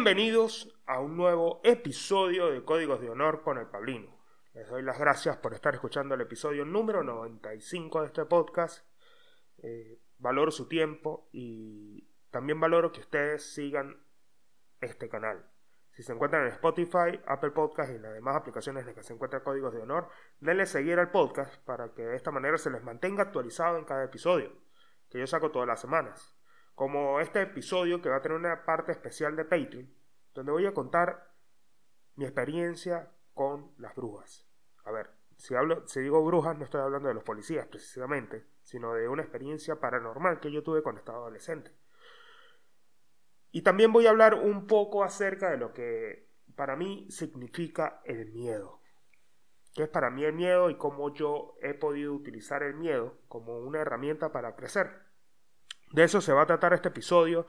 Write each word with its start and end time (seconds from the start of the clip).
Bienvenidos 0.00 0.80
a 0.86 1.00
un 1.00 1.16
nuevo 1.16 1.60
episodio 1.64 2.52
de 2.52 2.64
Códigos 2.64 3.00
de 3.00 3.10
Honor 3.10 3.42
con 3.42 3.58
el 3.58 3.66
Pablino. 3.66 4.16
Les 4.54 4.68
doy 4.68 4.80
las 4.80 4.96
gracias 4.96 5.38
por 5.38 5.54
estar 5.54 5.74
escuchando 5.74 6.14
el 6.14 6.20
episodio 6.20 6.64
número 6.64 7.02
95 7.02 8.02
de 8.02 8.06
este 8.06 8.24
podcast. 8.24 8.86
Eh, 9.56 9.98
valoro 10.18 10.52
su 10.52 10.68
tiempo 10.68 11.28
y 11.32 12.08
también 12.30 12.60
valoro 12.60 12.92
que 12.92 13.00
ustedes 13.00 13.52
sigan 13.52 14.00
este 14.80 15.08
canal. 15.08 15.50
Si 15.90 16.04
se 16.04 16.12
encuentran 16.12 16.44
en 16.44 16.52
Spotify, 16.52 17.20
Apple 17.26 17.50
Podcast 17.50 17.92
y 17.92 17.98
las 17.98 18.14
demás 18.14 18.36
aplicaciones 18.36 18.82
en 18.82 18.86
las 18.86 18.94
que 18.94 19.02
se 19.02 19.14
encuentran 19.14 19.42
códigos 19.42 19.74
de 19.74 19.82
honor, 19.82 20.10
denle 20.38 20.66
seguir 20.66 21.00
al 21.00 21.10
podcast 21.10 21.60
para 21.64 21.92
que 21.92 22.02
de 22.02 22.14
esta 22.14 22.30
manera 22.30 22.56
se 22.56 22.70
les 22.70 22.84
mantenga 22.84 23.24
actualizado 23.24 23.76
en 23.76 23.84
cada 23.84 24.04
episodio, 24.04 24.52
que 25.10 25.18
yo 25.18 25.26
saco 25.26 25.50
todas 25.50 25.66
las 25.66 25.80
semanas 25.80 26.37
como 26.78 27.18
este 27.18 27.42
episodio 27.42 28.00
que 28.00 28.08
va 28.08 28.18
a 28.18 28.22
tener 28.22 28.38
una 28.38 28.64
parte 28.64 28.92
especial 28.92 29.34
de 29.34 29.44
Patreon, 29.44 29.92
donde 30.32 30.52
voy 30.52 30.64
a 30.64 30.72
contar 30.72 31.34
mi 32.14 32.24
experiencia 32.24 33.10
con 33.34 33.72
las 33.78 33.96
brujas. 33.96 34.46
A 34.84 34.92
ver, 34.92 35.10
si, 35.36 35.56
hablo, 35.56 35.88
si 35.88 35.98
digo 35.98 36.24
brujas 36.24 36.56
no 36.56 36.62
estoy 36.62 36.80
hablando 36.80 37.08
de 37.08 37.14
los 37.14 37.24
policías 37.24 37.66
precisamente, 37.66 38.46
sino 38.62 38.94
de 38.94 39.08
una 39.08 39.22
experiencia 39.22 39.80
paranormal 39.80 40.38
que 40.38 40.52
yo 40.52 40.62
tuve 40.62 40.84
cuando 40.84 41.00
estaba 41.00 41.18
adolescente. 41.18 41.72
Y 43.50 43.62
también 43.62 43.92
voy 43.92 44.06
a 44.06 44.10
hablar 44.10 44.34
un 44.34 44.68
poco 44.68 45.02
acerca 45.02 45.50
de 45.50 45.56
lo 45.56 45.72
que 45.72 46.30
para 46.54 46.76
mí 46.76 47.10
significa 47.10 48.02
el 48.04 48.30
miedo. 48.30 48.82
¿Qué 49.74 49.82
es 49.82 49.88
para 49.88 50.10
mí 50.10 50.22
el 50.22 50.32
miedo 50.32 50.70
y 50.70 50.76
cómo 50.76 51.12
yo 51.12 51.56
he 51.60 51.74
podido 51.74 52.14
utilizar 52.14 52.62
el 52.62 52.74
miedo 52.74 53.18
como 53.26 53.58
una 53.58 53.80
herramienta 53.80 54.30
para 54.30 54.54
crecer? 54.54 55.07
De 55.92 56.04
eso 56.04 56.20
se 56.20 56.32
va 56.32 56.42
a 56.42 56.46
tratar 56.46 56.72
este 56.72 56.88
episodio 56.88 57.46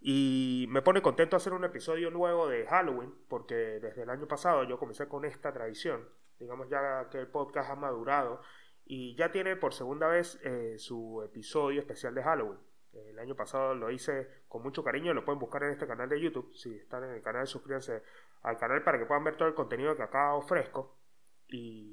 y 0.00 0.66
me 0.70 0.82
pone 0.82 1.02
contento 1.02 1.36
hacer 1.36 1.52
un 1.52 1.64
episodio 1.64 2.10
nuevo 2.10 2.48
de 2.48 2.66
Halloween 2.66 3.14
porque 3.28 3.54
desde 3.54 4.02
el 4.02 4.10
año 4.10 4.26
pasado 4.26 4.64
yo 4.64 4.78
comencé 4.78 5.06
con 5.08 5.24
esta 5.24 5.52
tradición. 5.52 6.08
Digamos 6.38 6.68
ya 6.68 7.08
que 7.10 7.18
el 7.18 7.28
podcast 7.28 7.70
ha 7.70 7.76
madurado 7.76 8.40
y 8.84 9.14
ya 9.14 9.30
tiene 9.30 9.56
por 9.56 9.74
segunda 9.74 10.08
vez 10.08 10.40
eh, 10.42 10.74
su 10.78 11.22
episodio 11.22 11.80
especial 11.80 12.14
de 12.14 12.22
Halloween. 12.22 12.58
El 12.92 13.18
año 13.18 13.34
pasado 13.34 13.74
lo 13.74 13.90
hice 13.90 14.28
con 14.48 14.62
mucho 14.62 14.82
cariño, 14.82 15.14
lo 15.14 15.24
pueden 15.24 15.38
buscar 15.38 15.62
en 15.62 15.70
este 15.70 15.86
canal 15.86 16.08
de 16.08 16.20
YouTube. 16.20 16.52
Si 16.54 16.74
están 16.74 17.04
en 17.04 17.10
el 17.10 17.22
canal, 17.22 17.46
suscríbanse 17.46 18.02
al 18.42 18.58
canal 18.58 18.82
para 18.82 18.98
que 18.98 19.06
puedan 19.06 19.24
ver 19.24 19.36
todo 19.36 19.48
el 19.48 19.54
contenido 19.54 19.96
que 19.96 20.02
acá 20.02 20.34
ofrezco. 20.34 20.96
Y 21.48 21.91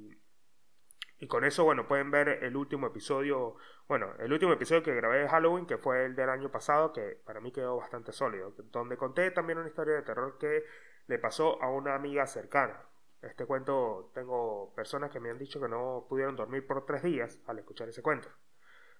y 1.19 1.27
con 1.27 1.43
eso, 1.43 1.65
bueno, 1.65 1.85
pueden 1.85 2.11
ver 2.11 2.29
el 2.43 2.55
último 2.55 2.87
episodio, 2.87 3.57
bueno, 3.89 4.13
el 4.19 4.31
último 4.31 4.53
episodio 4.53 4.81
que 4.81 4.95
grabé 4.95 5.19
de 5.19 5.27
Halloween, 5.27 5.65
que 5.65 5.77
fue 5.77 6.05
el 6.05 6.15
del 6.15 6.29
año 6.29 6.49
pasado, 6.49 6.93
que 6.93 7.19
para 7.25 7.41
mí 7.41 7.51
quedó 7.51 7.75
bastante 7.75 8.13
sólido, 8.13 8.53
donde 8.71 8.95
conté 8.95 9.29
también 9.31 9.59
una 9.59 9.67
historia 9.67 9.95
de 9.95 10.01
terror 10.03 10.37
que 10.37 10.63
le 11.07 11.19
pasó 11.19 11.61
a 11.61 11.69
una 11.69 11.93
amiga 11.93 12.25
cercana. 12.25 12.81
Este 13.21 13.45
cuento, 13.45 14.11
tengo 14.13 14.73
personas 14.75 15.11
que 15.11 15.19
me 15.19 15.29
han 15.29 15.37
dicho 15.37 15.59
que 15.59 15.67
no 15.67 16.05
pudieron 16.07 16.37
dormir 16.37 16.65
por 16.65 16.85
tres 16.85 17.03
días 17.03 17.41
al 17.47 17.59
escuchar 17.59 17.89
ese 17.89 18.01
cuento. 18.01 18.29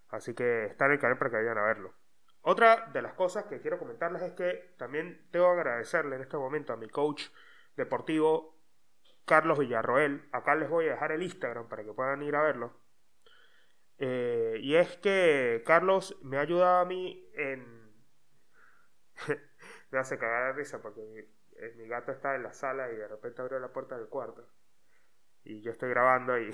Así 0.09 0.33
que 0.33 0.66
está 0.66 0.88
en 0.88 0.94
el 0.94 1.00
canal 1.00 1.17
para 1.17 1.30
que 1.30 1.38
vayan 1.38 1.58
a 1.58 1.64
verlo. 1.64 1.94
Otra 2.42 2.89
de 2.92 3.02
las 3.02 3.14
cosas 3.14 3.45
que 3.45 3.61
quiero 3.61 3.80
comentarles 3.80 4.22
es 4.23 4.33
que 4.33 4.73
también 4.78 5.26
tengo 5.31 5.45
que 5.54 5.61
agradecerle 5.61 6.17
en 6.17 6.22
este 6.22 6.36
momento 6.36 6.73
a 6.73 6.78
mi 6.78 6.89
coach 6.89 7.28
deportivo 7.78 8.58
Carlos 9.30 9.59
Villarroel. 9.59 10.27
Acá 10.31 10.55
les 10.55 10.67
voy 10.67 10.87
a 10.87 10.93
dejar 10.93 11.11
el 11.11 11.21
Instagram 11.21 11.70
para 11.70 11.83
que 11.83 11.93
puedan 11.93 12.23
ir 12.23 12.36
a 12.36 12.42
verlo. 12.42 12.73
Eh, 13.99 14.58
y 14.59 14.73
es 14.73 14.98
que 14.98 15.61
Carlos 15.67 16.17
me 16.23 16.37
ha 16.37 16.42
ayudado 16.42 16.80
a 16.80 16.86
mí 16.86 17.30
en... 17.36 17.93
me 19.92 19.99
hace 19.99 20.17
cagar 20.17 20.48
de 20.48 20.54
risa 20.54 20.81
porque 20.81 21.02
mi, 21.77 21.87
gato 21.87 22.11
está 22.11 22.33
en 22.33 22.42
la 22.42 22.54
sala 22.54 22.92
y 22.92 22.95
de 22.95 23.08
repente 23.08 23.39
abrió 23.43 23.59
la 23.59 23.71
puerta 23.71 23.99
del 23.99 24.08
cuarto. 24.08 24.49
Y 25.43 25.61
yo 25.61 25.71
estoy 25.71 25.92
grabando 25.92 26.39
y 26.39 26.49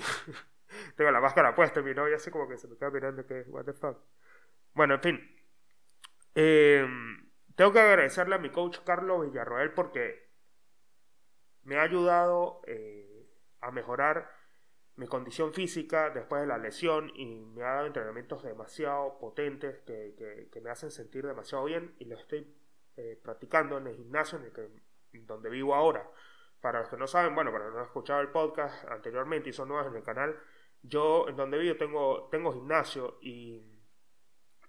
tengo 0.96 1.10
la 1.10 1.20
máscara 1.22 1.54
puesta 1.54 1.80
y 1.80 1.82
mi 1.82 1.94
novia 1.94 2.16
así 2.16 2.30
como 2.30 2.46
que 2.46 2.58
se 2.58 2.68
me 2.68 2.76
queda 2.76 2.90
mirando 2.90 3.26
que, 3.26 3.40
what 3.48 3.64
the 3.64 3.72
fuck. 3.72 3.96
Bueno, 4.74 4.96
en 4.96 5.00
fin. 5.00 5.36
Em, 6.34 7.30
tengo 7.54 7.72
que 7.72 7.80
agradecerle 7.80 8.34
a 8.34 8.38
mi 8.38 8.50
coach 8.50 8.80
Carlos 8.84 9.30
Villarroel 9.30 9.72
porque 9.72 10.25
me 11.66 11.76
ha 11.76 11.82
ayudado 11.82 12.60
eh, 12.66 13.28
a 13.60 13.70
mejorar 13.72 14.30
mi 14.94 15.06
condición 15.08 15.52
física 15.52 16.10
después 16.10 16.40
de 16.40 16.46
la 16.46 16.58
lesión 16.58 17.10
y 17.14 17.26
me 17.26 17.64
ha 17.64 17.74
dado 17.74 17.86
entrenamientos 17.86 18.42
demasiado 18.42 19.18
potentes 19.18 19.80
que, 19.80 20.48
me 20.62 20.70
hacen 20.70 20.90
sentir 20.90 21.26
demasiado 21.26 21.64
bien 21.64 21.94
y 21.98 22.06
lo 22.06 22.16
estoy 22.16 22.46
eh, 22.96 23.20
practicando 23.22 23.76
en 23.78 23.88
el 23.88 23.96
gimnasio 23.96 24.38
en 24.38 24.44
el 24.44 24.52
que, 24.52 24.70
donde 25.26 25.50
vivo 25.50 25.74
ahora. 25.74 26.08
Para 26.60 26.80
los 26.80 26.88
que 26.88 26.96
no 26.96 27.06
saben, 27.06 27.34
bueno, 27.34 27.50
para 27.50 27.64
los 27.64 27.72
que 27.72 27.74
no 27.74 27.80
han 27.80 27.86
escuchado 27.86 28.20
el 28.20 28.28
podcast 28.28 28.88
anteriormente 28.88 29.50
y 29.50 29.52
son 29.52 29.68
nuevos 29.68 29.88
en 29.88 29.96
el 29.96 30.02
canal, 30.02 30.38
yo 30.82 31.28
en 31.28 31.36
donde 31.36 31.58
vivo 31.58 31.76
tengo, 31.76 32.28
tengo 32.30 32.52
gimnasio 32.52 33.18
y, 33.20 33.60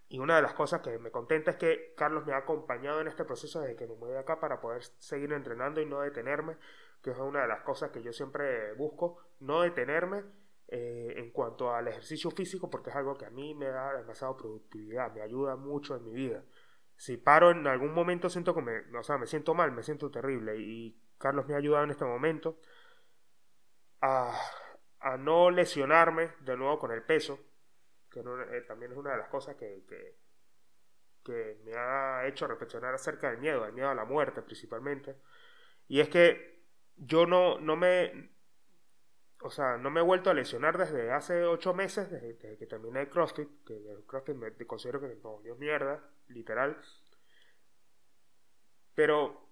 y 0.10 0.20
una 0.20 0.38
de 0.38 0.42
las 0.42 0.56
cosas 0.56 0.82
que 0.82 0.98
me 0.98 1.12
contenta 1.12 1.52
es 1.52 1.58
que 1.58 1.94
Carlos 1.96 2.26
me 2.26 2.34
ha 2.34 2.38
acompañado 2.38 3.00
en 3.02 3.08
este 3.08 3.24
proceso 3.24 3.62
desde 3.62 3.76
que 3.76 3.88
me 3.88 3.94
voy 3.94 4.16
acá 4.16 4.40
para 4.40 4.60
poder 4.60 4.84
seguir 4.98 5.32
entrenando 5.32 5.80
y 5.80 5.86
no 5.86 6.02
detenerme 6.02 6.58
que 7.08 7.14
es 7.14 7.20
una 7.20 7.44
de 7.44 7.48
las 7.48 7.62
cosas 7.62 7.90
que 7.90 8.04
yo 8.04 8.12
siempre 8.12 8.74
busco, 8.74 9.22
no 9.40 9.62
detenerme 9.62 10.26
eh, 10.68 11.14
en 11.16 11.32
cuanto 11.32 11.74
al 11.74 11.88
ejercicio 11.88 12.30
físico, 12.32 12.70
porque 12.70 12.90
es 12.90 12.98
algo 12.98 13.16
que 13.16 13.26
a 13.26 13.30
mí 13.30 13.56
me 13.56 13.68
da 13.68 13.94
demasiada 13.94 14.36
productividad, 14.36 15.14
me 15.14 15.22
ayuda 15.22 15.56
mucho 15.56 15.96
en 15.96 16.04
mi 16.04 16.12
vida. 16.12 16.44
Si 16.98 17.16
paro 17.16 17.52
en 17.52 17.66
algún 17.66 17.94
momento 17.94 18.30
siento 18.30 18.54
que 18.54 18.62
me, 18.62 18.98
o 18.98 19.04
sea, 19.04 19.18
me 19.18 19.26
siento 19.26 19.54
mal, 19.54 19.72
me 19.72 19.84
siento 19.84 20.12
terrible 20.12 20.58
y 20.58 21.02
Carlos 21.18 21.48
me 21.48 21.54
ha 21.54 21.58
ayudado 21.60 21.86
en 21.86 21.92
este 21.92 22.04
momento 22.04 22.60
a, 24.02 24.38
a 25.00 25.16
no 25.16 25.50
lesionarme 25.50 26.32
de 26.42 26.58
nuevo 26.58 26.78
con 26.78 26.92
el 26.92 27.04
peso, 27.04 27.40
que 28.12 28.20
eh, 28.20 28.62
también 28.68 28.92
es 28.92 28.98
una 28.98 29.12
de 29.12 29.18
las 29.20 29.30
cosas 29.30 29.56
que, 29.56 29.86
que, 31.24 31.58
me 31.64 31.74
ha 31.74 32.28
hecho 32.28 32.48
reflexionar 32.48 32.94
acerca 32.94 33.30
del 33.30 33.40
miedo, 33.40 33.64
del 33.64 33.72
miedo 33.72 33.90
a 33.90 33.96
la 33.96 34.04
muerte 34.04 34.42
principalmente. 34.42 35.16
Y 35.88 36.02
es 36.02 36.10
que 36.10 36.57
yo 36.98 37.26
no, 37.26 37.60
no 37.60 37.76
me, 37.76 38.32
o 39.42 39.50
sea, 39.50 39.78
no 39.78 39.90
me 39.90 40.00
he 40.00 40.04
vuelto 40.04 40.30
a 40.30 40.34
lesionar 40.34 40.78
desde 40.78 41.12
hace 41.12 41.44
ocho 41.44 41.74
meses, 41.74 42.10
desde, 42.10 42.58
que 42.58 42.66
terminé 42.66 43.02
el 43.02 43.10
CrossFit, 43.10 43.64
que 43.66 43.76
el 43.76 44.04
CrossFit 44.06 44.36
me 44.36 44.52
considero 44.66 45.00
que 45.00 45.08
me 45.08 45.16
volvió 45.16 45.56
mierda, 45.56 46.04
literal. 46.28 46.78
Pero 48.96 49.48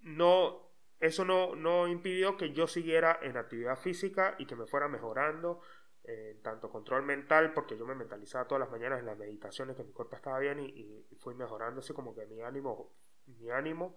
no, 0.00 0.70
eso 1.00 1.24
no, 1.24 1.56
no 1.56 1.88
impidió 1.88 2.36
que 2.36 2.52
yo 2.52 2.68
siguiera 2.68 3.18
en 3.20 3.36
actividad 3.36 3.76
física 3.76 4.36
y 4.38 4.46
que 4.46 4.54
me 4.54 4.66
fuera 4.66 4.88
mejorando 4.88 5.60
en 6.04 6.40
tanto 6.42 6.70
control 6.70 7.02
mental, 7.02 7.52
porque 7.52 7.76
yo 7.76 7.84
me 7.84 7.94
mentalizaba 7.94 8.46
todas 8.46 8.60
las 8.60 8.70
mañanas 8.70 9.00
en 9.00 9.06
las 9.06 9.18
meditaciones 9.18 9.76
que 9.76 9.84
mi 9.84 9.92
cuerpo 9.92 10.16
estaba 10.16 10.38
bien 10.38 10.60
y, 10.60 11.06
y 11.10 11.16
fui 11.16 11.34
mejorando 11.34 11.80
así 11.80 11.92
como 11.92 12.14
que 12.14 12.26
mi 12.26 12.40
ánimo, 12.42 12.92
mi 13.26 13.50
ánimo 13.50 13.96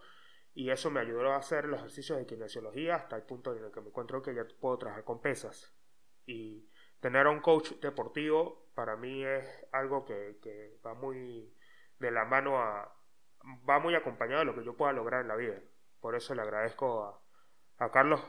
y 0.55 0.69
eso 0.69 0.91
me 0.91 0.99
ayudó 0.99 1.31
a 1.31 1.37
hacer 1.37 1.65
los 1.65 1.79
ejercicios 1.79 2.17
de 2.19 2.25
kinesiología 2.25 2.95
hasta 2.95 3.15
el 3.15 3.23
punto 3.23 3.55
en 3.55 3.63
el 3.63 3.71
que 3.71 3.81
me 3.81 3.87
encuentro 3.87 4.21
que 4.21 4.35
ya 4.35 4.45
puedo 4.59 4.77
trabajar 4.77 5.03
con 5.03 5.19
pesas. 5.19 5.73
Y 6.25 6.69
tener 6.99 7.25
a 7.25 7.31
un 7.31 7.41
coach 7.41 7.71
deportivo 7.81 8.69
para 8.75 8.95
mí 8.95 9.23
es 9.25 9.45
algo 9.71 10.05
que, 10.05 10.79
va 10.85 10.93
muy 10.93 11.53
de 11.99 12.11
la 12.11 12.25
mano 12.25 12.59
a... 12.59 12.95
va 13.67 13.79
muy 13.79 13.95
acompañado 13.95 14.39
de 14.39 14.45
lo 14.45 14.55
que 14.55 14.63
yo 14.63 14.77
pueda 14.77 14.93
lograr 14.93 15.21
en 15.21 15.27
la 15.27 15.35
vida. 15.35 15.59
Por 15.99 16.15
eso 16.15 16.35
le 16.35 16.43
agradezco 16.43 17.03
a, 17.03 17.85
a 17.85 17.91
Carlos 17.91 18.21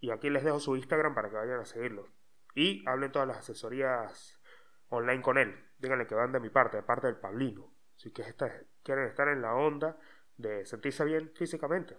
y 0.00 0.10
aquí 0.10 0.30
les 0.30 0.44
dejo 0.44 0.60
su 0.60 0.76
Instagram 0.76 1.14
para 1.14 1.30
que 1.30 1.36
vayan 1.36 1.60
a 1.60 1.64
seguirlo. 1.64 2.08
Y 2.54 2.88
hablen 2.88 3.10
todas 3.10 3.26
las 3.26 3.38
asesorías 3.38 4.40
online 4.88 5.22
con 5.22 5.36
él. 5.36 5.64
Díganle 5.78 6.06
que 6.06 6.14
van 6.14 6.32
de 6.32 6.40
mi 6.40 6.48
parte, 6.48 6.76
de 6.76 6.82
parte 6.84 7.08
del 7.08 7.16
Pablino. 7.16 7.72
Si 7.96 8.12
que 8.12 8.22
quieren 8.82 9.08
estar 9.08 9.28
en 9.28 9.42
la 9.42 9.54
onda 9.54 9.98
de 10.36 10.64
sentirse 10.66 11.04
bien 11.04 11.32
físicamente. 11.34 11.96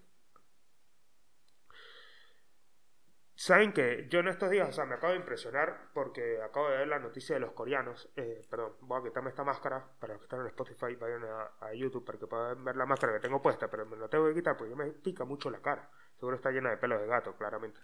Saben 3.39 3.72
que 3.72 4.07
yo 4.10 4.22
en 4.22 4.30
estos 4.30 4.50
días, 4.50 4.68
o 4.68 4.72
sea, 4.72 4.86
me 4.86 4.95
acabo 4.95 5.13
de 5.13 5.19
impresionar 5.19 5.92
porque 5.94 6.42
acabo 6.42 6.69
de 6.69 6.78
ver 6.78 6.88
la 6.88 6.98
noticia 6.98 7.36
de 7.36 7.42
los 7.42 7.51
coreanos. 7.51 8.10
Eh, 8.16 8.42
perdón, 8.50 8.74
voy 8.81 9.00
a 9.00 9.04
quitarme 9.04 9.30
esta 9.30 9.44
máscara 9.44 9.88
para 10.00 10.13
los 10.13 10.22
que 10.22 10.25
están 10.25 10.39
en 10.42 10.48
Spotify, 10.48 10.95
vayan 10.95 11.24
a, 11.24 11.72
YouTube 11.75 12.04
para 12.04 12.18
que 12.18 12.25
puedan 12.25 12.63
ver 12.63 12.75
la 12.75 12.88
máscara 12.88 13.13
que 13.13 13.19
tengo 13.19 13.39
puesta, 13.39 13.69
pero 13.69 13.86
me 13.86 13.95
la 13.95 14.07
tengo 14.07 14.28
que 14.28 14.34
quitar 14.34 14.57
porque 14.57 14.75
me 14.75 14.92
pica 14.92 15.24
mucho 15.24 15.51
la 15.51 15.62
cara. 15.62 15.88
Seguro 16.16 16.36
está 16.36 16.50
llena 16.50 16.72
de 16.72 16.78
pelos 16.78 17.00
de 17.00 17.06
gato, 17.06 17.36
claramente. 17.38 17.80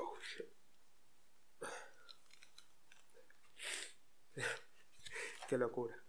Oh. 0.00 0.16
Qué 5.48 5.56
locura 5.56 6.07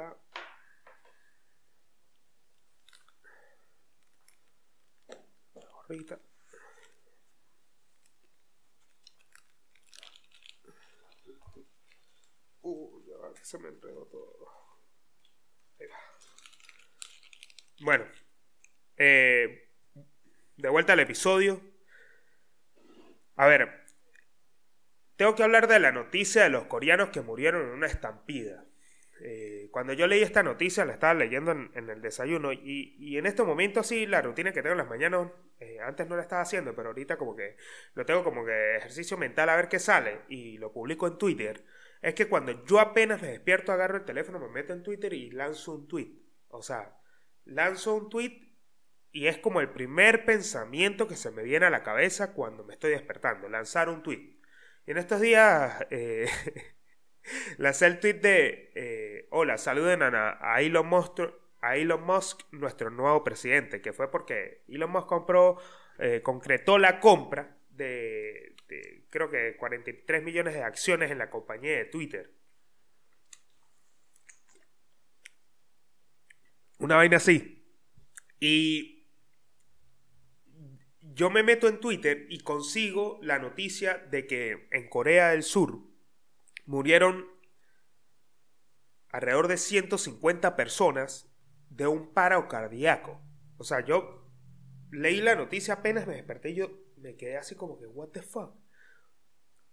acá. 0.00 0.16
Gorrita. 5.54 6.20
Uy, 12.62 13.04
ya 13.06 13.44
se 13.44 13.58
me 13.58 13.68
enredó 13.68 14.06
todo. 14.06 14.48
Bueno, 17.82 18.04
eh, 18.98 19.70
de 20.56 20.68
vuelta 20.68 20.92
al 20.92 21.00
episodio. 21.00 21.62
A 23.36 23.46
ver, 23.46 23.86
tengo 25.16 25.34
que 25.34 25.42
hablar 25.42 25.66
de 25.66 25.80
la 25.80 25.92
noticia 25.92 26.42
de 26.42 26.50
los 26.50 26.66
coreanos 26.66 27.08
que 27.08 27.22
murieron 27.22 27.62
en 27.62 27.70
una 27.70 27.86
estampida. 27.86 28.64
Eh, 29.22 29.59
cuando 29.70 29.92
yo 29.92 30.06
leí 30.06 30.22
esta 30.22 30.42
noticia, 30.42 30.84
la 30.84 30.94
estaba 30.94 31.14
leyendo 31.14 31.52
en, 31.52 31.70
el 31.74 32.00
desayuno 32.00 32.52
y, 32.52 33.16
en 33.16 33.26
este 33.26 33.42
momento 33.42 33.82
sí, 33.82 34.06
la 34.06 34.22
rutina 34.22 34.52
que 34.52 34.62
tengo 34.62 34.72
en 34.72 34.78
las 34.78 34.88
mañanas, 34.88 35.28
eh, 35.58 35.78
antes 35.80 36.08
no 36.08 36.16
la 36.16 36.22
estaba 36.22 36.42
haciendo, 36.42 36.74
pero 36.74 36.88
ahorita 36.88 37.16
como 37.16 37.36
que 37.36 37.56
lo 37.94 38.04
tengo 38.04 38.24
como 38.24 38.44
que 38.44 38.76
ejercicio 38.76 39.16
mental 39.16 39.48
a 39.48 39.56
ver 39.56 39.68
qué 39.68 39.78
sale 39.78 40.22
y 40.28 40.58
lo 40.58 40.72
publico 40.72 41.06
en 41.06 41.18
Twitter, 41.18 41.64
es 42.02 42.14
que 42.14 42.28
cuando 42.28 42.64
yo 42.64 42.80
apenas 42.80 43.20
me 43.20 43.28
despierto, 43.28 43.72
agarro 43.72 43.98
el 43.98 44.04
teléfono, 44.04 44.38
me 44.38 44.48
meto 44.48 44.72
en 44.72 44.82
Twitter 44.82 45.12
y 45.12 45.30
lanzo 45.30 45.74
un 45.74 45.88
tweet. 45.88 46.12
O 46.48 46.62
sea, 46.62 46.98
lanzo 47.44 47.94
un 47.94 48.08
tweet 48.08 48.50
y 49.12 49.26
es 49.26 49.38
como 49.38 49.60
el 49.60 49.70
primer 49.70 50.24
pensamiento 50.24 51.08
que 51.08 51.16
se 51.16 51.30
me 51.30 51.42
viene 51.42 51.66
a 51.66 51.70
la 51.70 51.82
cabeza 51.82 52.32
cuando 52.32 52.64
me 52.64 52.74
estoy 52.74 52.92
despertando, 52.92 53.48
lanzar 53.48 53.88
un 53.88 54.02
tweet. 54.02 54.40
Y 54.86 54.92
en 54.92 54.98
estos 54.98 55.20
días 55.20 55.86
eh, 55.90 56.28
lancé 57.58 57.86
el 57.86 58.00
tweet 58.00 58.14
de, 58.14 58.72
eh, 58.74 59.09
hola, 59.30 59.58
saluden 59.58 60.02
a, 60.02 60.38
a, 60.40 60.60
Elon 60.60 60.86
Musk, 60.86 61.20
a 61.60 61.76
Elon 61.76 62.02
Musk, 62.02 62.42
nuestro 62.52 62.90
nuevo 62.90 63.24
presidente, 63.24 63.80
que 63.80 63.92
fue 63.92 64.10
porque 64.10 64.62
Elon 64.68 64.90
Musk 64.90 65.06
compró, 65.06 65.58
eh, 65.98 66.20
concretó 66.22 66.78
la 66.78 67.00
compra 67.00 67.56
de, 67.70 68.54
de, 68.68 69.06
creo 69.10 69.30
que 69.30 69.56
43 69.56 70.22
millones 70.22 70.54
de 70.54 70.62
acciones 70.62 71.10
en 71.10 71.18
la 71.18 71.30
compañía 71.30 71.76
de 71.76 71.84
Twitter. 71.86 72.30
Una 76.78 76.96
vaina 76.96 77.18
así. 77.18 77.62
Y 78.40 79.06
yo 81.02 81.28
me 81.28 81.42
meto 81.42 81.68
en 81.68 81.78
Twitter 81.80 82.26
y 82.30 82.40
consigo 82.40 83.18
la 83.22 83.38
noticia 83.38 83.98
de 84.10 84.26
que 84.26 84.68
en 84.70 84.88
Corea 84.88 85.30
del 85.30 85.42
Sur 85.42 85.80
murieron 86.64 87.26
alrededor 89.10 89.48
de 89.48 89.56
150 89.56 90.56
personas 90.56 91.30
de 91.68 91.86
un 91.86 92.12
paro 92.12 92.48
cardíaco. 92.48 93.20
O 93.56 93.64
sea, 93.64 93.84
yo 93.84 94.30
leí 94.90 95.20
la 95.20 95.34
noticia 95.34 95.74
apenas 95.74 96.06
me 96.06 96.14
desperté 96.14 96.50
y 96.50 96.56
yo 96.56 96.70
me 96.96 97.16
quedé 97.16 97.36
así 97.36 97.54
como 97.54 97.78
que, 97.78 97.86
what 97.86 98.08
the 98.08 98.22
fuck. 98.22 98.54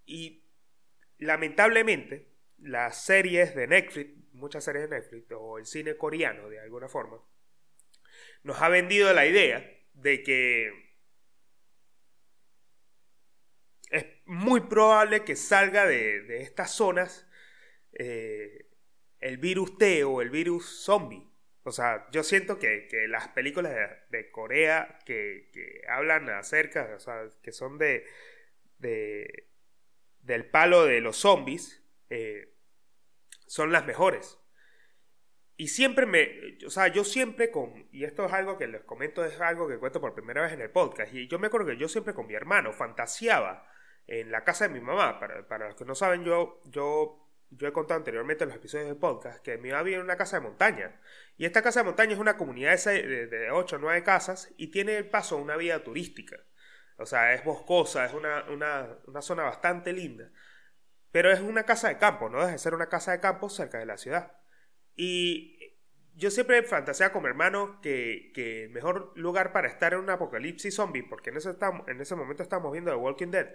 Y 0.06 0.46
lamentablemente, 1.18 2.32
las 2.58 3.04
series 3.04 3.56
de 3.56 3.68
Netflix, 3.68 4.12
muchas 4.34 4.64
series 4.64 4.90
de 4.90 5.00
Netflix, 5.00 5.32
o 5.32 5.58
el 5.58 5.66
cine 5.66 5.98
coreano 5.98 6.50
de 6.50 6.60
alguna 6.60 6.88
forma, 6.88 7.20
nos 8.44 8.62
ha 8.62 8.70
vendido 8.70 9.14
la 9.14 9.26
idea 9.26 9.70
de 9.94 10.24
que 10.24 10.88
es 13.90 14.06
muy 14.26 14.62
probable 14.62 15.24
que 15.24 15.36
salga 15.36 15.86
de, 15.86 16.42
estas 16.42 16.72
zonas 16.72 17.28
eh, 17.94 18.67
el 19.20 19.38
virus 19.38 19.78
T 19.78 20.04
o 20.04 20.22
el 20.22 20.30
virus 20.30 20.84
zombie. 20.84 21.28
O 21.64 21.72
sea, 21.72 22.08
yo 22.12 22.24
siento 22.24 22.60
que, 22.60 22.88
las 23.10 23.28
películas 23.30 23.74
de, 24.10 24.32
Corea 24.32 25.00
que, 25.06 25.82
hablan 25.90 26.30
acerca, 26.30 26.94
o 26.96 27.00
sea, 27.00 27.28
que 27.42 27.52
son 27.52 27.78
de, 27.78 28.06
del 28.80 30.46
palo 30.50 30.86
de 30.86 31.02
los 31.02 31.18
zombies, 31.18 31.84
eh, 32.10 32.54
son 33.46 33.72
las 33.72 33.86
mejores. 33.86 34.40
Y 35.58 35.70
siempre 35.70 36.06
me, 36.06 36.58
o 36.66 36.70
sea, 36.70 36.88
yo 36.88 37.04
siempre 37.04 37.50
con, 37.50 37.90
y 37.92 38.04
esto 38.04 38.26
es 38.26 38.32
algo 38.32 38.58
que 38.58 38.68
les 38.68 38.84
comento, 38.84 39.26
es 39.26 39.42
algo 39.42 39.68
que 39.68 39.80
cuento 39.80 40.00
por 40.00 40.14
primera 40.14 40.44
vez 40.44 40.54
en 40.54 40.62
el 40.62 40.70
podcast, 40.70 41.14
y 41.14 41.28
yo 41.28 41.40
me 41.40 41.48
acuerdo 41.48 41.68
que 41.68 41.78
yo 41.78 41.90
siempre 41.90 42.14
con 42.14 42.28
mi 42.28 42.36
hermano 42.36 42.72
fantaseaba 42.72 43.68
en 44.06 44.32
la 44.32 44.44
casa 44.44 44.68
de 44.68 44.74
mi 44.74 44.82
mamá. 44.82 45.20
Para, 45.20 45.48
para 45.48 45.68
los 45.68 45.76
que 45.76 45.86
no 45.86 45.96
saben, 45.96 46.24
yo, 46.24 46.62
yo, 46.66 47.27
yo 47.50 47.68
he 47.68 47.74
contado 47.74 48.00
anteriormente 48.00 48.44
en 48.44 48.50
los 48.50 48.58
episodios 48.58 48.88
del 48.88 48.98
podcast 48.98 49.44
que 49.44 49.58
mi 49.58 49.70
mamá 49.70 49.84
vive 49.84 49.98
en 49.98 50.04
una 50.04 50.18
casa 50.18 50.38
de 50.38 50.44
montaña. 50.44 51.00
Y 51.38 51.46
esta 51.46 51.62
casa 51.62 51.82
de 51.82 51.86
montaña 51.86 52.14
es 52.14 52.20
una 52.20 52.38
comunidad 52.38 52.78
de, 52.84 53.28
de, 53.28 53.52
8 53.52 53.76
o 53.76 53.80
9 53.80 54.04
casas 54.04 54.54
y 54.58 54.68
tiene 54.68 54.98
el 54.98 55.10
paso 55.10 55.36
a 55.38 55.42
una 55.42 55.56
vida 55.56 55.84
turística. 55.84 56.38
O 56.98 57.06
sea, 57.06 57.34
es 57.34 57.44
boscosa, 57.44 58.06
es 58.06 58.14
una, 58.14 58.44
una, 58.50 58.98
una 59.06 59.22
zona 59.22 59.44
bastante 59.44 59.94
linda. 59.94 60.30
Pero 61.12 61.32
es 61.32 61.40
una 61.40 61.64
casa 61.64 61.90
de 61.90 61.98
campo, 61.98 62.30
no 62.30 62.40
deja 62.40 62.52
de 62.52 62.58
ser 62.58 62.74
una 62.74 62.90
casa 62.90 63.12
de 63.12 63.20
campo 63.20 63.50
cerca 63.50 63.80
de 63.80 63.86
la 63.86 63.98
ciudad. 63.98 64.34
Y 64.96 65.78
yo 66.16 66.32
siempre 66.32 66.64
fantaseaba 66.64 67.14
con 67.14 67.24
mi 67.24 67.30
hermano 67.30 67.80
que, 67.82 68.32
que, 68.34 68.66
el 68.66 68.72
mejor 68.72 69.14
lugar 69.16 69.54
para 69.54 69.68
estar 69.68 69.94
en 69.94 70.00
un 70.00 70.10
apocalipsis 70.10 70.76
zombie, 70.76 71.04
porque 71.04 71.30
en 71.30 71.38
ese, 71.38 71.56
en 71.88 72.02
ese 72.02 72.16
momento 72.16 72.44
estamos 72.44 72.72
viendo 72.72 72.92
The 72.92 72.98
Walking 72.98 73.32
Dead, 73.32 73.48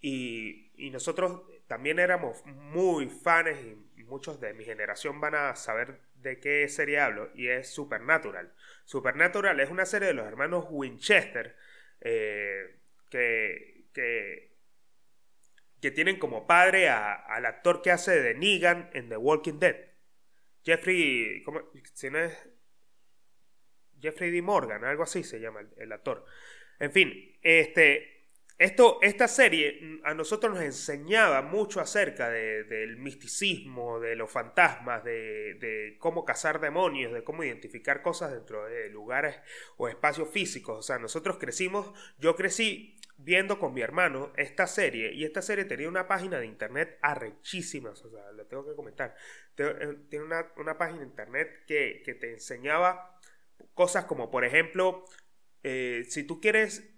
y, 0.00 0.90
nosotros 0.92 1.42
también 1.66 1.98
éramos 1.98 2.44
muy 2.46 3.08
fans 3.08 3.58
y 3.96 4.04
muchos 4.04 4.40
de 4.40 4.54
mi 4.54 4.64
generación 4.64 5.20
van 5.20 5.34
a 5.34 5.56
saber 5.56 6.00
de 6.16 6.38
qué 6.40 6.68
serie 6.68 7.00
hablo 7.00 7.30
y 7.34 7.48
es 7.48 7.68
Supernatural. 7.68 8.52
Supernatural 8.84 9.58
es 9.60 9.70
una 9.70 9.86
serie 9.86 10.08
de 10.08 10.14
los 10.14 10.26
hermanos 10.26 10.66
Winchester 10.70 11.56
eh, 12.00 12.76
que, 13.10 13.86
que, 13.92 14.54
tienen 15.94 16.18
como 16.18 16.48
padre 16.48 16.88
al 16.88 17.46
actor 17.46 17.80
que 17.80 17.92
hace 17.92 18.20
de 18.20 18.34
Negan 18.34 18.90
en 18.92 19.08
The 19.08 19.16
Walking 19.16 19.60
Dead. 19.60 19.76
Jeffrey, 20.64 21.44
¿cómo? 21.44 21.60
Si 21.94 22.10
no 22.10 22.18
es 22.18 22.36
Jeffrey 24.00 24.32
D. 24.32 24.42
Morgan, 24.42 24.84
algo 24.84 25.04
así 25.04 25.22
se 25.22 25.38
llama 25.38 25.60
el, 25.60 25.70
el 25.76 25.92
actor. 25.92 26.26
En 26.80 26.90
fin, 26.90 27.38
este, 27.40 28.15
esto, 28.58 28.98
esta 29.02 29.28
serie 29.28 29.78
mm, 29.80 30.00
a 30.04 30.14
nosotros 30.14 30.54
nos 30.54 30.62
enseñaba 30.62 31.42
mucho 31.42 31.80
acerca 31.80 32.30
del 32.30 32.96
misticismo, 32.96 34.00
de 34.00 34.16
los 34.16 34.30
fantasmas, 34.30 35.04
de, 35.04 35.96
cómo 35.98 36.24
cazar 36.24 36.60
demonios, 36.60 37.12
de 37.12 37.22
cómo 37.22 37.44
identificar 37.44 38.00
cosas 38.00 38.32
dentro 38.32 38.64
de 38.64 38.88
lugares 38.88 39.36
o 39.76 39.88
espacios 39.88 40.30
físicos. 40.30 40.78
O 40.78 40.82
sea, 40.82 40.98
nosotros 40.98 41.36
crecimos, 41.38 41.92
yo 42.18 42.34
crecí 42.34 42.98
viendo 43.18 43.58
con 43.58 43.74
mi 43.74 43.82
hermano 43.82 44.32
esta 44.36 44.66
serie 44.66 45.12
y 45.12 45.24
esta 45.24 45.42
serie 45.42 45.64
tenía 45.64 45.88
una 45.88 46.06
página 46.06 46.38
de 46.38 46.46
internet 46.46 46.98
arrechísima, 47.02 47.90
o 47.90 47.96
sea, 47.96 48.32
lo 48.32 48.46
tengo 48.46 48.66
que 48.66 48.74
comentar. 48.74 49.14
Eh, 49.58 49.98
tiene 50.08 50.24
una, 50.24 50.78
página 50.78 51.00
de 51.00 51.06
internet 51.06 51.64
que, 51.66 52.02
te 52.18 52.32
enseñaba 52.32 53.18
cosas 53.74 54.06
como, 54.06 54.30
por 54.30 54.46
ejemplo, 54.46 55.04
eh, 55.62 56.04
si 56.08 56.24
tú 56.24 56.40
quieres 56.40 56.95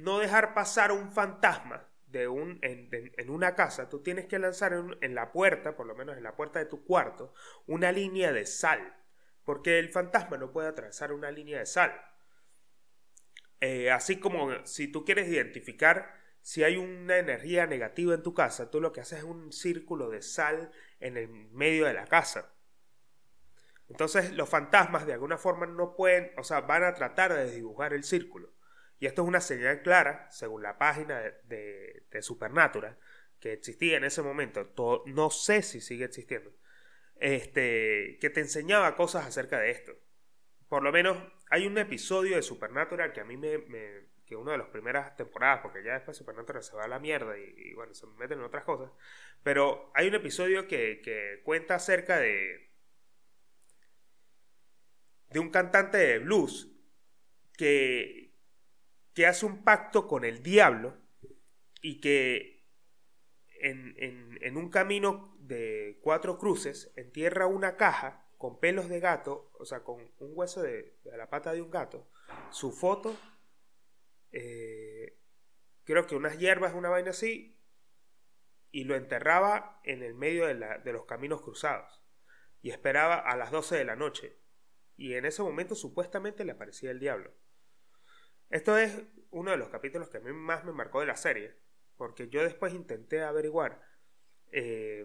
no 0.00 0.18
dejar 0.18 0.54
pasar 0.54 0.92
un 0.92 1.10
fantasma 1.10 1.88
de 2.06 2.28
un, 2.28 2.58
en, 2.62 3.30
una 3.30 3.54
casa, 3.54 3.88
tú 3.88 4.02
tienes 4.02 4.26
que 4.26 4.38
lanzar 4.38 4.72
en, 5.00 5.14
la 5.14 5.30
puerta, 5.32 5.76
por 5.76 5.86
lo 5.86 5.94
menos 5.94 6.16
en 6.16 6.22
la 6.22 6.36
puerta 6.36 6.58
de 6.58 6.64
tu 6.64 6.84
cuarto, 6.84 7.34
una 7.66 7.92
línea 7.92 8.32
de 8.32 8.46
sal. 8.46 8.96
Porque 9.44 9.78
el 9.78 9.90
fantasma 9.90 10.36
no 10.36 10.52
puede 10.52 10.68
atravesar 10.68 11.12
una 11.12 11.30
línea 11.30 11.58
de 11.58 11.66
sal. 11.66 11.92
Eh, 13.60 13.90
así 13.90 14.18
como 14.18 14.64
si 14.66 14.88
tú 14.88 15.04
quieres 15.04 15.28
identificar 15.28 16.14
si 16.40 16.64
hay 16.64 16.76
una 16.76 17.18
energía 17.18 17.66
negativa 17.66 18.14
en 18.14 18.22
tu 18.22 18.32
casa, 18.32 18.70
tú 18.70 18.80
lo 18.80 18.92
que 18.92 19.00
haces 19.00 19.18
es 19.18 19.24
un 19.24 19.52
círculo 19.52 20.08
de 20.08 20.22
sal 20.22 20.70
en 21.00 21.16
el 21.16 21.28
medio 21.28 21.84
de 21.84 21.92
la 21.92 22.06
casa. 22.06 22.54
Entonces 23.88 24.32
los 24.32 24.48
fantasmas 24.48 25.06
de 25.06 25.14
alguna 25.14 25.38
forma 25.38 25.66
no 25.66 25.94
pueden, 25.94 26.30
o 26.38 26.44
sea, 26.44 26.60
van 26.62 26.84
a 26.84 26.94
tratar 26.94 27.34
de 27.34 27.50
dibujar 27.50 27.92
el 27.92 28.04
círculo. 28.04 28.52
Y 29.00 29.06
esto 29.06 29.22
es 29.22 29.28
una 29.28 29.40
señal 29.40 29.82
clara, 29.82 30.28
según 30.30 30.62
la 30.62 30.78
página 30.78 31.20
de, 31.44 32.04
Supernatural, 32.20 32.98
que 33.38 33.52
existía 33.52 33.96
en 33.96 34.04
ese 34.04 34.22
momento, 34.22 34.72
no 35.06 35.30
sé 35.30 35.62
si 35.62 35.80
sigue 35.80 36.04
existiendo, 36.04 36.52
este, 37.16 38.18
que 38.20 38.30
te 38.30 38.40
enseñaba 38.40 38.96
cosas 38.96 39.26
acerca 39.26 39.60
de 39.60 39.70
esto. 39.70 39.92
Por 40.68 40.82
lo 40.82 40.90
menos 40.90 41.16
hay 41.50 41.66
un 41.66 41.78
episodio 41.78 42.36
de 42.36 42.42
Supernatural 42.42 43.12
que 43.12 43.20
a 43.20 43.24
mí 43.24 43.36
me, 43.36 43.60
que 44.26 44.34
una 44.34 44.52
de 44.52 44.58
las 44.58 44.68
primeras 44.68 45.16
temporadas, 45.16 45.60
porque 45.62 45.84
ya 45.84 45.94
después 45.94 46.16
Supernatural 46.16 46.62
se 46.62 46.76
va 46.76 46.84
a 46.84 46.88
la 46.88 46.98
mierda 46.98 47.38
y, 47.38 47.72
bueno, 47.74 47.94
se 47.94 48.06
meten 48.18 48.40
en 48.40 48.44
otras 48.44 48.64
cosas, 48.64 48.90
pero 49.44 49.92
hay 49.94 50.08
un 50.08 50.16
episodio 50.16 50.66
que, 50.66 51.00
que 51.02 51.40
cuenta 51.44 51.76
acerca 51.76 52.18
de, 52.18 52.72
de 55.30 55.38
un 55.38 55.50
cantante 55.50 55.98
de 55.98 56.18
blues 56.18 56.68
que, 57.56 58.27
que 59.18 59.26
hace 59.26 59.46
un 59.46 59.64
pacto 59.64 60.06
con 60.06 60.24
el 60.24 60.44
diablo 60.44 60.96
y 61.82 62.00
que 62.00 62.64
en, 63.60 64.56
un 64.56 64.70
camino 64.70 65.36
de 65.40 65.98
cuatro 66.02 66.38
cruces 66.38 66.92
entierra 66.94 67.48
una 67.48 67.76
caja 67.76 68.30
con 68.36 68.60
pelos 68.60 68.88
de 68.88 69.00
gato, 69.00 69.50
o 69.58 69.64
sea, 69.64 69.82
con 69.82 70.00
un 70.20 70.30
hueso 70.36 70.62
de, 70.62 71.00
la 71.02 71.28
pata 71.28 71.52
de 71.52 71.60
un 71.60 71.68
gato, 71.68 72.08
su 72.50 72.70
foto, 72.70 73.16
eh, 74.30 75.18
creo 75.82 76.06
que 76.06 76.14
unas 76.14 76.38
hierbas, 76.38 76.74
una 76.74 76.88
vaina 76.88 77.10
así, 77.10 77.58
y 78.70 78.84
lo 78.84 78.94
enterraba 78.94 79.80
en 79.82 80.04
el 80.04 80.14
medio 80.14 80.46
de, 80.46 80.54
de 80.54 80.92
los 80.92 81.06
caminos 81.06 81.42
cruzados. 81.42 82.04
y 82.62 82.70
esperaba 82.70 83.16
a 83.16 83.36
las 83.36 83.50
12 83.50 83.78
de 83.78 83.84
la 83.84 83.96
noche. 83.96 84.38
Y 84.96 85.14
en 85.14 85.24
ese 85.24 85.42
momento 85.42 85.74
supuestamente 85.74 86.44
le 86.44 86.52
aparecía 86.52 86.92
el 86.92 87.00
diablo. 87.00 87.32
Esto 88.50 88.78
es 88.78 89.02
uno 89.30 89.50
de 89.50 89.56
los 89.56 89.68
capítulos 89.68 90.08
que 90.08 90.18
a 90.18 90.20
mí 90.20 90.32
más 90.32 90.64
me 90.64 90.72
marcó 90.72 91.00
de 91.00 91.06
la 91.06 91.16
serie, 91.16 91.54
porque 91.96 92.28
yo 92.28 92.42
después 92.42 92.72
intenté 92.72 93.22
averiguar 93.22 93.82
eh, 94.52 95.04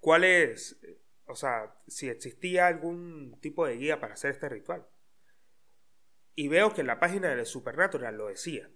cuál 0.00 0.24
es, 0.24 0.80
o 1.26 1.34
sea, 1.34 1.74
si 1.86 2.08
existía 2.08 2.66
algún 2.66 3.38
tipo 3.40 3.66
de 3.66 3.76
guía 3.76 4.00
para 4.00 4.14
hacer 4.14 4.30
este 4.30 4.48
ritual. 4.48 4.86
Y 6.34 6.48
veo 6.48 6.72
que 6.72 6.80
en 6.80 6.86
la 6.86 6.98
página 6.98 7.34
de 7.34 7.44
Supernatural 7.44 8.16
lo 8.16 8.28
decía, 8.28 8.70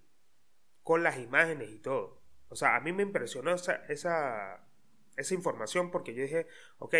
con 0.83 1.03
las 1.03 1.17
imágenes 1.17 1.69
y 1.71 1.79
todo. 1.79 2.21
O 2.49 2.55
sea, 2.55 2.75
a 2.75 2.79
mí 2.79 2.93
me 2.93 3.03
impresionó 3.03 3.53
esa, 3.53 3.75
esa, 3.87 4.63
esa 5.17 5.33
información 5.33 5.89
porque 5.89 6.13
yo 6.13 6.21
dije, 6.21 6.47
ok, 6.77 6.93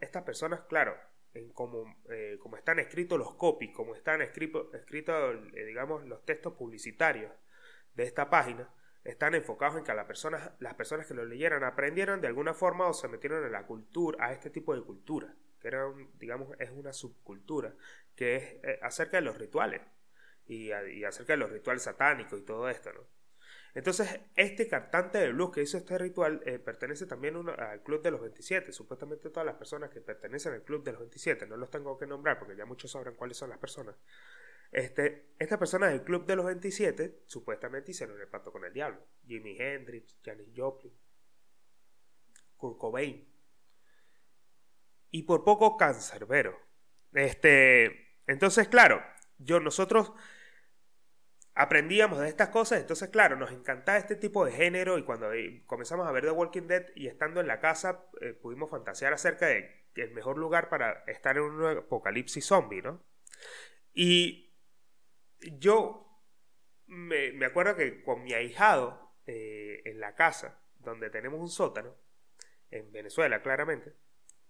estas 0.00 0.22
personas, 0.24 0.62
claro, 0.62 0.98
en 1.34 1.50
como, 1.50 1.96
eh, 2.10 2.38
como 2.40 2.56
están 2.56 2.78
escritos 2.78 3.18
los 3.18 3.34
copies, 3.34 3.72
como 3.72 3.94
están 3.94 4.22
escritos, 4.22 4.66
eh, 5.54 5.64
digamos, 5.64 6.04
los 6.06 6.24
textos 6.24 6.54
publicitarios 6.54 7.32
de 7.94 8.04
esta 8.04 8.30
página, 8.30 8.72
están 9.04 9.34
enfocados 9.34 9.76
en 9.78 9.84
que 9.84 9.94
las 9.94 10.06
personas, 10.06 10.52
las 10.60 10.74
personas 10.74 11.06
que 11.06 11.14
lo 11.14 11.24
leyeran 11.24 11.64
aprendieran 11.64 12.20
de 12.20 12.28
alguna 12.28 12.54
forma 12.54 12.86
o 12.86 12.94
se 12.94 13.08
metieron 13.08 13.44
en 13.44 13.52
la 13.52 13.66
cultura, 13.66 14.24
a 14.24 14.32
este 14.32 14.50
tipo 14.50 14.74
de 14.74 14.82
cultura, 14.82 15.34
que 15.60 15.68
era, 15.68 15.86
digamos, 16.18 16.48
es 16.58 16.70
una 16.70 16.92
subcultura, 16.92 17.74
que 18.14 18.36
es 18.36 18.42
eh, 18.62 18.78
acerca 18.82 19.16
de 19.16 19.22
los 19.22 19.36
rituales 19.36 19.80
y, 20.46 20.68
y 20.68 21.04
acerca 21.04 21.32
de 21.32 21.38
los 21.38 21.50
rituales 21.50 21.82
satánicos 21.82 22.38
y 22.38 22.44
todo 22.44 22.68
esto, 22.68 22.92
¿no? 22.92 23.21
Entonces, 23.74 24.20
este 24.36 24.68
cantante 24.68 25.18
de 25.18 25.32
blues 25.32 25.50
que 25.50 25.62
hizo 25.62 25.78
este 25.78 25.96
ritual 25.96 26.42
eh, 26.44 26.58
pertenece 26.58 27.06
también 27.06 27.36
al 27.58 27.82
Club 27.82 28.02
de 28.02 28.10
los 28.10 28.20
27. 28.20 28.70
Supuestamente 28.70 29.30
todas 29.30 29.46
las 29.46 29.56
personas 29.56 29.88
que 29.88 30.02
pertenecen 30.02 30.52
al 30.52 30.62
Club 30.62 30.84
de 30.84 30.92
los 30.92 31.00
27, 31.00 31.46
no 31.46 31.56
los 31.56 31.70
tengo 31.70 31.96
que 31.98 32.06
nombrar 32.06 32.38
porque 32.38 32.54
ya 32.54 32.66
muchos 32.66 32.90
sabrán 32.90 33.14
cuáles 33.14 33.36
son 33.36 33.48
las 33.48 33.58
personas. 33.58 33.96
Este, 34.70 35.34
estas 35.38 35.58
personas 35.58 35.90
del 35.90 36.02
Club 36.02 36.26
de 36.26 36.36
los 36.36 36.46
27 36.46 37.22
supuestamente 37.26 37.92
hicieron 37.92 38.20
el 38.20 38.28
pacto 38.28 38.52
con 38.52 38.64
el 38.64 38.72
diablo. 38.72 39.06
Jimi 39.26 39.56
Hendrix, 39.58 40.18
Janis 40.22 40.48
Joplin, 40.54 40.92
Kurt 42.56 42.78
Cobain. 42.78 43.26
Y 45.10 45.22
por 45.22 45.44
poco 45.44 45.78
Cancerbero. 45.78 46.58
Este, 47.12 48.18
entonces, 48.26 48.68
claro, 48.68 49.02
yo 49.38 49.60
nosotros 49.60 50.12
aprendíamos 51.54 52.18
de 52.20 52.28
estas 52.28 52.48
cosas, 52.48 52.80
entonces 52.80 53.10
claro, 53.10 53.36
nos 53.36 53.52
encantaba 53.52 53.98
este 53.98 54.16
tipo 54.16 54.44
de 54.44 54.52
género 54.52 54.98
y 54.98 55.02
cuando 55.02 55.32
eh, 55.32 55.62
comenzamos 55.66 56.06
a 56.06 56.12
ver 56.12 56.24
The 56.24 56.30
Walking 56.30 56.66
Dead 56.66 56.86
y 56.94 57.08
estando 57.08 57.40
en 57.40 57.46
la 57.46 57.60
casa 57.60 58.06
eh, 58.20 58.32
pudimos 58.32 58.70
fantasear 58.70 59.12
acerca 59.12 59.46
de 59.46 59.82
el 59.94 60.12
mejor 60.12 60.38
lugar 60.38 60.70
para 60.70 61.04
estar 61.06 61.36
en 61.36 61.42
un 61.42 61.78
apocalipsis 61.78 62.46
zombie, 62.46 62.80
¿no? 62.80 63.04
Y 63.92 64.54
yo 65.58 66.02
me, 66.86 67.44
acuerdo 67.44 67.76
que 67.76 68.02
con 68.02 68.22
mi 68.22 68.32
ahijado 68.32 69.14
eh, 69.26 69.82
en 69.84 70.00
la 70.00 70.14
casa, 70.14 70.62
donde 70.78 71.10
tenemos 71.10 71.40
un 71.40 71.50
sótano, 71.50 71.94
en 72.70 72.90
Venezuela 72.90 73.42
claramente, 73.42 73.92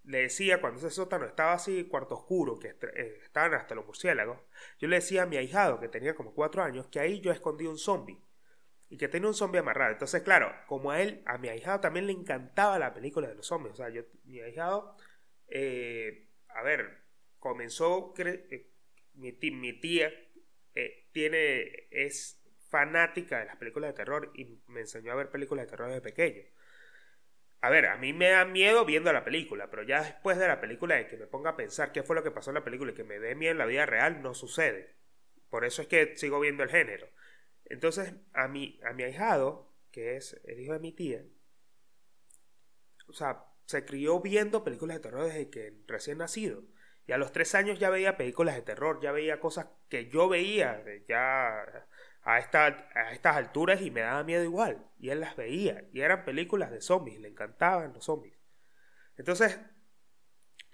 le 0.04 0.22
decía 0.22 0.60
cuando 0.60 0.80
ese 0.80 0.90
sótano 0.90 1.26
estaba 1.26 1.54
así, 1.54 1.84
cuarto 1.84 2.14
oscuro, 2.14 2.58
que 2.58 2.68
eh, 2.68 3.20
estaban 3.22 3.54
hasta 3.54 3.74
los 3.74 3.86
murciélagos, 3.86 4.38
yo 4.78 4.88
le 4.88 4.96
decía 4.96 5.22
a 5.22 5.26
mi 5.26 5.36
ahijado, 5.36 5.78
que 5.80 5.88
tenía 5.88 6.14
como 6.14 6.34
cuatro 6.34 6.62
años, 6.62 6.88
que 6.88 7.00
ahí 7.00 7.20
yo 7.20 7.30
escondí 7.30 7.66
un 7.66 7.78
zombie. 7.78 8.18
Y 8.88 8.98
que 8.98 9.08
tenía 9.08 9.28
un 9.28 9.34
zombie 9.34 9.60
amarrado. 9.60 9.92
Entonces, 9.92 10.22
claro, 10.22 10.52
como 10.66 10.90
a 10.90 11.00
él, 11.00 11.22
a 11.24 11.38
mi 11.38 11.48
ahijado 11.48 11.80
también 11.80 12.06
le 12.06 12.12
encantaba 12.12 12.78
la 12.78 12.92
película 12.92 13.26
de 13.26 13.34
los 13.34 13.46
zombies. 13.46 13.72
O 13.72 13.76
sea, 13.76 13.88
yo, 13.88 14.02
mi 14.24 14.40
ahijado, 14.40 14.94
eh, 15.48 16.28
a 16.48 16.62
ver, 16.62 16.98
comenzó, 17.38 18.12
eh, 18.18 18.70
mi, 19.14 19.32
mi, 19.32 19.80
tía 19.80 20.12
tiene, 21.12 21.88
es 21.90 22.42
fanática 22.68 23.38
de 23.38 23.46
las 23.46 23.56
películas 23.56 23.90
de 23.90 23.94
terror 23.94 24.30
y 24.34 24.60
me 24.66 24.80
enseñó 24.80 25.12
a 25.12 25.14
ver 25.14 25.30
películas 25.30 25.64
de 25.64 25.70
terror 25.70 25.88
desde 25.88 26.02
pequeño. 26.02 26.42
A 27.62 27.70
ver, 27.70 27.86
a 27.86 27.96
mí 27.96 28.12
me 28.12 28.28
da 28.28 28.44
miedo 28.44 28.84
viendo 28.84 29.12
la 29.12 29.24
película, 29.24 29.70
pero 29.70 29.84
ya 29.84 30.02
después 30.02 30.36
de 30.36 30.48
la 30.48 30.60
película 30.60 30.96
de 30.96 31.06
que 31.06 31.16
me 31.16 31.28
ponga 31.28 31.50
a 31.50 31.56
pensar 31.56 31.92
qué 31.92 32.02
fue 32.02 32.16
lo 32.16 32.24
que 32.24 32.32
pasó 32.32 32.50
en 32.50 32.54
la 32.56 32.64
película 32.64 32.90
y 32.90 32.94
que 32.94 33.04
me 33.04 33.20
dé 33.20 33.36
miedo 33.36 33.52
en 33.52 33.58
la 33.58 33.66
vida 33.66 33.86
real, 33.86 34.20
no 34.20 34.34
sucede. 34.34 34.96
Por 35.48 35.64
eso 35.64 35.82
es 35.82 35.88
que 35.88 36.16
sigo 36.16 36.40
viendo 36.40 36.64
el 36.64 36.70
género. 36.70 37.08
Entonces, 37.64 38.14
a 38.32 38.48
mi, 38.48 38.80
a 38.84 38.92
mi 38.92 39.04
ahijado, 39.04 39.72
que 39.92 40.16
es 40.16 40.40
el 40.44 40.58
hijo 40.60 40.72
de 40.72 40.80
mi 40.80 40.92
tía, 40.92 41.22
o 43.06 43.12
sea, 43.12 43.44
se 43.66 43.84
crió 43.84 44.20
viendo 44.20 44.64
películas 44.64 44.96
de 44.96 45.02
terror 45.02 45.26
desde 45.26 45.50
que 45.50 45.72
recién 45.86 46.18
nacido. 46.18 46.64
Y 47.06 47.12
a 47.12 47.18
los 47.18 47.32
tres 47.32 47.54
años 47.54 47.78
ya 47.78 47.90
veía 47.90 48.16
películas 48.16 48.56
de 48.56 48.62
terror, 48.62 49.00
ya 49.00 49.12
veía 49.12 49.38
cosas 49.40 49.68
que 49.88 50.08
yo 50.08 50.28
veía, 50.28 50.84
ya 51.08 51.86
a, 52.22 52.38
esta, 52.38 52.88
a 52.94 53.12
estas 53.12 53.36
alturas 53.36 53.80
y 53.82 53.90
me 53.90 54.00
daba 54.00 54.24
miedo 54.24 54.44
igual. 54.44 54.86
Y 54.98 55.10
él 55.10 55.20
las 55.20 55.36
veía. 55.36 55.84
Y 55.92 56.00
eran 56.00 56.24
películas 56.24 56.70
de 56.70 56.80
zombies, 56.80 57.20
le 57.20 57.28
encantaban 57.28 57.92
los 57.92 58.04
zombies. 58.04 58.38
Entonces, 59.16 59.60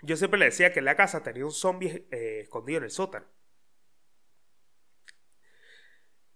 yo 0.03 0.17
siempre 0.17 0.39
le 0.39 0.47
decía 0.47 0.73
que 0.73 0.79
en 0.79 0.85
la 0.85 0.97
casa 0.97 1.23
tenía 1.23 1.45
un 1.45 1.53
zombie 1.53 2.07
eh, 2.11 2.41
escondido 2.43 2.79
en 2.79 2.85
el 2.85 2.91
sótano. 2.91 3.27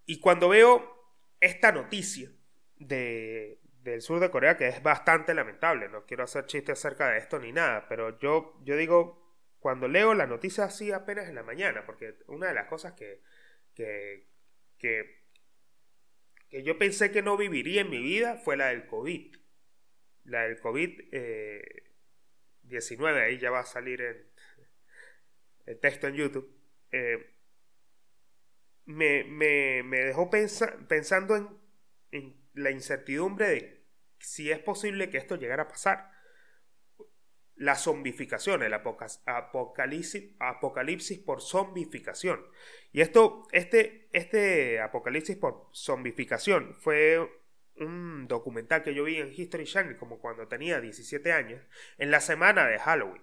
Y 0.04 0.20
cuando 0.20 0.48
veo 0.48 1.16
esta 1.40 1.72
noticia 1.72 2.30
de, 2.76 3.60
del 3.82 4.00
sur 4.00 4.20
de 4.20 4.30
Corea, 4.30 4.56
que 4.56 4.68
es 4.68 4.82
bastante 4.82 5.34
lamentable, 5.34 5.88
no 5.88 6.04
quiero 6.06 6.24
hacer 6.24 6.46
chistes 6.46 6.78
acerca 6.78 7.10
de 7.10 7.18
esto 7.18 7.38
ni 7.38 7.52
nada, 7.52 7.86
pero 7.88 8.18
yo, 8.18 8.58
yo 8.64 8.76
digo, 8.76 9.22
cuando 9.58 9.88
leo 9.88 10.14
la 10.14 10.26
noticia 10.26 10.64
así 10.64 10.92
apenas 10.92 11.28
en 11.28 11.34
la 11.34 11.42
mañana, 11.42 11.84
porque 11.86 12.18
una 12.26 12.48
de 12.48 12.54
las 12.54 12.66
cosas 12.66 12.94
que, 12.94 13.22
que, 14.82 15.22
yo 16.64 16.78
pensé 16.78 17.10
que 17.10 17.22
no 17.22 17.36
viviría 17.36 17.82
en 17.82 17.90
mi 17.90 18.02
vida 18.02 18.36
fue 18.36 18.56
la 18.56 18.68
del 18.68 18.86
COVID. 18.86 19.36
La 20.24 20.42
del 20.42 20.60
COVID-19, 20.60 21.08
eh, 21.12 21.92
ahí 23.24 23.38
ya 23.38 23.50
va 23.50 23.60
a 23.60 23.64
salir 23.64 24.02
en, 24.02 24.26
el 25.66 25.80
texto 25.80 26.08
en 26.08 26.14
YouTube. 26.14 26.54
Eh, 26.90 27.30
me, 28.84 29.24
dejó 29.90 30.30
pensando 30.30 31.36
en, 31.36 31.48
en 32.10 32.34
la 32.54 32.70
incertidumbre 32.70 33.48
de 33.48 33.82
si 34.18 34.50
es 34.50 34.58
posible 34.58 35.10
que 35.10 35.18
esto 35.18 35.36
llegara 35.36 35.64
a 35.64 35.68
pasar 35.68 36.11
la 37.62 37.76
zombificación, 37.76 38.64
el 38.64 38.74
apocalipsis, 38.74 40.34
apocalipsis 40.40 41.18
por 41.20 41.40
zombificación. 41.40 42.44
Y 42.90 43.02
esto, 43.02 43.46
este, 43.52 44.08
este 44.12 44.80
apocalipsis 44.80 45.36
por 45.36 45.68
zombificación 45.72 46.74
fue 46.74 47.20
un 47.76 48.26
documental 48.26 48.82
que 48.82 48.94
yo 48.94 49.04
vi 49.04 49.18
en 49.18 49.32
History 49.32 49.64
Channel 49.64 49.96
como 49.96 50.18
cuando 50.18 50.48
tenía 50.48 50.80
17 50.80 51.32
años, 51.32 51.62
en 51.98 52.10
la 52.10 52.20
semana 52.20 52.66
de 52.66 52.80
Halloween. 52.80 53.22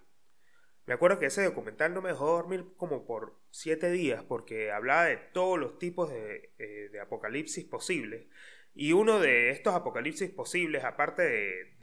Me 0.86 0.94
acuerdo 0.94 1.20
que 1.20 1.26
ese 1.26 1.44
documental 1.44 1.94
no 1.94 2.02
me 2.02 2.10
dejó 2.10 2.28
dormir 2.28 2.66
como 2.78 3.06
por 3.06 3.38
7 3.52 3.92
días 3.92 4.24
porque 4.24 4.72
hablaba 4.72 5.04
de 5.04 5.18
todos 5.18 5.60
los 5.60 5.78
tipos 5.80 6.10
de, 6.10 6.54
eh, 6.60 6.92
apocalipsis 7.02 7.66
posibles. 7.66 8.26
Y 8.74 8.94
uno 8.94 9.20
de 9.20 9.50
estos 9.50 9.76
apocalipsis 9.76 10.30
posibles, 10.30 10.86
aparte 10.86 11.24
del 11.24 11.80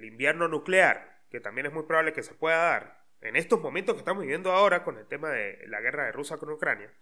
de, 0.00 0.06
invierno 0.06 0.46
nuclear, 0.46 1.15
que 1.30 1.40
también 1.40 1.66
es 1.66 1.72
muy 1.72 1.84
probable 1.84 2.12
que 2.12 2.22
se 2.22 2.34
pueda 2.34 2.56
dar 2.56 3.06
en 3.20 3.36
estos 3.36 3.60
momentos 3.60 3.94
que 3.94 4.00
estamos 4.00 4.22
viviendo 4.22 4.52
ahora 4.52 4.84
con 4.84 4.98
el 4.98 5.06
tema 5.06 5.30
de 5.30 5.66
la 5.68 5.80
guerra 5.80 6.04
de 6.04 6.12
Rusia 6.12 6.36
con 6.36 6.50
Ucrania, 6.50 6.92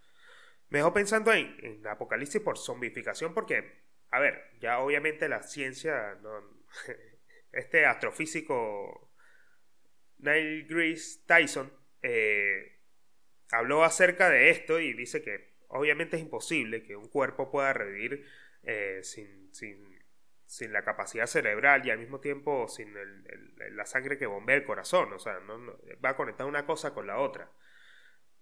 me 0.69 0.79
dejó 0.79 0.93
pensando 0.93 1.31
en, 1.33 1.55
en 1.61 1.85
apocalipsis 1.87 2.41
por 2.41 2.57
zombificación 2.57 3.33
porque, 3.33 3.83
a 4.11 4.19
ver, 4.19 4.51
ya 4.59 4.79
obviamente 4.79 5.29
la 5.29 5.43
ciencia, 5.43 6.17
este 7.51 7.85
astrofísico 7.85 9.11
Neil 10.19 10.65
Grease 10.67 11.19
Tyson 11.25 11.71
eh, 12.01 12.79
habló 13.51 13.83
acerca 13.83 14.29
de 14.29 14.49
esto 14.49 14.79
y 14.79 14.93
dice 14.93 15.21
que 15.21 15.55
obviamente 15.67 16.17
es 16.17 16.23
imposible 16.23 16.83
que 16.83 16.95
un 16.95 17.09
cuerpo 17.09 17.51
pueda 17.51 17.73
revivir 17.73 18.25
eh, 18.63 18.99
sin, 19.03 19.53
sin 19.53 19.94
sin 20.45 20.71
la 20.73 20.83
capacidad 20.83 21.25
cerebral 21.25 21.85
y 21.85 21.91
al 21.91 21.99
mismo 21.99 22.19
tiempo 22.19 22.67
sin 22.67 22.93
la 23.71 23.85
sangre 23.85 24.17
que 24.17 24.25
bombea 24.25 24.55
el 24.55 24.63
corazón. 24.63 25.11
O 25.13 25.19
sea, 25.19 25.39
no, 25.39 25.77
va 26.03 26.09
a 26.09 26.15
conectar 26.15 26.45
una 26.45 26.65
cosa 26.65 26.93
con 26.93 27.07
la 27.07 27.17
otra. 27.19 27.49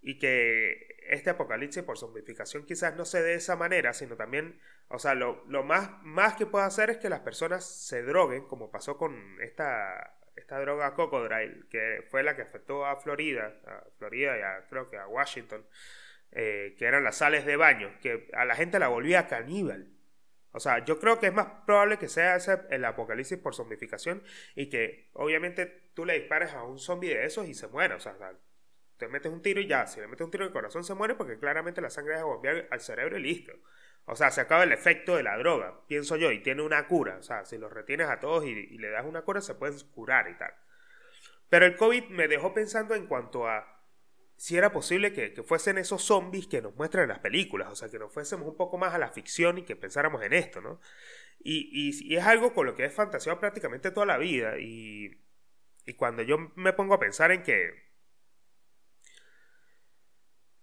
Y 0.01 0.19
que 0.19 0.97
este 1.07 1.29
apocalipsis 1.29 1.83
por 1.83 1.97
zombificación 1.97 2.65
quizás 2.65 2.95
no 2.95 3.05
se 3.05 3.21
dé 3.21 3.29
de 3.29 3.35
esa 3.35 3.55
manera, 3.55 3.93
sino 3.93 4.17
también, 4.17 4.59
o 4.89 4.99
sea, 4.99 5.15
lo, 5.15 5.45
más, 5.63 6.35
que 6.35 6.45
puede 6.45 6.65
hacer 6.65 6.89
es 6.89 6.97
que 6.97 7.09
las 7.09 7.21
personas 7.21 7.65
se 7.65 8.03
droguen, 8.03 8.43
como 8.45 8.69
pasó 8.69 8.97
con 8.97 9.41
esta, 9.41 10.17
esta 10.35 10.59
droga 10.59 10.93
Cocodrile, 10.93 11.67
que 11.69 12.05
fue 12.09 12.21
la 12.21 12.35
que 12.35 12.41
afectó 12.41 12.85
a 12.85 12.97
Florida, 12.97 13.55
a 13.65 13.85
Florida 13.97 14.37
y 14.37 14.41
a, 14.41 14.67
creo 14.69 14.89
que 14.89 14.97
a 14.97 15.07
Washington, 15.07 15.65
eh, 16.33 16.75
que 16.77 16.85
eran 16.85 17.05
las 17.05 17.17
sales 17.17 17.45
de 17.45 17.55
baño, 17.55 17.97
que 18.01 18.27
a 18.33 18.43
la 18.43 18.55
gente 18.55 18.79
la 18.79 18.89
volvía 18.89 19.27
caníbal. 19.27 19.92
O 20.53 20.59
sea, 20.59 20.85
yo 20.85 20.99
creo 20.99 21.19
que 21.19 21.27
es 21.27 21.33
más 21.33 21.47
probable 21.65 21.97
que 21.97 22.07
sea 22.07 22.35
ese 22.35 22.61
el 22.69 22.85
apocalipsis 22.85 23.37
por 23.39 23.55
zombificación 23.55 24.23
y 24.55 24.69
que 24.69 25.09
obviamente 25.13 25.89
tú 25.93 26.05
le 26.05 26.17
dispares 26.19 26.53
a 26.53 26.63
un 26.63 26.79
zombie 26.79 27.09
de 27.09 27.25
esos 27.25 27.47
y 27.47 27.55
se 27.55 27.67
muere. 27.67 27.95
O 27.95 27.99
sea, 27.99 28.15
te 28.97 29.07
metes 29.07 29.31
un 29.31 29.41
tiro 29.41 29.59
y 29.59 29.67
ya, 29.67 29.87
si 29.87 29.99
le 29.99 30.07
metes 30.07 30.23
un 30.23 30.31
tiro 30.31 30.43
en 30.43 30.49
el 30.49 30.53
corazón 30.53 30.83
se 30.83 30.93
muere 30.93 31.15
porque 31.15 31.39
claramente 31.39 31.81
la 31.81 31.89
sangre 31.89 32.15
a 32.15 32.23
bombear 32.23 32.67
al 32.69 32.79
cerebro 32.79 33.17
y 33.17 33.23
listo. 33.23 33.53
O 34.05 34.15
sea, 34.15 34.31
se 34.31 34.41
acaba 34.41 34.63
el 34.63 34.71
efecto 34.71 35.15
de 35.15 35.23
la 35.23 35.37
droga, 35.37 35.73
pienso 35.87 36.17
yo, 36.17 36.31
y 36.31 36.39
tiene 36.43 36.61
una 36.61 36.87
cura. 36.87 37.17
O 37.17 37.23
sea, 37.23 37.45
si 37.45 37.57
los 37.57 37.71
retienes 37.71 38.09
a 38.09 38.19
todos 38.19 38.45
y, 38.45 38.77
le 38.77 38.89
das 38.89 39.05
una 39.05 39.21
cura, 39.21 39.41
se 39.41 39.55
pueden 39.55 39.77
curar 39.91 40.29
y 40.29 40.37
tal. 40.37 40.53
Pero 41.49 41.65
el 41.65 41.77
COVID 41.77 42.09
me 42.09 42.27
dejó 42.27 42.53
pensando 42.53 42.95
en 42.95 43.07
cuanto 43.07 43.47
a 43.47 43.72
si 44.43 44.57
era 44.57 44.73
posible 44.73 45.13
que, 45.13 45.41
fuesen 45.41 45.77
esos 45.77 46.03
zombies 46.03 46.47
que 46.47 46.61
nos 46.61 46.75
muestran 46.75 47.03
en 47.03 47.09
las 47.11 47.19
películas, 47.19 47.69
o 47.71 47.77
sea, 47.77 47.89
que 47.89 47.97
nos 47.97 48.11
fuésemos 48.11 48.45
un 48.45 48.57
poco 48.57 48.77
más 48.77 48.93
a 48.93 48.97
la 48.97 49.07
ficción 49.09 49.57
y 49.57 49.63
que 49.63 49.77
pensáramos 49.77 50.21
en 50.21 50.33
esto, 50.33 50.59
¿no? 50.59 50.81
Y, 51.39 51.69
y, 51.71 52.13
es 52.17 52.25
algo 52.25 52.53
con 52.53 52.65
lo 52.65 52.75
que 52.75 52.83
he 52.83 52.89
fantaseado 52.89 53.39
prácticamente 53.39 53.89
toda 53.91 54.05
la 54.05 54.17
vida. 54.17 54.59
Y, 54.59 55.23
y 55.85 55.93
cuando 55.93 56.23
yo 56.23 56.51
me 56.57 56.73
pongo 56.73 56.93
a 56.93 56.99
pensar 56.99 57.31
en 57.31 57.41
que 57.41 57.71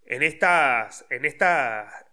en 0.02 0.22
estas, 0.24 1.06
en 1.08 1.24
estas, 1.24 2.04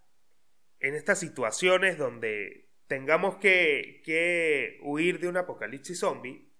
en 0.80 0.94
estas 0.94 1.20
situaciones 1.20 1.98
donde 1.98 2.70
tengamos 2.86 3.36
que, 3.36 4.00
que 4.06 4.78
huir 4.80 5.20
de 5.20 5.28
un 5.28 5.36
apocalipsis 5.36 5.98
zombie, 5.98 6.50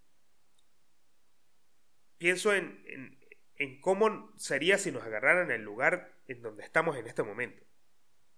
pienso 2.19 2.55
en, 2.55 2.85
en, 2.88 3.17
en, 3.59 3.81
cómo 3.81 4.33
sería 4.37 4.79
si 4.79 4.91
nos 4.91 5.05
agarraran 5.05 5.50
el 5.50 5.62
lugar 5.62 6.15
en 6.27 6.43
donde 6.43 6.65
estamos 6.65 6.97
en 6.97 7.07
este 7.07 7.23
momento. 7.23 7.65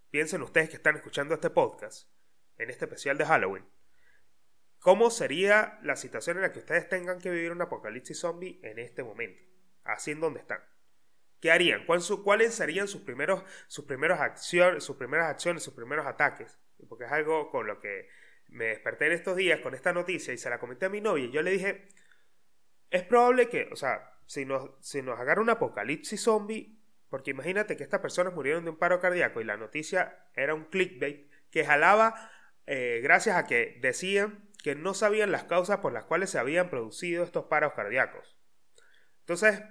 Piensen 0.09 0.41
ustedes 0.41 0.69
que 0.69 0.75
están 0.75 0.95
escuchando 0.95 1.33
este 1.33 1.49
podcast, 1.49 2.09
en 2.57 2.69
este 2.69 2.85
especial 2.85 3.17
de 3.17 3.25
Halloween. 3.25 3.65
¿Cómo 4.79 5.11
sería 5.11 5.79
la 5.83 5.95
situación 5.95 6.37
en 6.37 6.43
la 6.43 6.51
que 6.51 6.59
ustedes 6.59 6.89
tengan 6.89 7.19
que 7.19 7.29
vivir 7.29 7.51
un 7.51 7.61
apocalipsis 7.61 8.19
zombie 8.19 8.59
en 8.63 8.79
este 8.79 9.03
momento? 9.03 9.41
Así 9.83 10.11
en 10.11 10.19
donde 10.19 10.39
están. 10.39 10.59
¿Qué 11.39 11.51
harían? 11.51 11.85
¿Cuáles 11.85 12.53
serían 12.53 12.87
sus 12.87 13.01
primeros, 13.01 13.43
sus 13.67 13.85
primeros 13.85 14.19
acciones, 14.19 14.83
sus 14.83 14.97
primeras 14.97 15.29
acciones, 15.29 15.63
sus 15.63 15.73
primeros 15.73 16.05
ataques? 16.05 16.59
Porque 16.89 17.05
es 17.05 17.11
algo 17.11 17.49
con 17.49 17.67
lo 17.67 17.79
que 17.79 18.09
me 18.47 18.65
desperté 18.65 19.07
en 19.07 19.13
estos 19.13 19.37
días 19.37 19.59
con 19.59 19.73
esta 19.73 19.93
noticia 19.93 20.33
y 20.33 20.37
se 20.37 20.49
la 20.49 20.59
comenté 20.59 20.87
a 20.87 20.89
mi 20.89 20.99
novia 20.99 21.25
y 21.25 21.31
yo 21.31 21.41
le 21.41 21.51
dije, 21.51 21.87
es 22.89 23.03
probable 23.03 23.49
que, 23.49 23.69
o 23.71 23.75
sea, 23.75 24.19
si 24.31 24.45
nos, 24.45 24.69
si 24.79 25.01
nos 25.01 25.19
agarra 25.19 25.41
un 25.41 25.49
apocalipsis 25.49 26.23
zombie, 26.23 26.79
porque 27.09 27.31
imagínate 27.31 27.75
que 27.75 27.83
estas 27.83 27.99
personas 27.99 28.33
murieron 28.33 28.63
de 28.63 28.69
un 28.69 28.77
paro 28.77 29.01
cardíaco 29.01 29.41
y 29.41 29.43
la 29.43 29.57
noticia 29.57 30.25
era 30.37 30.55
un 30.55 30.63
clickbait 30.63 31.29
que 31.49 31.65
jalaba 31.65 32.31
eh, 32.65 33.01
gracias 33.03 33.35
a 33.35 33.45
que 33.45 33.77
decían 33.81 34.49
que 34.63 34.73
no 34.73 34.93
sabían 34.93 35.33
las 35.33 35.43
causas 35.43 35.79
por 35.79 35.91
las 35.91 36.05
cuales 36.05 36.29
se 36.29 36.39
habían 36.39 36.69
producido 36.69 37.25
estos 37.25 37.47
paros 37.47 37.73
cardíacos. 37.73 38.37
Entonces, 39.19 39.63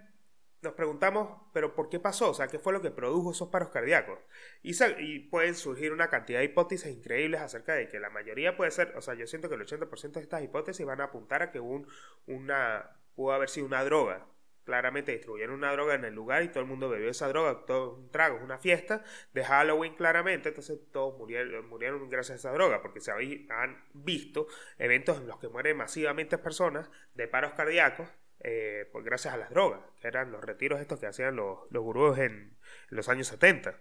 nos 0.60 0.74
preguntamos, 0.74 1.40
pero 1.54 1.74
¿por 1.74 1.88
qué 1.88 1.98
pasó? 1.98 2.28
O 2.28 2.34
sea, 2.34 2.48
¿qué 2.48 2.58
fue 2.58 2.74
lo 2.74 2.82
que 2.82 2.90
produjo 2.90 3.30
esos 3.30 3.48
paros 3.48 3.70
cardíacos? 3.70 4.18
Y, 4.62 4.74
y, 4.98 5.20
pueden 5.20 5.54
surgir 5.54 5.94
una 5.94 6.10
cantidad 6.10 6.40
de 6.40 6.44
hipótesis 6.44 6.94
increíbles 6.94 7.40
acerca 7.40 7.72
de 7.72 7.88
que 7.88 7.98
la 7.98 8.10
mayoría 8.10 8.58
puede 8.58 8.72
ser, 8.72 8.92
o 8.94 9.00
sea, 9.00 9.14
yo 9.14 9.26
siento 9.26 9.48
que 9.48 9.54
el 9.54 9.62
80% 9.62 10.12
de 10.12 10.20
estas 10.20 10.42
hipótesis 10.42 10.84
van 10.84 11.00
a 11.00 11.04
apuntar 11.04 11.40
a 11.40 11.50
que 11.50 11.60
un, 11.60 11.88
una, 12.26 13.00
pudo 13.14 13.32
haber 13.32 13.48
sido 13.48 13.64
una 13.64 13.82
droga. 13.84 14.26
Claramente 14.64 15.12
distribuyeron 15.12 15.56
una 15.56 15.72
droga 15.72 15.94
en 15.94 16.04
el 16.04 16.14
lugar 16.14 16.42
y 16.42 16.48
todo 16.48 16.60
el 16.60 16.66
mundo 16.66 16.88
bebió 16.88 17.10
esa 17.10 17.28
droga, 17.28 17.64
todo 17.66 17.94
un 17.94 18.10
trago, 18.10 18.38
una 18.42 18.58
fiesta 18.58 19.02
de 19.32 19.44
Halloween 19.44 19.94
claramente, 19.94 20.50
entonces 20.50 20.78
todos 20.92 21.18
murieron, 21.18 21.68
murieron 21.68 22.08
gracias 22.08 22.36
a 22.36 22.48
esa 22.48 22.52
droga, 22.52 22.82
porque 22.82 23.00
se 23.00 23.10
han 23.12 23.84
visto 23.94 24.46
eventos 24.78 25.18
en 25.18 25.26
los 25.26 25.38
que 25.38 25.48
mueren 25.48 25.76
masivamente 25.76 26.38
personas 26.38 26.90
de 27.14 27.28
paros 27.28 27.52
cardíacos 27.54 28.08
eh, 28.42 28.88
pues 28.90 29.04
gracias 29.04 29.34
a 29.34 29.36
las 29.36 29.50
drogas, 29.50 29.80
que 30.00 30.08
eran 30.08 30.32
los 30.32 30.42
retiros 30.42 30.80
estos 30.80 30.98
que 30.98 31.06
hacían 31.06 31.36
los, 31.36 31.58
los 31.70 31.82
gurús 31.82 32.18
en, 32.18 32.56
los 32.88 33.08
años 33.08 33.28
70. 33.28 33.78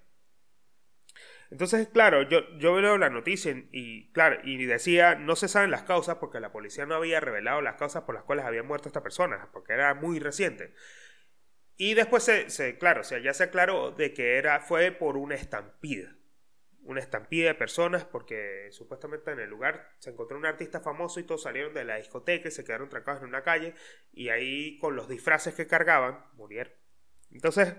Entonces, 1.51 1.87
claro, 1.87 2.21
yo, 2.23 2.41
yo 2.57 2.75
veo 2.75 2.97
la 2.97 3.09
noticia 3.09 3.55
y, 3.71 4.11
claro, 4.11 4.39
y 4.43 4.63
decía, 4.65 5.15
no 5.15 5.35
se 5.35 5.47
saben 5.47 5.71
las 5.71 5.83
causas 5.83 6.17
porque 6.17 6.39
la 6.39 6.51
policía 6.51 6.85
no 6.85 6.95
había 6.95 7.19
revelado 7.19 7.61
las 7.61 7.75
causas 7.75 8.03
por 8.03 8.13
las 8.15 8.23
cuales 8.23 8.45
habían 8.45 8.67
muerto 8.67 8.87
estas 8.87 9.03
personas, 9.03 9.47
porque 9.51 9.73
era 9.73 9.93
muy 9.95 10.19
reciente. 10.19 10.73
Y 11.75 11.95
después, 11.95 12.23
se, 12.23 12.49
se 12.49 12.77
claro, 12.77 13.01
o 13.01 13.03
sea, 13.03 13.19
ya 13.19 13.33
se 13.33 13.45
aclaró 13.45 13.91
de 13.91 14.13
que 14.13 14.37
era, 14.37 14.59
fue 14.59 14.91
por 14.91 15.17
una 15.17 15.35
estampida 15.35 16.15
una 16.89 17.01
estampida 17.01 17.49
de 17.49 17.55
personas 17.55 18.03
porque 18.03 18.69
supuestamente 18.71 19.31
en 19.31 19.39
el 19.39 19.49
lugar 19.49 19.93
se 19.99 20.09
encontró 20.09 20.37
un 20.37 20.45
artista 20.45 20.79
famoso 20.79 21.19
y 21.19 21.23
todos 21.23 21.43
salieron 21.43 21.73
de 21.73 21.85
la 21.85 21.97
discoteca 21.97 22.47
y 22.47 22.51
se 22.51 22.63
quedaron 22.63 22.89
trancados 22.89 23.21
en 23.21 23.29
una 23.29 23.43
calle 23.43 23.75
y 24.11 24.29
ahí 24.29 24.79
con 24.79 24.95
los 24.95 25.07
disfraces 25.07 25.53
que 25.53 25.67
cargaban 25.67 26.25
murieron. 26.33 26.73
Entonces, 27.31 27.75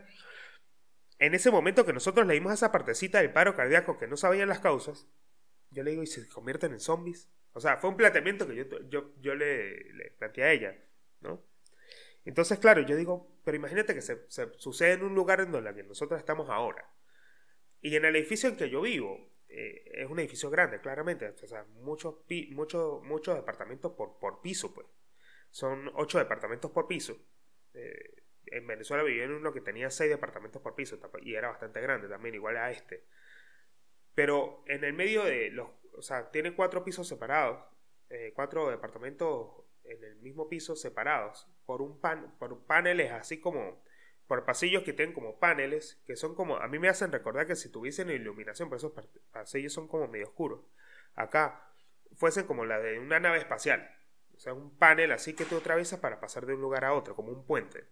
en 1.20 1.35
ese 1.35 1.50
momento 1.50 1.85
que 1.85 1.92
nosotros 1.92 2.26
leímos 2.26 2.52
esa 2.52 2.72
partecita 2.72 3.20
del 3.20 3.33
paro 3.33 3.54
cardíaco 3.54 3.98
que 3.98 4.09
no 4.09 4.16
sabían 4.16 4.48
las 4.48 4.61
causas, 4.61 5.06
yo 5.70 5.83
le 5.83 5.92
digo, 5.92 6.02
¿y 6.02 6.06
se 6.06 6.26
convierten 6.28 6.72
en 6.72 6.80
zombies? 6.80 7.30
O 7.52 7.61
sea, 7.61 7.76
fue 7.76 7.90
un 7.90 7.96
planteamiento 7.96 8.48
que 8.48 8.56
yo, 8.56 8.64
yo, 8.88 9.12
yo 9.20 9.35
le, 9.35 9.92
le, 9.92 10.11
planteé 10.12 10.44
a 10.44 10.52
ella, 10.52 10.78
¿no? 11.20 11.44
Entonces, 12.24 12.59
claro, 12.59 12.80
yo 12.83 12.96
digo, 12.96 13.38
pero 13.44 13.56
imagínate 13.56 13.94
que 13.94 14.00
se, 14.00 14.26
sucede 14.56 14.92
en 14.92 15.02
un 15.02 15.14
lugar 15.14 15.40
en 15.40 15.52
donde 15.52 15.83
nosotros 15.85 16.18
estamos 16.18 16.48
ahora. 16.48 16.90
Y 17.83 17.96
en 17.96 18.04
el 18.04 18.16
edificio 18.16 18.48
en 18.48 18.56
que 18.56 18.70
yo 18.70 18.80
vivo, 18.80 19.30
eh, 19.48 19.90
es 19.92 20.09
un 20.09 20.18
edificio 20.20 20.48
grande, 20.48 20.80
claramente, 20.80 21.28
o 21.28 21.46
sea, 21.46 21.64
muchos, 21.80 22.16
muchos, 22.50 23.02
muchos 23.02 23.37
departamentos 23.37 23.92
por, 23.92 24.18
por 24.18 24.40
piso, 24.40 24.72
pues. 24.72 24.87
Son 25.50 25.90
ocho 25.94 26.18
departamentos 26.18 26.70
por 26.70 26.87
piso. 26.87 27.16
Eh, 27.74 28.19
en 28.50 28.66
Venezuela 28.66 29.02
vivía 29.02 29.24
en 29.24 29.32
uno 29.32 29.52
que 29.52 29.60
tenía 29.60 29.90
seis 29.90 30.10
departamentos 30.10 30.60
por 30.62 30.74
piso 30.74 30.98
y 31.22 31.34
era 31.34 31.48
bastante 31.48 31.80
grande 31.80 32.08
también, 32.08 32.34
igual 32.34 32.56
a 32.56 32.70
este. 32.70 33.04
Pero 34.14 34.62
en 34.66 34.84
el 34.84 34.92
medio 34.92 35.24
de 35.24 35.50
los, 35.50 35.68
o 35.96 36.02
sea, 36.02 36.30
tiene 36.30 36.54
cuatro 36.54 36.84
pisos 36.84 37.08
separados, 37.08 37.64
eh, 38.08 38.32
cuatro 38.34 38.70
departamentos 38.70 39.64
en 39.84 40.02
el 40.04 40.16
mismo 40.16 40.48
piso 40.48 40.76
separados 40.76 41.48
por 41.64 41.82
un 41.82 42.00
pan, 42.00 42.34
por 42.38 42.66
paneles 42.66 43.12
así 43.12 43.40
como 43.40 43.82
por 44.26 44.44
pasillos 44.44 44.84
que 44.84 44.92
tienen 44.92 45.12
como 45.12 45.40
paneles, 45.40 46.00
que 46.06 46.14
son 46.14 46.36
como, 46.36 46.56
a 46.56 46.68
mí 46.68 46.78
me 46.78 46.88
hacen 46.88 47.10
recordar 47.10 47.48
que 47.48 47.56
si 47.56 47.68
tuviesen 47.68 48.10
iluminación, 48.10 48.68
por 48.68 48.78
esos 48.78 48.92
pasillos 49.32 49.72
son 49.72 49.88
como 49.88 50.06
medio 50.06 50.28
oscuros. 50.28 50.60
Acá 51.16 51.68
fuesen 52.14 52.46
como 52.46 52.64
la 52.64 52.78
de 52.78 53.00
una 53.00 53.18
nave 53.18 53.38
espacial, 53.38 53.90
o 54.32 54.38
sea, 54.38 54.54
un 54.54 54.78
panel 54.78 55.10
así 55.10 55.34
que 55.34 55.44
tú 55.44 55.56
atraviesas 55.56 55.98
para 55.98 56.20
pasar 56.20 56.46
de 56.46 56.54
un 56.54 56.60
lugar 56.60 56.84
a 56.84 56.94
otro, 56.94 57.16
como 57.16 57.32
un 57.32 57.44
puente. 57.44 57.88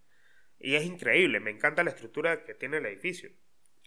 Y 0.58 0.74
es 0.74 0.84
increíble, 0.84 1.40
me 1.40 1.50
encanta 1.50 1.84
la 1.84 1.90
estructura 1.90 2.44
que 2.44 2.54
tiene 2.54 2.78
el 2.78 2.86
edificio. 2.86 3.30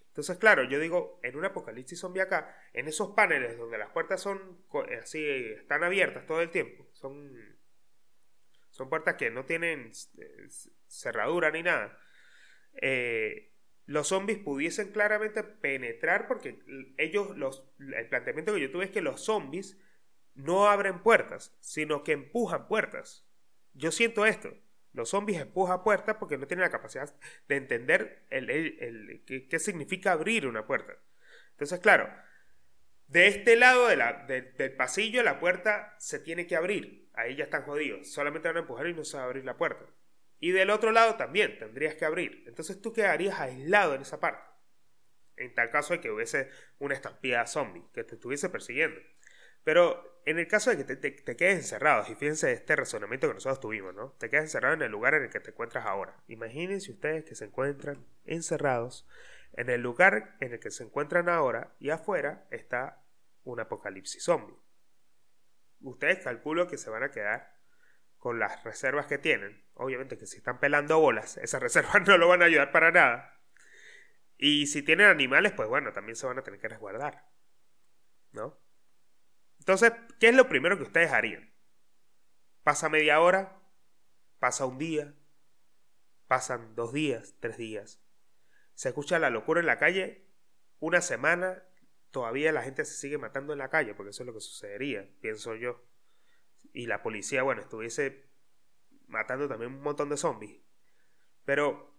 Entonces, 0.07 0.38
claro, 0.38 0.63
yo 0.63 0.79
digo, 0.79 1.19
en 1.23 1.38
un 1.38 1.45
apocalipsis 1.45 1.99
zombie 1.99 2.21
acá, 2.21 2.55
en 2.73 2.88
esos 2.88 3.13
paneles 3.15 3.57
donde 3.57 3.77
las 3.77 3.91
puertas 3.91 4.21
son 4.21 4.65
así, 5.01 5.25
están 5.25 5.84
abiertas 5.84 6.25
todo 6.25 6.41
el 6.41 6.49
tiempo, 6.49 6.86
son, 6.91 7.31
son 8.69 8.89
puertas 8.89 9.15
que 9.15 9.29
no 9.29 9.45
tienen 9.45 9.91
eh, 10.17 10.47
cerradura 10.88 11.51
ni 11.51 11.63
nada 11.63 11.97
eh, 12.73 13.51
los 13.86 14.07
zombies 14.07 14.39
pudiesen 14.39 14.91
claramente 14.91 15.43
penetrar 15.43 16.27
porque 16.27 16.60
ellos, 16.97 17.36
los, 17.38 17.67
el 17.79 18.07
planteamiento 18.07 18.53
que 18.53 18.62
yo 18.62 18.71
tuve 18.71 18.86
es 18.86 18.91
que 18.91 19.01
los 19.01 19.25
zombies 19.25 19.77
no 20.34 20.69
abren 20.69 21.03
puertas, 21.03 21.57
sino 21.60 22.03
que 22.03 22.13
empujan 22.13 22.67
puertas. 22.67 23.27
Yo 23.73 23.91
siento 23.91 24.25
esto. 24.25 24.53
Los 24.93 25.10
zombies 25.10 25.39
empujan 25.39 25.84
puertas 25.84 26.17
porque 26.17 26.38
no 26.38 26.47
tienen 26.47 26.63
la 26.63 26.71
capacidad 26.71 27.13
de 27.47 27.56
entender 27.56 28.25
el, 28.30 29.23
qué, 29.25 29.60
significa 29.60 30.12
abrir 30.12 30.45
una 30.47 30.65
puerta. 30.65 30.93
Entonces, 31.51 31.80
claro, 31.80 32.10
de 33.08 33.27
este 33.27 33.56
lado 33.56 33.88
de 33.88 33.95
la, 33.95 34.25
del 34.25 34.75
pasillo 34.75 35.23
la 35.23 35.39
puerta 35.39 35.95
se 35.97 36.19
tiene 36.19 36.47
que 36.47 36.56
abrir. 36.56 37.10
Ahí 37.13 37.36
ya 37.36 37.45
están 37.45 37.63
jodidos. 37.63 38.12
Solamente 38.12 38.47
van 38.47 38.58
a 38.58 38.62
empujar 38.62 38.88
y 38.88 38.93
no 38.93 39.04
se 39.04 39.17
va 39.17 39.23
a 39.23 39.25
abrir 39.27 39.45
la 39.45 39.58
puerta. 39.58 39.86
Y 40.39 40.51
del 40.51 40.71
otro 40.71 40.91
lado 40.91 41.15
también 41.15 41.58
tendrías 41.60 41.95
que 41.95 42.06
abrir. 42.06 42.43
Entonces 42.47 42.82
tú 42.82 42.91
quedarías 42.91 43.39
aislado 43.39 43.95
en 43.95 44.01
esa 44.01 44.19
parte. 44.19 44.43
En 45.38 45.54
tal 45.54 45.69
caso 45.69 45.93
de 45.93 46.01
que 46.01 46.12
hubiese 46.12 46.49
una 46.80 46.95
estampida 46.95 47.45
zombie 47.47 47.84
que 47.93 48.04
te 48.04 48.15
estuviese 48.15 48.49
persiguiendo. 48.49 48.99
Pero 49.63 50.21
en 50.26 50.39
el 50.39 50.47
caso 50.47 50.69
de 50.69 50.86
que 50.86 50.95
te, 50.95 51.36
quedes 51.36 51.58
encerrado, 51.58 52.04
y 52.10 52.15
fíjense 52.15 52.52
este 52.52 52.76
razonamiento 52.76 53.28
que 53.28 53.34
nosotros 53.34 53.60
tuvimos, 53.60 53.93
¿no? 53.93 54.12
Te 54.13 54.30
quedas 54.30 54.45
encerrado 54.45 54.76
en 54.76 54.82
el 54.84 54.91
lugar 54.91 55.15
en 55.15 55.24
el 55.24 55.30
que 55.30 55.39
te 55.39 55.52
encuentras 55.52 55.86
ahora. 55.86 56.15
Imagínense 56.28 56.91
ustedes 56.91 57.26
que 57.26 57.36
se 57.36 57.45
encuentran 57.45 58.06
encerrados 58.26 59.08
en 59.54 59.69
el 59.69 59.82
lugar 59.82 60.36
en 60.39 60.54
el 60.54 60.60
que 60.60 60.71
se 60.71 60.84
encuentran 60.84 61.28
ahora 61.28 61.76
y 61.80 61.89
afuera 61.89 62.45
está 62.52 63.04
un 63.43 63.60
apocalipsis 63.60 64.24
zombie. 64.24 64.56
Ustedes 65.82 66.19
calculo 66.19 66.67
que 66.67 66.78
se 66.78 66.89
van 66.89 67.04
a 67.04 67.12
quedar 67.12 67.60
con 68.17 68.39
las 68.39 68.63
reservas 68.63 69.08
que 69.08 69.17
tienen. 69.17 69.65
Obviamente 69.74 70.17
que 70.17 70.28
si 70.28 70.38
están 70.38 70.60
pelando 70.60 71.00
bolas, 71.00 71.38
esas 71.38 71.62
reservas 71.63 72.08
no 72.08 72.17
lo 72.17 72.28
van 72.28 72.43
a 72.43 72.45
ayudar 72.45 72.71
para 72.71 72.91
nada. 72.91 73.39
Y 74.38 74.67
si 74.67 74.84
tienen 74.84 75.08
animales, 75.08 75.54
pues 75.54 75.67
bueno, 75.67 75.91
también 75.91 76.15
se 76.15 76.28
van 76.28 76.38
a 76.38 76.43
tener 76.43 76.60
que 76.60 76.69
resguardar. 76.69 77.26
¿No? 78.32 78.58
Entonces, 79.62 79.93
¿qué 80.19 80.30
es 80.30 80.36
lo 80.36 80.50
primero 80.50 80.76
que 80.76 80.84
ustedes 80.86 81.12
harían? 81.12 81.54
Pasa 82.63 82.89
media 82.89 83.19
hora, 83.19 83.62
pasa 84.39 84.65
un 84.65 84.80
día, 84.80 85.13
pasan 86.26 86.74
dos 86.74 86.91
días, 86.93 87.36
tres 87.39 87.58
días. 87.58 88.02
Se 88.74 88.89
escucha 88.89 89.19
la 89.19 89.30
locura 89.30 89.60
en 89.60 89.67
la 89.67 89.78
calle, 89.78 90.26
una 90.80 91.00
semana, 91.00 91.63
todavía 92.10 92.52
la 92.52 92.63
gente 92.63 92.86
se 92.86 92.95
sigue 92.95 93.19
matando 93.19 93.54
en 93.54 93.60
la 93.60 93.69
calle, 93.69 93.93
porque 93.93 94.10
eso 94.10 94.24
es 94.24 94.28
lo 94.28 94.34
que 94.34 94.41
sucedería, 94.41 95.08
pienso 95.21 95.54
yo. 95.54 95.86
Y 96.74 96.88
la 96.88 97.04
policía, 97.04 97.43
bueno, 97.43 97.62
estuviese 97.62 98.32
matando 99.06 99.47
también 99.47 99.76
un 99.76 99.84
montón 99.84 100.10
de 100.10 100.17
zombies. 100.17 100.60
Pero 101.45 101.95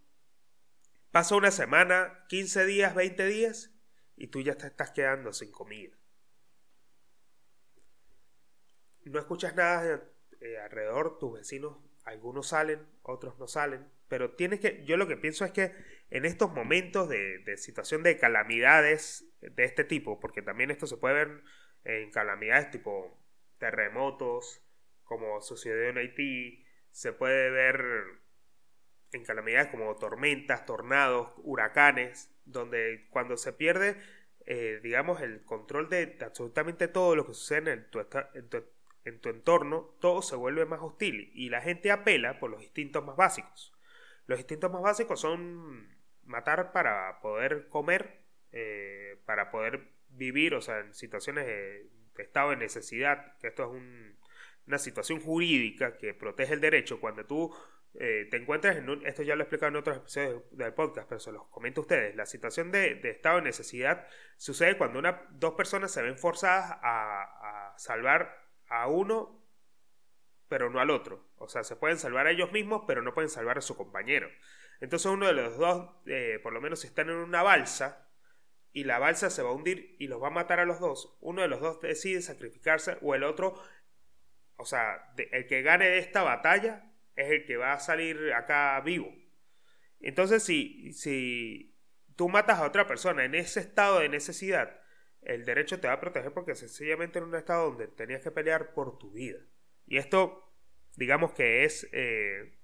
pasa 1.13 1.37
una 1.37 1.53
semana, 1.53 2.25
15 2.29 2.67
días, 2.67 2.93
20 2.97 3.25
días, 3.25 3.73
y 4.17 4.27
tú 4.27 4.41
ya 4.41 4.57
te 4.57 4.67
estás 4.67 4.91
quedando 4.91 5.33
sin 5.33 5.53
comida. 5.53 6.02
No 9.05 9.19
escuchas 9.19 9.55
nada 9.55 10.03
eh, 10.41 10.59
alrededor, 10.59 11.19
tus 11.19 11.33
vecinos, 11.33 11.77
algunos 12.05 12.49
salen, 12.49 12.81
otros 13.03 13.39
no 13.39 13.47
salen, 13.47 13.87
pero 14.09 14.35
tienes 14.35 14.61
que, 14.61 14.85
yo 14.85 14.97
lo 14.97 15.09
que 15.09 15.17
pienso 15.17 15.45
es 15.45 15.53
que 15.53 15.73
en 16.11 16.25
estos 16.25 16.53
momentos 16.53 17.09
de, 17.09 17.39
de 17.39 17.57
situación 17.57 18.03
de 18.03 18.19
calamidades 18.19 19.25
de 19.41 19.65
este 19.65 19.85
tipo, 19.85 20.21
porque 20.21 20.43
también 20.43 20.71
esto 20.71 20.87
se 20.87 20.97
puede 20.97 21.15
ver 21.15 21.43
en 21.85 22.11
calamidades 22.11 22.71
tipo 22.71 23.19
terremotos, 23.59 24.63
como 25.05 25.41
sucedió 25.41 25.89
en 25.89 25.99
Haití, 25.99 26.65
se 26.91 27.13
puede 27.13 27.51
ver 27.51 27.83
en 29.13 29.25
calamidades 29.25 29.69
como 29.69 29.95
tormentas, 29.97 30.65
tornados, 30.67 31.33
huracanes, 31.39 32.31
donde 32.45 33.07
cuando 33.11 33.37
se 33.37 33.53
pierde, 33.53 33.97
eh, 34.47 34.81
digamos, 34.83 35.21
el 35.21 35.45
control 35.45 35.89
de 35.89 36.17
absolutamente 36.21 36.89
todo 36.89 37.15
lo 37.15 37.27
que 37.27 37.35
sucede 37.35 37.73
en 37.73 37.91
tu, 37.91 38.01
en 38.35 38.49
tu 38.49 38.65
entorno, 39.05 39.95
todo 40.01 40.23
se 40.23 40.37
vuelve 40.37 40.65
más 40.65 40.81
hostil 40.81 41.31
y 41.35 41.49
la 41.49 41.61
gente 41.61 41.91
apela 41.91 42.39
por 42.39 42.51
los 42.51 42.63
instintos 42.63 43.05
más 43.05 43.17
básicos. 43.17 43.73
Los 44.27 44.39
instintos 44.39 44.71
más 44.71 44.83
básicos 44.83 45.21
son 45.21 45.89
matar 46.25 46.73
para 46.73 47.21
poder 47.21 47.69
comer, 47.69 48.23
eh, 48.53 49.19
para 49.27 49.51
poder 49.51 49.89
vivir, 50.11 50.55
o 50.55 50.61
sea, 50.61 50.81
en 50.81 50.95
situaciones 50.95 51.47
de, 51.47 51.89
estado 52.19 52.51
de 52.51 52.57
necesidad, 52.57 53.37
que 53.39 53.49
esto 53.49 53.65
es 53.65 53.83
una 54.67 54.79
situación 54.79 55.21
jurídica 55.21 55.97
que 55.97 56.15
protege 56.15 56.55
el 56.55 56.61
derecho. 56.61 57.01
Cuando 57.01 57.25
tú 57.27 57.53
eh, 57.95 58.29
te 58.31 58.37
encuentras 58.37 58.77
en 58.77 58.89
un, 58.89 59.05
esto 59.07 59.23
ya 59.23 59.35
lo 59.35 59.43
he 59.43 59.45
explicado 59.45 59.71
en 59.71 59.77
otros 59.77 59.97
episodios 59.97 60.43
del 60.53 60.73
podcast, 60.73 61.09
pero 61.09 61.19
se 61.19 61.33
los 61.33 61.49
comento 61.49 61.81
a 61.81 61.83
ustedes, 61.83 62.15
la 62.15 62.27
situación 62.27 62.71
de, 62.71 63.01
estado 63.03 63.37
de 63.37 63.43
necesidad 63.43 64.07
sucede 64.37 64.79
cuando 64.79 65.01
una, 65.01 65.27
dos 65.33 65.55
personas 65.55 65.91
se 65.91 66.03
ven 66.03 66.17
forzadas 66.17 66.79
a 66.81 67.75
salvar 67.77 68.42
a 68.73 68.89
uno, 68.89 69.45
pero 70.49 70.71
no 70.71 70.81
al 70.81 70.91
otro. 70.91 71.29
O 71.37 71.49
sea, 71.49 71.65
se 71.65 71.77
pueden 71.77 71.99
salvar 71.99 72.27
a 72.27 72.31
ellos 72.31 72.53
mismos, 72.53 72.85
pero 72.87 73.03
no 73.03 73.15
pueden 73.15 73.31
salvar 73.31 73.59
a 73.59 73.63
su 73.63 73.77
compañero. 73.77 74.29
Entonces 74.81 75.11
uno 75.11 75.27
de 75.27 75.35
los 75.35 75.57
dos, 75.59 75.91
eh, 76.07 76.41
por 76.43 76.53
lo 76.53 76.61
menos 76.61 76.85
están 76.85 77.11
en 77.11 77.17
una 77.17 77.43
balsa, 77.43 78.09
y 78.73 78.85
la 78.85 78.99
balsa 78.99 79.31
se 79.31 79.43
va 79.43 79.51
a 79.51 79.53
hundir 79.53 79.97
y 79.99 80.09
los 80.09 80.23
va 80.23 80.29
a 80.29 80.31
matar 80.31 80.59
a 80.59 80.65
los 80.65 80.81
dos, 80.81 81.17
uno 81.21 81.43
de 81.43 81.49
los 81.49 81.61
dos 81.61 81.81
decide 81.81 82.23
sacrificarse 82.23 82.97
o 83.03 83.15
el 83.15 83.23
otro, 83.23 83.63
o 84.57 84.65
sea, 84.65 85.13
el 85.17 85.47
que 85.47 85.63
gane 85.63 85.99
esta 85.99 86.23
batalla 86.23 86.91
es 87.17 87.31
el 87.31 87.45
que 87.45 87.57
va 87.57 87.75
a 87.75 87.81
salir 87.81 88.33
acá 88.33 88.81
vivo. 88.81 89.13
Entonces, 90.01 90.43
si, 90.43 90.93
si 90.93 91.77
tú 92.17 92.29
matas 92.29 92.59
a 92.59 92.67
otra 92.67 92.87
persona 92.87 93.25
en 93.25 93.35
ese 93.35 93.61
estado 93.61 94.01
de 94.01 94.09
necesidad, 94.09 94.82
el 95.23 95.45
derecho 95.45 95.81
te 95.81 95.89
va 95.89 95.95
a 95.95 96.01
proteger 96.01 96.33
porque 96.33 96.55
sencillamente 96.55 97.19
en 97.19 97.27
un 97.27 97.35
estado 97.35 97.71
donde 97.71 97.89
tenías 97.89 98.23
que 98.23 98.31
pelear 98.31 98.75
por 98.75 98.99
tu 98.99 99.13
vida. 99.13 99.39
Y 99.87 99.97
esto, 99.97 100.53
digamos 100.97 101.33
que 101.33 101.65
es... 101.65 101.89
Eh, 101.93 102.59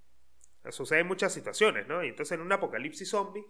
sucede 0.71 1.01
en 1.01 1.07
muchas 1.07 1.33
situaciones, 1.33 1.87
¿no? 1.87 2.05
Y 2.05 2.09
entonces 2.09 2.37
en 2.37 2.43
un 2.43 2.53
apocalipsis 2.53 3.09
zombie, 3.09 3.45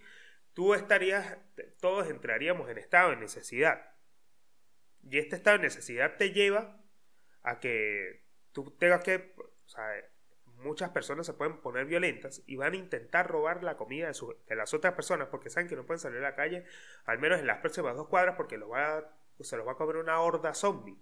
tú 0.54 0.74
estarías, 0.74 1.38
todos 1.80 2.08
entraríamos 2.08 2.68
en 2.70 2.78
estado 2.78 3.10
de 3.10 3.16
necesidad. 3.16 3.94
Y 5.02 5.18
este 5.18 5.36
estado 5.36 5.58
de 5.58 5.64
necesidad 5.64 6.16
te 6.16 6.32
lleva 6.32 6.80
a 7.42 7.60
que 7.60 8.24
tú 8.52 8.76
tengas 8.78 9.02
que, 9.02 9.34
o 9.36 9.68
sea, 9.68 9.84
muchas 10.58 10.90
personas 10.90 11.26
se 11.26 11.34
pueden 11.34 11.58
poner 11.58 11.86
violentas 11.86 12.42
y 12.46 12.56
van 12.56 12.72
a 12.72 12.76
intentar 12.76 13.28
robar 13.28 13.62
la 13.62 13.76
comida 13.76 14.10
de, 14.10 14.56
las 14.56 14.74
otras 14.74 14.94
personas 14.94 15.28
porque 15.28 15.50
saben 15.50 15.68
que 15.68 15.76
no 15.76 15.86
pueden 15.86 16.00
salir 16.00 16.18
a 16.18 16.22
la 16.22 16.34
calle, 16.34 16.64
al 17.04 17.18
menos 17.18 17.40
en 17.40 17.46
las 17.46 17.58
próximas 17.58 17.96
dos 17.96 18.08
cuadras, 18.08 18.36
porque 18.36 18.58
lo 18.58 18.68
va 18.68 19.14
se 19.40 19.56
los 19.56 19.66
va 19.66 19.72
a 19.72 19.76
comer 19.76 19.96
una 19.96 20.20
horda 20.20 20.52
zombie. 20.52 20.96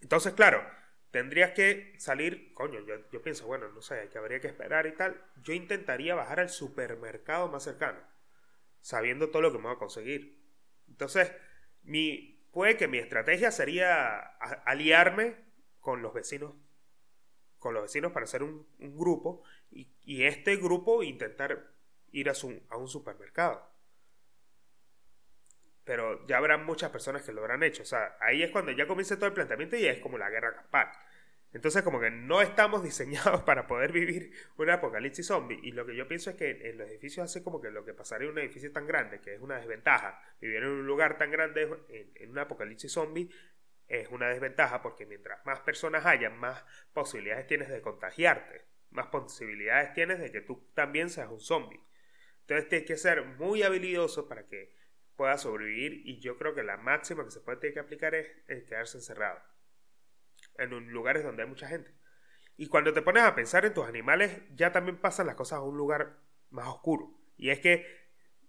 Entonces, 0.00 0.34
claro, 0.34 0.62
tendrías 1.10 1.50
que 1.50 1.94
salir, 1.98 2.52
coño, 2.54 2.80
yo, 2.80 2.94
yo 3.10 3.22
pienso, 3.22 3.46
bueno, 3.46 3.68
no 3.70 3.82
sé, 3.82 4.08
que 4.08 4.18
habría 4.18 4.40
que 4.40 4.46
esperar 4.46 4.86
y 4.86 4.92
tal. 4.92 5.20
Yo 5.42 5.52
intentaría 5.52 6.14
bajar 6.14 6.38
al 6.38 6.50
supermercado 6.50 7.48
más 7.48 7.64
cercano, 7.64 7.98
sabiendo 8.80 9.30
todo 9.30 9.42
lo 9.42 9.50
que 9.50 9.58
me 9.58 9.64
voy 9.64 9.74
a 9.74 9.78
conseguir. 9.78 10.44
Entonces, 10.86 11.32
mi, 11.82 12.46
puede 12.52 12.76
que 12.76 12.86
mi 12.86 12.98
estrategia 12.98 13.50
sería 13.50 14.18
aliarme 14.64 15.36
con 15.80 16.02
los 16.02 16.14
vecinos 16.14 16.54
con 17.64 17.72
los 17.72 17.84
vecinos 17.84 18.12
para 18.12 18.24
hacer 18.24 18.42
un, 18.42 18.66
grupo 18.78 19.42
y, 19.70 20.22
este 20.22 20.56
grupo 20.56 21.02
intentar 21.02 21.66
ir 22.12 22.28
a, 22.28 22.34
un 22.76 22.88
supermercado. 22.88 23.66
Pero 25.82 26.26
ya 26.26 26.36
habrán 26.36 26.66
muchas 26.66 26.90
personas 26.90 27.22
que 27.22 27.32
lo 27.32 27.40
habrán 27.40 27.62
hecho. 27.62 27.82
O 27.82 27.86
sea, 27.86 28.18
ahí 28.20 28.42
es 28.42 28.50
cuando 28.50 28.70
ya 28.72 28.86
comienza 28.86 29.16
todo 29.16 29.28
el 29.28 29.32
planteamiento 29.32 29.76
y 29.76 29.86
es 29.86 29.98
como 30.00 30.18
la 30.18 30.28
guerra 30.28 30.54
campal. 30.54 30.88
Entonces, 31.54 31.82
como 31.82 32.00
que 32.00 32.10
no 32.10 32.42
estamos 32.42 32.82
diseñados 32.84 33.40
para 33.44 33.66
poder 33.66 33.92
vivir 33.92 34.32
un 34.58 34.68
apocalipsis 34.68 35.26
zombie. 35.26 35.58
Y 35.62 35.72
lo 35.72 35.86
que 35.86 35.96
yo 35.96 36.06
pienso 36.06 36.28
es 36.28 36.36
que 36.36 36.68
en 36.68 36.76
los 36.76 36.86
edificios 36.86 37.24
hace 37.24 37.42
como 37.42 37.62
que 37.62 37.70
lo 37.70 37.82
que 37.86 37.94
pasaría 37.94 38.26
en 38.26 38.34
un 38.34 38.40
edificio 38.40 38.72
tan 38.72 38.86
grande, 38.86 39.22
que 39.22 39.36
es 39.36 39.40
una 39.40 39.56
desventaja, 39.56 40.20
vivir 40.38 40.58
en 40.58 40.68
un 40.68 40.86
lugar 40.86 41.16
tan 41.16 41.30
grande 41.30 41.66
en 42.16 42.30
un 42.30 42.38
apocalipsis 42.38 42.92
zombie, 42.92 43.30
es 44.00 44.08
una 44.08 44.28
desventaja 44.28 44.82
porque 44.82 45.06
mientras 45.06 45.44
más 45.46 45.60
personas 45.60 46.06
hayan, 46.06 46.38
más 46.38 46.64
posibilidades 46.92 47.46
tienes 47.46 47.68
de 47.68 47.80
contagiarte, 47.80 48.64
más 48.90 49.08
posibilidades 49.08 49.92
tienes 49.92 50.18
de 50.18 50.30
que 50.30 50.40
tú 50.40 50.70
también 50.74 51.10
seas 51.10 51.30
un 51.30 51.40
zombie. 51.40 51.80
Entonces 52.40 52.68
tienes 52.68 52.86
que 52.86 52.96
ser 52.96 53.24
muy 53.24 53.62
habilidoso 53.62 54.28
para 54.28 54.46
que 54.46 54.74
puedas 55.16 55.42
sobrevivir 55.42 56.02
y 56.04 56.20
yo 56.20 56.36
creo 56.36 56.54
que 56.54 56.62
la 56.62 56.76
máxima 56.76 57.24
que 57.24 57.30
se 57.30 57.40
puede 57.40 57.58
tener 57.58 57.74
que 57.74 57.80
aplicar 57.80 58.14
es, 58.14 58.28
quedarse 58.46 58.98
encerrado 58.98 59.40
en 60.58 60.70
lugares 60.90 61.24
donde 61.24 61.42
hay 61.42 61.48
mucha 61.48 61.68
gente. 61.68 61.92
Y 62.56 62.68
cuando 62.68 62.92
te 62.92 63.02
pones 63.02 63.24
a 63.24 63.34
pensar 63.34 63.64
en 63.64 63.74
tus 63.74 63.86
animales, 63.86 64.42
ya 64.54 64.70
también 64.70 64.98
pasan 64.98 65.26
las 65.26 65.34
cosas 65.34 65.58
a 65.58 65.62
un 65.62 65.76
lugar 65.76 66.20
más 66.50 66.68
oscuro. 66.68 67.18
Y 67.36 67.50
es 67.50 67.58
que 67.58 67.86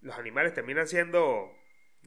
los 0.01 0.17
animales 0.17 0.53
terminan 0.53 0.87
siendo 0.87 1.51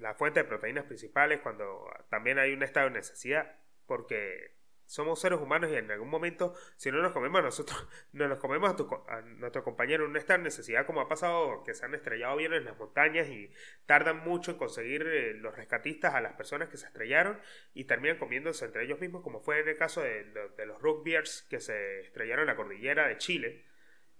la 0.00 0.14
fuente 0.14 0.40
de 0.40 0.48
proteínas 0.48 0.84
principales 0.84 1.40
cuando 1.40 1.88
también 2.08 2.38
hay 2.38 2.52
un 2.52 2.62
estado 2.62 2.88
de 2.88 2.94
necesidad, 2.94 3.56
porque 3.86 4.58
somos 4.88 5.20
seres 5.20 5.38
humanos 5.38 5.70
y 5.70 5.76
en 5.76 5.90
algún 5.90 6.08
momento, 6.08 6.54
si 6.76 6.90
no 6.90 7.02
nos 7.02 7.12
comemos 7.12 7.40
a 7.40 7.42
nosotros, 7.42 7.86
no 8.12 8.26
nos 8.26 8.38
comemos 8.38 8.74
a, 9.08 9.20
nuestro 9.20 9.62
compañero 9.62 10.06
en 10.06 10.14
de 10.14 10.38
necesidad, 10.38 10.86
como 10.86 11.02
ha 11.02 11.08
pasado 11.08 11.62
que 11.62 11.74
se 11.74 11.84
han 11.84 11.94
estrellado 11.94 12.36
bien 12.38 12.54
en 12.54 12.64
las 12.64 12.78
montañas 12.78 13.28
y 13.28 13.52
tardan 13.84 14.24
mucho 14.24 14.52
en 14.52 14.56
conseguir 14.56 15.06
eh, 15.06 15.34
los 15.34 15.54
rescatistas 15.54 16.14
a 16.14 16.22
las 16.22 16.32
personas 16.32 16.70
que 16.70 16.78
se 16.78 16.86
estrellaron 16.86 17.38
y 17.74 17.84
terminan 17.84 18.16
comiéndose 18.16 18.64
entre 18.64 18.84
ellos 18.84 18.98
mismos, 18.98 19.22
como 19.22 19.40
fue 19.40 19.60
en 19.60 19.68
el 19.68 19.76
caso 19.76 20.00
de, 20.00 20.24
los 20.66 20.80
rugbyers 20.80 21.42
que 21.50 21.60
se 21.60 22.00
estrellaron 22.00 22.42
en 22.42 22.46
la 22.48 22.56
cordillera 22.56 23.08
de 23.08 23.18
Chile. 23.18 23.64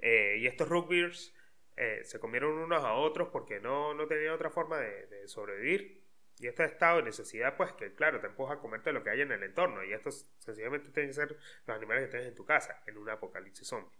Eh, 0.00 0.36
y 0.38 0.46
estos 0.46 0.68
rugbyers 0.68 1.34
eh, 1.80 2.00
se 2.02 2.18
comieron 2.18 2.58
unos 2.58 2.84
a 2.84 2.94
otros 2.94 3.28
porque 3.28 3.60
no, 3.60 3.94
no 3.94 4.08
tenían 4.08 4.32
otra 4.32 4.50
forma 4.50 4.78
de, 4.80 5.28
sobrevivir. 5.28 6.04
Y 6.40 6.48
este 6.48 6.64
estado 6.64 6.96
de 6.96 7.04
necesidad, 7.04 7.56
pues 7.56 7.72
que 7.72 7.94
claro, 7.94 8.20
te 8.20 8.26
empuja 8.26 8.54
a 8.54 8.58
comerte 8.58 8.92
lo 8.92 9.04
que 9.04 9.10
hay 9.10 9.20
en 9.20 9.30
el 9.30 9.44
entorno. 9.44 9.84
Y 9.84 9.92
estos 9.92 10.28
sencillamente 10.38 10.90
tienen 10.90 11.10
que 11.10 11.14
ser 11.14 11.36
los 11.66 11.76
animales 11.76 12.04
que 12.04 12.10
tienes 12.10 12.28
en 12.28 12.34
tu 12.34 12.44
casa, 12.44 12.82
en 12.88 12.98
un 12.98 13.08
apocalipsis 13.08 13.68
zombie. 13.68 13.96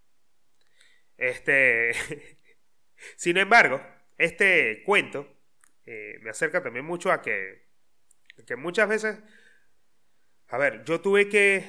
Este. 1.16 1.92
Sin 3.16 3.36
embargo, 3.36 3.80
este 4.16 4.82
cuento 4.84 5.28
eh, 5.86 6.18
me 6.20 6.30
acerca 6.30 6.60
también 6.60 6.84
mucho 6.84 7.12
a 7.12 7.22
que, 7.22 7.68
que 8.44 8.56
muchas 8.56 8.88
veces. 8.88 9.22
A 10.48 10.58
ver, 10.58 10.82
yo 10.84 11.00
tuve 11.00 11.28
que. 11.28 11.64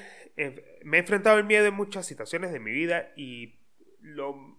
me 0.83 0.97
he 0.97 0.99
enfrentado 1.01 1.37
al 1.37 1.43
miedo 1.43 1.67
en 1.67 1.75
muchas 1.75 2.07
situaciones 2.07 2.51
de 2.51 2.59
mi 2.59 2.71
vida 2.71 3.13
y 3.15 3.59
lo, 4.01 4.57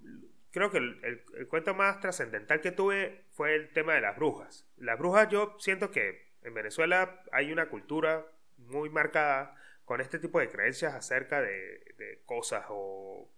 creo 0.51 0.71
que 0.71 0.79
el, 0.79 1.49
cuento 1.49 1.75
más 1.75 2.01
trascendental 2.01 2.61
que 2.61 2.73
tuve 2.73 3.25
fue 3.31 3.55
el 3.55 3.73
tema 3.73 3.95
de 3.95 4.01
las 4.01 4.17
brujas. 4.17 4.69
Las 4.77 4.99
brujas 4.99 5.29
yo 5.29 5.57
siento 5.59 5.91
que 5.91 6.31
en 6.43 6.55
Venezuela 6.55 7.23
hay 7.33 7.53
una 7.53 7.69
cultura 7.69 8.27
muy 8.57 8.91
marcada 8.91 9.57
con 9.85 10.01
este 10.01 10.19
tipo 10.19 10.39
de 10.41 10.49
creencias 10.49 10.95
acerca 10.95 11.41
de, 11.41 12.23
cosas 12.25 12.65
o 12.69 13.31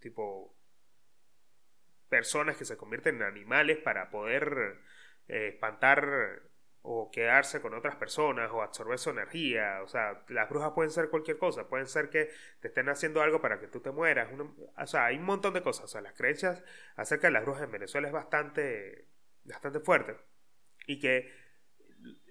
tipo 0.00 0.54
personas 2.08 2.56
que 2.56 2.64
se 2.64 2.76
convierten 2.76 3.16
en 3.16 3.22
animales 3.22 3.78
para 3.78 4.10
poder 4.10 4.78
eh, 5.28 5.48
espantar 5.54 6.42
o 6.82 7.10
quedarse 7.10 7.60
con 7.60 7.74
otras 7.74 7.96
personas 7.96 8.50
o 8.52 8.62
absorber 8.62 8.98
su 8.98 9.10
energía. 9.10 9.80
O 9.82 9.88
sea, 9.88 10.24
las 10.28 10.48
brujas 10.48 10.72
pueden 10.74 10.90
ser 10.90 11.10
cualquier 11.10 11.38
cosa, 11.38 11.68
pueden 11.68 11.86
ser 11.86 12.10
que 12.10 12.30
te 12.60 12.68
estén 12.68 12.88
haciendo 12.88 13.22
algo 13.22 13.40
para 13.40 13.60
que 13.60 13.68
tú 13.68 13.80
te 13.80 13.92
mueras. 13.92 14.28
o 14.76 14.86
sea, 14.86 15.06
hay 15.06 15.16
un 15.16 15.24
montón 15.24 15.54
de 15.54 15.62
cosas. 15.62 15.84
O 15.84 15.88
sea, 15.88 16.00
las 16.00 16.14
creencias 16.14 16.62
acerca 16.96 17.28
de 17.28 17.32
las 17.32 17.44
brujas 17.44 17.62
en 17.62 17.72
Venezuela 17.72 18.08
es 18.08 18.12
bastante, 18.14 19.08
bastante 19.44 19.80
fuerte. 19.80 20.16
Y 20.86 20.98
que 20.98 21.32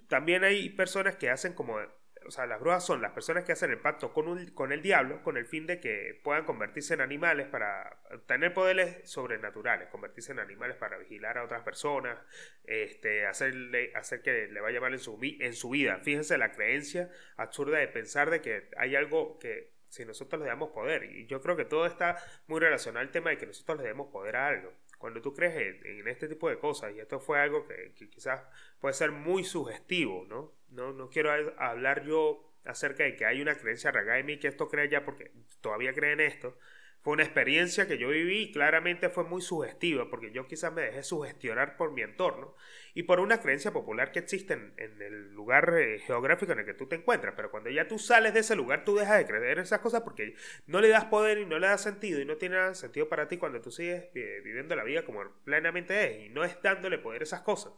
también 0.09 0.43
hay 0.43 0.69
personas 0.69 1.15
que 1.15 1.29
hacen 1.29 1.53
como 1.53 1.79
o 2.25 2.31
sea, 2.31 2.45
las 2.45 2.60
brujas 2.60 2.86
son 2.86 3.01
las 3.01 3.12
personas 3.12 3.43
que 3.43 3.51
hacen 3.51 3.71
el 3.71 3.79
pacto 3.79 4.13
con, 4.13 4.27
un, 4.27 4.47
con 4.51 4.71
el 4.71 4.81
diablo 4.81 5.21
con 5.23 5.38
el 5.38 5.45
fin 5.45 5.65
de 5.65 5.79
que 5.79 6.19
puedan 6.23 6.45
convertirse 6.45 6.93
en 6.93 7.01
animales 7.01 7.47
para 7.47 7.99
tener 8.27 8.53
poderes 8.53 9.10
sobrenaturales, 9.10 9.89
convertirse 9.89 10.31
en 10.31 10.39
animales 10.39 10.77
para 10.77 10.97
vigilar 10.97 11.38
a 11.38 11.43
otras 11.43 11.63
personas, 11.63 12.17
este, 12.63 13.25
hacerle, 13.25 13.91
hacer 13.95 14.21
que 14.21 14.47
le 14.47 14.62
vaya 14.62 14.79
mal 14.79 14.93
en 14.93 14.99
su, 14.99 15.17
en 15.21 15.53
su 15.53 15.69
vida. 15.69 15.99
Fíjense 16.03 16.38
la 16.38 16.51
creencia 16.51 17.10
absurda 17.38 17.79
de 17.79 17.88
pensar 17.88 18.29
de 18.29 18.41
que 18.41 18.69
hay 18.77 18.95
algo 18.95 19.39
que 19.39 19.73
si 19.88 20.05
nosotros 20.05 20.41
le 20.41 20.47
damos 20.47 20.69
poder, 20.69 21.03
y 21.03 21.25
yo 21.25 21.41
creo 21.41 21.57
que 21.57 21.65
todo 21.65 21.86
está 21.86 22.17
muy 22.47 22.62
relacionado 22.62 23.05
al 23.05 23.12
tema 23.12 23.29
de 23.31 23.38
que 23.38 23.45
nosotros 23.45 23.77
le 23.79 23.84
demos 23.84 24.07
poder 24.10 24.38
a 24.38 24.47
algo. 24.47 24.73
Cuando 24.97 25.21
tú 25.21 25.34
crees 25.34 25.81
en, 25.84 26.07
este 26.07 26.29
tipo 26.29 26.47
de 26.49 26.60
cosas, 26.60 26.93
y 26.95 26.99
esto 26.99 27.19
fue 27.19 27.41
algo 27.41 27.67
que, 27.67 27.93
que 27.93 28.10
quizás 28.10 28.41
puede 28.79 28.93
ser 28.93 29.12
muy 29.12 29.43
sugestivo, 29.43 30.25
¿no? 30.29 30.53
No, 30.71 30.93
no 30.93 31.10
quiero 31.10 31.31
hablar 31.57 32.03
yo 32.03 32.51
acerca 32.65 33.03
de 33.03 33.15
que 33.15 33.25
hay 33.25 33.41
una 33.41 33.55
creencia 33.55 33.89
arraigada 33.89 34.19
en 34.19 34.25
mí 34.25 34.39
que 34.39 34.47
esto 34.47 34.67
cree 34.69 34.89
ya 34.89 35.03
porque 35.05 35.31
todavía 35.62 35.93
creen 35.93 36.19
esto. 36.19 36.57
Fue 37.01 37.13
una 37.13 37.23
experiencia 37.23 37.88
que 37.88 37.97
yo 37.97 38.10
viví 38.10 38.43
y 38.43 38.51
claramente 38.51 39.10
fue 39.10 39.23
muy 39.23 39.41
sugestiva 39.41 40.07
porque 40.07 40.31
yo 40.31 40.47
quizás 40.47 40.71
me 40.71 40.84
dejé 40.84 41.01
sugestionar 41.01 41.75
por 41.75 41.93
mi 41.93 42.03
entorno 42.03 42.55
y 42.93 43.03
por 43.03 43.19
una 43.19 43.41
creencia 43.41 43.71
popular 43.71 44.12
que 44.12 44.19
existe 44.19 44.53
en, 44.53 44.73
el 44.77 45.34
lugar 45.34 45.73
eh, 45.79 45.97
geográfico 46.05 46.51
en 46.51 46.60
el 46.60 46.65
que 46.65 46.75
tú 46.75 46.86
te 46.86 46.95
encuentras. 46.95 47.34
Pero 47.36 47.49
cuando 47.49 47.71
ya 47.71 47.88
tú 47.88 47.97
sales 47.97 48.36
de 48.36 48.41
ese 48.41 48.55
lugar, 48.55 48.86
tú 48.86 48.95
dejas 48.95 49.17
de 49.17 49.25
creer 49.25 49.57
en 49.57 49.63
esas 49.63 49.79
cosas 49.79 50.01
porque 50.01 50.36
no 50.67 50.79
le 50.79 50.89
das 50.89 51.05
poder 51.05 51.39
y 51.39 51.45
no 51.47 51.57
le 51.57 51.67
das 51.67 51.81
sentido 51.81 52.21
y 52.21 52.25
no 52.25 52.38
tiene 52.38 52.57
nada 52.57 52.75
sentido 52.75 53.10
para 53.10 53.27
ti 53.27 53.38
cuando 53.38 53.62
tú 53.62 53.71
sigues 53.71 54.03
eh, 54.13 54.41
viviendo 54.43 54.75
la 54.75 54.84
vida 54.84 55.03
como 55.03 55.23
plenamente 55.43 56.05
es 56.05 56.27
y 56.27 56.29
no 56.29 56.43
es 56.43 56.62
dándole 56.62 56.99
poder 56.99 57.21
a 57.21 57.23
esas 57.23 57.41
cosas. 57.41 57.73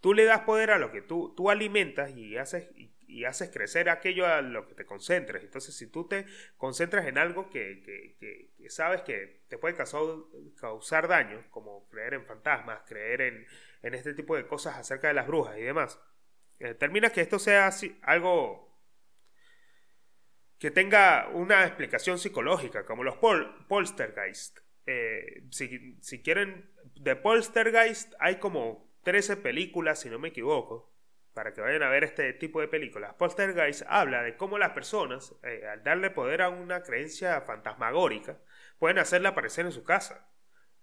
Tú 0.00 0.14
le 0.14 0.24
das 0.24 0.40
poder 0.40 0.70
a 0.70 0.78
lo 0.78 0.92
que 0.92 1.02
tú, 1.02 1.34
tú 1.36 1.50
alimentas 1.50 2.10
y 2.16 2.36
haces, 2.36 2.68
y, 2.76 3.24
haces 3.24 3.50
crecer 3.50 3.88
aquello 3.88 4.26
a 4.26 4.42
lo 4.42 4.66
que 4.66 4.74
te 4.74 4.84
concentres. 4.84 5.42
Entonces, 5.42 5.74
si 5.74 5.86
tú 5.86 6.06
te 6.06 6.26
concentras 6.56 7.06
en 7.06 7.18
algo 7.18 7.48
que, 7.50 7.82
que, 7.82 8.68
sabes 8.68 9.02
que 9.02 9.44
te 9.48 9.58
puede 9.58 9.74
causar, 9.74 10.02
causar, 10.60 11.08
daño, 11.08 11.44
como 11.50 11.88
creer 11.88 12.14
en 12.14 12.26
fantasmas, 12.26 12.82
creer 12.86 13.22
en, 13.22 13.46
en, 13.82 13.94
este 13.94 14.12
tipo 14.12 14.36
de 14.36 14.46
cosas 14.46 14.76
acerca 14.76 15.08
de 15.08 15.14
las 15.14 15.26
brujas 15.26 15.56
y 15.56 15.62
demás, 15.62 15.98
eh, 16.58 16.74
termina 16.74 17.10
que 17.10 17.20
esto 17.20 17.38
sea 17.38 17.66
así, 17.66 17.98
algo 18.02 18.66
que 20.58 20.70
tenga 20.70 21.28
una 21.28 21.66
explicación 21.66 22.18
psicológica, 22.18 22.84
como 22.84 23.04
los 23.04 23.16
pol 23.16 23.66
poltergeist. 23.68 24.60
Eh, 24.86 25.44
si, 25.50 25.98
si 26.00 26.22
quieren, 26.22 26.70
de 26.94 27.16
poltergeist 27.16 28.14
hay 28.18 28.36
como 28.36 28.85
13 29.06 29.36
películas, 29.36 30.00
si 30.00 30.10
no 30.10 30.18
me 30.18 30.30
equivoco, 30.30 30.92
para 31.32 31.54
que 31.54 31.60
vayan 31.60 31.84
a 31.84 31.88
ver 31.88 32.02
este 32.02 32.32
tipo 32.32 32.60
de 32.60 32.66
películas. 32.66 33.14
Poltergeist 33.14 33.84
habla 33.86 34.24
de 34.24 34.36
cómo 34.36 34.58
las 34.58 34.72
personas, 34.72 35.32
eh, 35.44 35.64
al 35.64 35.84
darle 35.84 36.10
poder 36.10 36.42
a 36.42 36.48
una 36.48 36.82
creencia 36.82 37.40
fantasmagórica, 37.42 38.40
pueden 38.80 38.98
hacerla 38.98 39.28
aparecer 39.28 39.64
en 39.64 39.70
su 39.70 39.84
casa. 39.84 40.28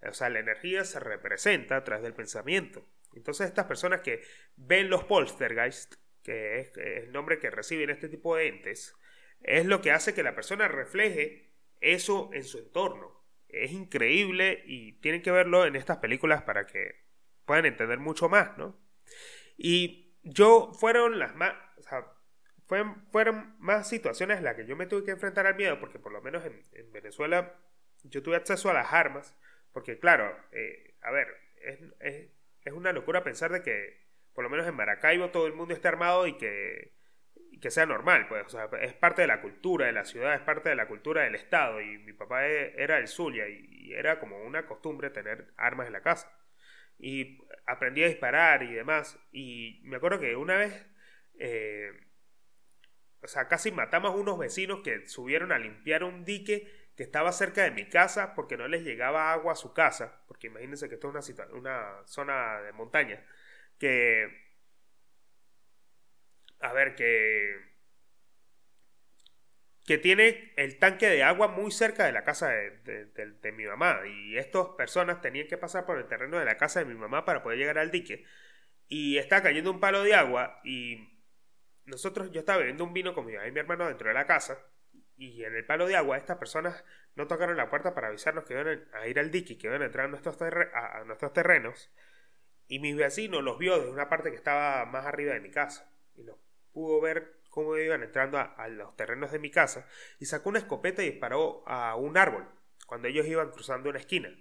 O 0.09 0.13
sea, 0.13 0.29
la 0.29 0.39
energía 0.39 0.85
se 0.85 1.01
representa 1.01 1.75
a 1.75 1.83
través 1.83 2.01
del 2.01 2.13
pensamiento. 2.13 2.87
Entonces, 3.13 3.47
estas 3.47 3.65
personas 3.65 3.99
que 3.99 4.23
ven 4.55 4.89
los 4.89 5.03
poltergeist, 5.03 5.95
que 6.23 6.59
es 6.61 6.77
el 6.77 7.11
nombre 7.11 7.39
que 7.39 7.51
reciben 7.51 7.89
este 7.89 8.07
tipo 8.07 8.37
de 8.37 8.47
entes, 8.47 8.95
es 9.41 9.65
lo 9.65 9.81
que 9.81 9.91
hace 9.91 10.13
que 10.13 10.23
la 10.23 10.33
persona 10.33 10.69
refleje 10.69 11.51
eso 11.81 12.29
en 12.31 12.45
su 12.45 12.59
entorno. 12.59 13.21
Es 13.49 13.73
increíble 13.73 14.63
y 14.65 14.93
tienen 15.01 15.21
que 15.21 15.31
verlo 15.31 15.65
en 15.65 15.75
estas 15.75 15.97
películas 15.97 16.43
para 16.43 16.65
que 16.65 17.03
pueden 17.45 17.65
entender 17.65 17.99
mucho 17.99 18.29
más, 18.29 18.57
¿no? 18.57 18.77
Y 19.57 20.15
yo 20.23 20.71
fueron 20.73 21.19
las 21.19 21.35
más, 21.35 21.53
fueron, 23.11 23.55
más 23.59 23.87
situaciones 23.87 24.37
en 24.37 24.45
las 24.45 24.55
que 24.55 24.65
yo 24.65 24.75
me 24.75 24.85
tuve 24.85 25.05
que 25.05 25.11
enfrentar 25.11 25.45
al 25.45 25.55
miedo, 25.55 25.79
porque 25.79 25.99
por 25.99 26.11
lo 26.11 26.21
menos 26.21 26.43
en, 26.45 26.91
Venezuela 26.91 27.53
yo 28.03 28.23
tuve 28.23 28.35
acceso 28.35 28.69
a 28.69 28.73
las 28.73 28.91
armas, 28.93 29.35
porque 29.71 29.99
claro, 29.99 30.35
eh, 30.51 30.95
a 31.01 31.11
ver, 31.11 31.27
es, 31.61 31.79
es, 32.63 32.73
una 32.73 32.93
locura 32.93 33.23
pensar 33.23 33.51
de 33.51 33.61
que 33.61 34.03
por 34.33 34.43
lo 34.43 34.49
menos 34.49 34.67
en 34.67 34.75
Maracaibo 34.75 35.29
todo 35.29 35.45
el 35.47 35.53
mundo 35.53 35.73
esté 35.73 35.87
armado 35.87 36.25
y 36.27 36.37
que, 36.37 36.93
que 37.61 37.71
sea 37.71 37.85
normal, 37.85 38.27
pues, 38.27 38.45
o 38.45 38.49
sea, 38.49 38.69
es 38.81 38.93
parte 38.93 39.21
de 39.21 39.27
la 39.27 39.41
cultura 39.41 39.85
de 39.85 39.91
la 39.91 40.05
ciudad, 40.05 40.33
es 40.33 40.41
parte 40.41 40.69
de 40.69 40.75
la 40.75 40.87
cultura 40.87 41.23
del 41.23 41.35
Estado, 41.35 41.81
y 41.81 41.97
mi 41.99 42.13
papá 42.13 42.47
e, 42.47 42.73
era 42.81 42.97
el 42.97 43.07
Zulia, 43.07 43.47
y 43.47 43.93
era 43.93 44.19
como 44.19 44.41
una 44.43 44.65
costumbre 44.65 45.09
tener 45.09 45.53
armas 45.57 45.87
en 45.87 45.93
la 45.93 46.01
casa 46.01 46.31
y 46.99 47.39
aprendí 47.65 48.03
a 48.03 48.07
disparar 48.07 48.63
y 48.63 48.73
demás. 48.73 49.17
Y 49.31 49.81
me 49.83 49.97
acuerdo 49.97 50.19
que 50.19 50.35
una 50.35 50.57
vez, 50.57 50.85
eh, 51.39 51.91
o 53.21 53.27
sea, 53.27 53.47
casi 53.47 53.71
matamos 53.71 54.11
a 54.11 54.15
unos 54.15 54.37
vecinos 54.37 54.81
que 54.83 55.07
subieron 55.07 55.51
a 55.51 55.59
limpiar 55.59 56.03
un 56.03 56.25
dique 56.25 56.83
que 56.95 57.03
estaba 57.03 57.31
cerca 57.31 57.63
de 57.63 57.71
mi 57.71 57.89
casa 57.89 58.35
porque 58.35 58.57
no 58.57 58.67
les 58.67 58.83
llegaba 58.83 59.31
agua 59.33 59.53
a 59.53 59.55
su 59.55 59.73
casa, 59.73 60.23
porque 60.27 60.47
imagínense 60.47 60.89
que 60.89 60.95
esto 60.95 61.17
es 61.17 61.29
una, 61.29 61.45
una 61.53 62.07
zona 62.07 62.61
de 62.61 62.71
montaña, 62.73 63.25
que, 63.79 64.27
a 66.59 66.73
ver, 66.73 66.95
que 66.95 67.72
que 69.85 69.97
tiene 69.97 70.53
el 70.55 70.79
tanque 70.79 71.09
de 71.09 71.23
agua 71.23 71.47
muy 71.47 71.71
cerca 71.71 72.05
de 72.05 72.13
la 72.13 72.23
casa 72.23 72.49
de, 72.49 73.51
mi 73.51 73.65
mamá. 73.65 73.99
Y 74.07 74.37
estas 74.37 74.67
personas 74.77 75.21
tenían 75.21 75.47
que 75.47 75.57
pasar 75.57 75.85
por 75.85 75.97
el 75.97 76.07
terreno 76.07 76.39
de 76.39 76.45
la 76.45 76.57
casa 76.57 76.79
de 76.79 76.85
mi 76.85 76.95
mamá 76.95 77.25
para 77.25 77.43
poder 77.43 77.59
llegar 77.59 77.77
al 77.77 77.91
dique. 77.91 78.25
Y 78.87 79.17
está 79.17 79.43
cayendo 79.43 79.71
un 79.71 79.79
palo 79.79 80.03
de 80.03 80.15
agua 80.15 80.61
y 80.63 81.09
nosotros, 81.85 82.31
yo 82.31 82.39
estaba 82.39 82.59
bebiendo 82.59 82.83
un 82.85 82.93
vino 82.93 83.13
con 83.13 83.25
mi 83.25 83.33
mamá 83.33 83.47
y 83.47 83.51
mi 83.51 83.59
hermano 83.59 83.87
dentro 83.87 84.07
de 84.07 84.13
la 84.13 84.25
casa. 84.25 84.57
Y 85.17 85.43
en 85.43 85.55
el 85.55 85.65
palo 85.65 85.85
de 85.85 85.95
agua 85.95 86.17
estas 86.17 86.37
personas 86.37 86.83
no 87.15 87.27
tocaron 87.27 87.57
la 87.57 87.69
puerta 87.69 87.93
para 87.93 88.07
avisarnos 88.07 88.45
que 88.45 88.53
iban 88.53 88.87
a 88.93 89.07
ir 89.07 89.19
al 89.19 89.31
dique 89.31 89.53
y 89.53 89.57
que 89.57 89.67
iban 89.67 89.81
a 89.81 89.85
entrar 89.85 90.05
a 90.05 90.09
nuestros, 90.09 90.37
terrenos. 91.33 91.91
Y 92.67 92.79
mi 92.79 92.93
vecino 92.93 93.41
los 93.41 93.59
vio 93.59 93.77
desde 93.77 93.91
una 93.91 94.09
parte 94.09 94.29
que 94.29 94.37
estaba 94.37 94.85
más 94.85 95.05
arriba 95.05 95.33
de 95.33 95.41
mi 95.41 95.51
casa. 95.51 95.91
Y 96.15 96.23
los 96.23 96.37
pudo 96.71 97.01
ver 97.01 97.42
cómo 97.53 97.77
iban 97.77 98.01
entrando 98.01 98.39
a, 98.39 98.67
los 98.67 98.95
terrenos 98.95 99.31
de 99.31 99.37
mi 99.37 99.51
casa 99.51 99.87
y 100.19 100.25
sacó 100.25 100.49
una 100.49 100.57
escopeta 100.57 101.03
y 101.03 101.11
disparó 101.11 101.63
a 101.67 101.95
un 101.95 102.17
árbol 102.17 102.47
cuando 102.87 103.07
ellos 103.07 103.27
iban 103.27 103.51
cruzando 103.51 103.91
una 103.91 103.99
esquina. 103.99 104.35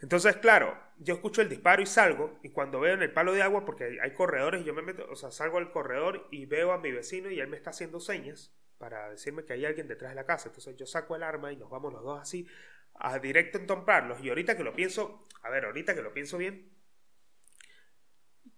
Entonces, 0.00 0.36
claro, 0.36 0.78
yo 0.98 1.14
escucho 1.14 1.40
el 1.40 1.48
disparo 1.48 1.80
y 1.80 1.86
salgo, 1.86 2.38
y 2.42 2.50
cuando 2.50 2.78
veo 2.78 2.92
en 2.92 3.00
el 3.00 3.10
palo 3.10 3.32
de 3.32 3.40
agua, 3.40 3.64
porque 3.64 3.98
hay 4.02 4.12
corredores, 4.12 4.62
yo 4.66 4.74
me 4.74 4.82
meto, 4.82 5.06
o 5.10 5.16
sea, 5.16 5.30
salgo 5.30 5.56
al 5.56 5.72
corredor 5.72 6.28
y 6.30 6.44
veo 6.44 6.72
a 6.72 6.78
mi 6.78 6.92
vecino 6.92 7.30
y 7.30 7.40
él 7.40 7.48
me 7.48 7.56
está 7.56 7.70
haciendo 7.70 8.00
señas 8.00 8.54
para 8.76 9.08
decirme 9.08 9.46
que 9.46 9.54
hay 9.54 9.64
alguien 9.64 9.88
detrás 9.88 10.10
de 10.10 10.16
la 10.16 10.26
casa. 10.26 10.48
Entonces 10.48 10.76
yo 10.76 10.84
saco 10.84 11.16
el 11.16 11.22
arma 11.22 11.52
y 11.52 11.56
nos 11.56 11.70
vamos 11.70 11.90
los 11.90 12.02
dos 12.02 12.20
así, 12.20 12.46
a 12.92 13.18
directo 13.18 13.56
entomparlos. 13.56 14.22
Y 14.22 14.28
ahorita 14.28 14.58
que 14.58 14.64
lo 14.64 14.74
pienso, 14.74 15.26
a 15.42 15.48
ver, 15.48 15.64
ahorita 15.64 15.94
que 15.94 16.02
lo 16.02 16.12
pienso 16.12 16.36
bien, 16.36 16.70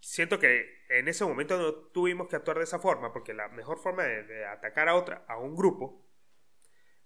siento 0.06 0.38
que 0.38 0.84
en 0.88 1.08
ese 1.08 1.24
momento 1.24 1.58
no 1.58 1.74
tuvimos 1.74 2.28
que 2.28 2.36
actuar 2.36 2.58
de 2.58 2.64
esa 2.64 2.78
forma, 2.78 3.12
porque 3.12 3.34
la 3.34 3.48
mejor 3.48 3.78
forma 3.78 4.04
de, 4.04 4.46
atacar 4.46 4.88
a 4.88 4.94
otra, 4.94 5.24
a 5.26 5.36
un 5.36 5.56
grupo, 5.56 6.06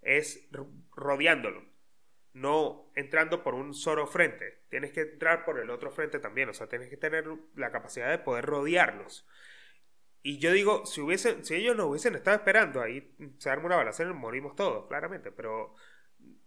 es 0.01 0.47
rodeándolo, 0.91 1.65
no 2.33 2.91
entrando 2.95 3.43
por 3.43 3.55
un 3.55 3.73
solo 3.73 4.05
frente. 4.05 4.65
Tienes 4.69 4.91
que 4.91 5.01
entrar 5.01 5.45
por 5.45 5.59
el 5.59 5.71
otro 5.71 5.89
frente 5.91 6.19
también, 6.19 6.49
o 6.49 6.53
sea, 6.53 6.67
tienes 6.67 6.89
que 6.89 6.97
tener 6.97 7.25
la 7.55 7.71
capacidad 7.71 8.09
de 8.09 8.19
poder 8.19 8.45
rodearlos. 8.45 9.27
Y 10.21 10.37
yo 10.37 10.51
digo, 10.51 10.85
si, 10.85 11.01
hubiesen, 11.01 11.43
si 11.43 11.55
ellos 11.55 11.75
nos 11.75 11.87
hubiesen 11.87 12.13
estado 12.13 12.37
esperando, 12.37 12.81
ahí 12.81 13.15
se 13.39 13.49
arma 13.49 13.65
una 13.65 13.77
balacera 13.77 14.11
y 14.11 14.13
morimos 14.13 14.55
todos, 14.55 14.87
claramente, 14.87 15.31
pero 15.31 15.73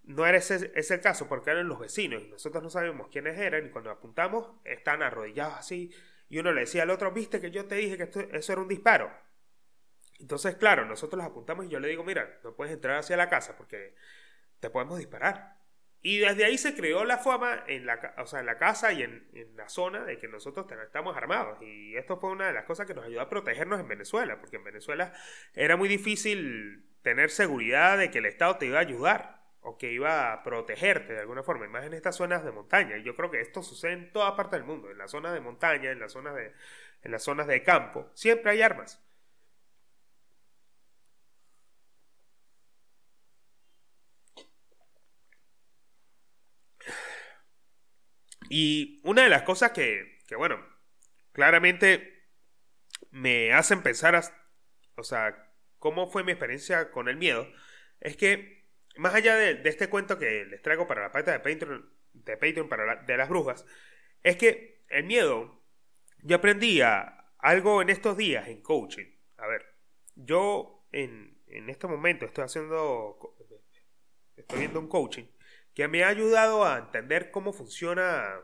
no 0.04 0.24
era 0.24 0.38
ese, 0.38 0.70
ese, 0.76 0.94
el 0.94 1.00
caso 1.00 1.28
porque 1.28 1.50
eran 1.50 1.66
los 1.66 1.80
vecinos 1.80 2.22
y 2.22 2.28
nosotros 2.28 2.62
no 2.62 2.70
sabemos 2.70 3.08
quiénes 3.08 3.36
eran 3.40 3.66
y 3.66 3.70
cuando 3.70 3.90
apuntamos 3.90 4.60
están 4.64 5.02
arrodillados 5.02 5.54
así 5.54 5.90
y 6.34 6.40
uno 6.40 6.50
le 6.50 6.62
decía 6.62 6.82
al 6.82 6.90
otro, 6.90 7.12
viste 7.12 7.40
que 7.40 7.52
yo 7.52 7.66
te 7.66 7.76
dije 7.76 7.96
que 7.96 8.28
eso 8.32 8.52
era 8.52 8.60
un 8.60 8.66
disparo. 8.66 9.08
Entonces, 10.18 10.56
claro, 10.56 10.84
nosotros 10.84 11.18
los 11.18 11.30
apuntamos 11.30 11.64
y 11.64 11.68
yo 11.68 11.78
le 11.78 11.86
digo, 11.86 12.02
mira, 12.02 12.40
no 12.42 12.56
puedes 12.56 12.74
entrar 12.74 12.98
hacia 12.98 13.16
la 13.16 13.28
casa 13.28 13.56
porque 13.56 13.94
te 14.58 14.68
podemos 14.68 14.98
disparar. 14.98 15.60
Y 16.00 16.18
desde 16.18 16.44
ahí 16.44 16.58
se 16.58 16.74
creó 16.74 17.04
la 17.04 17.18
fama 17.18 17.62
en 17.68 17.86
la, 17.86 18.16
o 18.18 18.26
sea, 18.26 18.40
en 18.40 18.46
la 18.46 18.58
casa 18.58 18.92
y 18.92 19.04
en, 19.04 19.28
la 19.54 19.68
zona 19.68 20.04
de 20.04 20.18
que 20.18 20.26
nosotros 20.26 20.66
estamos 20.84 21.16
armados. 21.16 21.62
Y 21.62 21.96
esto 21.96 22.18
fue 22.18 22.30
una 22.30 22.48
de 22.48 22.52
las 22.52 22.64
cosas 22.64 22.88
que 22.88 22.94
nos 22.94 23.04
ayudó 23.04 23.20
a 23.20 23.28
protegernos 23.28 23.78
en 23.78 23.86
Venezuela, 23.86 24.40
porque 24.40 24.56
en 24.56 24.64
Venezuela 24.64 25.12
era 25.52 25.76
muy 25.76 25.88
difícil 25.88 26.84
tener 27.02 27.30
seguridad 27.30 27.96
de 27.96 28.10
que 28.10 28.18
el 28.18 28.26
Estado 28.26 28.56
te 28.56 28.66
iba 28.66 28.78
a 28.78 28.82
ayudar. 28.82 29.43
O 29.64 29.78
que 29.78 29.90
iba 29.92 30.32
a 30.32 30.42
protegerte 30.42 31.14
de 31.14 31.20
alguna 31.20 31.42
forma, 31.42 31.66
más 31.68 31.84
en 31.86 31.94
estas 31.94 32.16
zonas 32.16 32.44
de 32.44 32.52
montaña. 32.52 32.98
Yo 32.98 33.14
creo 33.16 33.30
que 33.30 33.40
esto 33.40 33.62
sucede 33.62 33.92
en 33.94 34.12
toda 34.12 34.36
parte 34.36 34.56
del 34.56 34.64
mundo, 34.64 34.90
en 34.90 34.98
las 34.98 35.10
zonas 35.10 35.32
de 35.34 35.40
montaña, 35.40 35.90
en 35.90 36.00
las 36.00 36.12
zonas 36.12 36.34
de, 36.36 36.52
en 37.02 37.12
las 37.12 37.22
zonas 37.22 37.46
de 37.46 37.62
campo, 37.62 38.10
siempre 38.14 38.52
hay 38.52 38.62
armas. 38.62 39.00
Y 48.48 49.00
una 49.04 49.22
de 49.22 49.28
las 49.30 49.42
cosas 49.42 49.72
que, 49.72 50.18
que 50.26 50.36
bueno, 50.36 50.58
claramente 51.32 52.28
me 53.10 53.52
hacen 53.52 53.82
pensar, 53.82 54.22
o 54.96 55.02
sea, 55.04 55.52
cómo 55.78 56.08
fue 56.10 56.24
mi 56.24 56.32
experiencia 56.32 56.90
con 56.90 57.08
el 57.08 57.16
miedo, 57.16 57.48
es 58.00 58.16
que 58.16 58.53
más 58.96 59.14
allá 59.14 59.36
de, 59.36 59.60
este 59.64 59.88
cuento 59.88 60.18
que 60.18 60.44
les 60.44 60.62
traigo 60.62 60.86
para 60.86 61.02
la 61.02 61.12
parte 61.12 61.30
de 61.30 61.40
Patreon, 61.40 61.90
de 62.12 62.36
Patreon 62.36 62.68
para 62.68 62.96
de 63.02 63.16
las 63.16 63.28
brujas, 63.28 63.66
es 64.22 64.36
que 64.36 64.84
el 64.88 65.04
miedo, 65.04 65.62
yo 66.22 66.36
aprendí 66.36 66.80
algo 67.38 67.82
en 67.82 67.90
estos 67.90 68.16
días 68.16 68.48
en 68.48 68.62
coaching. 68.62 69.06
A 69.38 69.46
ver, 69.46 69.64
yo 70.14 70.86
en, 70.92 71.42
en 71.46 71.70
este 71.70 71.86
momento 71.86 72.24
estoy 72.24 72.44
haciendo, 72.44 73.18
estoy 74.36 74.60
viendo 74.60 74.80
un 74.80 74.88
coaching 74.88 75.24
que 75.74 75.88
me 75.88 76.04
ha 76.04 76.08
ayudado 76.08 76.64
a 76.64 76.78
entender 76.78 77.30
cómo 77.30 77.52
funciona, 77.52 78.40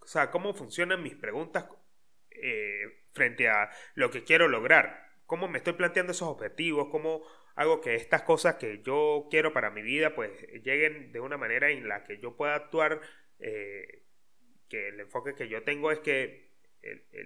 o 0.00 0.06
sea, 0.06 0.30
cómo 0.30 0.54
funcionan 0.54 1.02
mis 1.02 1.14
preguntas 1.14 1.66
eh, 2.30 3.04
frente 3.12 3.48
a 3.48 3.70
lo 3.94 4.10
que 4.10 4.24
quiero 4.24 4.48
lograr, 4.48 5.10
cómo 5.26 5.46
me 5.46 5.58
estoy 5.58 5.74
planteando 5.74 6.12
esos 6.12 6.28
objetivos, 6.28 6.88
cómo 6.90 7.22
hago 7.60 7.82
que 7.82 7.94
estas 7.94 8.22
cosas 8.22 8.54
que 8.54 8.80
yo 8.82 9.28
quiero 9.30 9.52
para 9.52 9.70
mi 9.70 9.82
vida 9.82 10.14
pues 10.14 10.30
lleguen 10.64 11.12
de 11.12 11.20
una 11.20 11.36
manera 11.36 11.70
en 11.70 11.88
la 11.88 12.04
que 12.04 12.18
yo 12.18 12.34
pueda 12.34 12.54
actuar, 12.54 13.02
eh, 13.38 14.02
que 14.70 14.88
el 14.88 15.00
enfoque 15.00 15.34
que 15.34 15.46
yo 15.46 15.62
tengo 15.62 15.92
es 15.92 15.98
que 15.98 16.48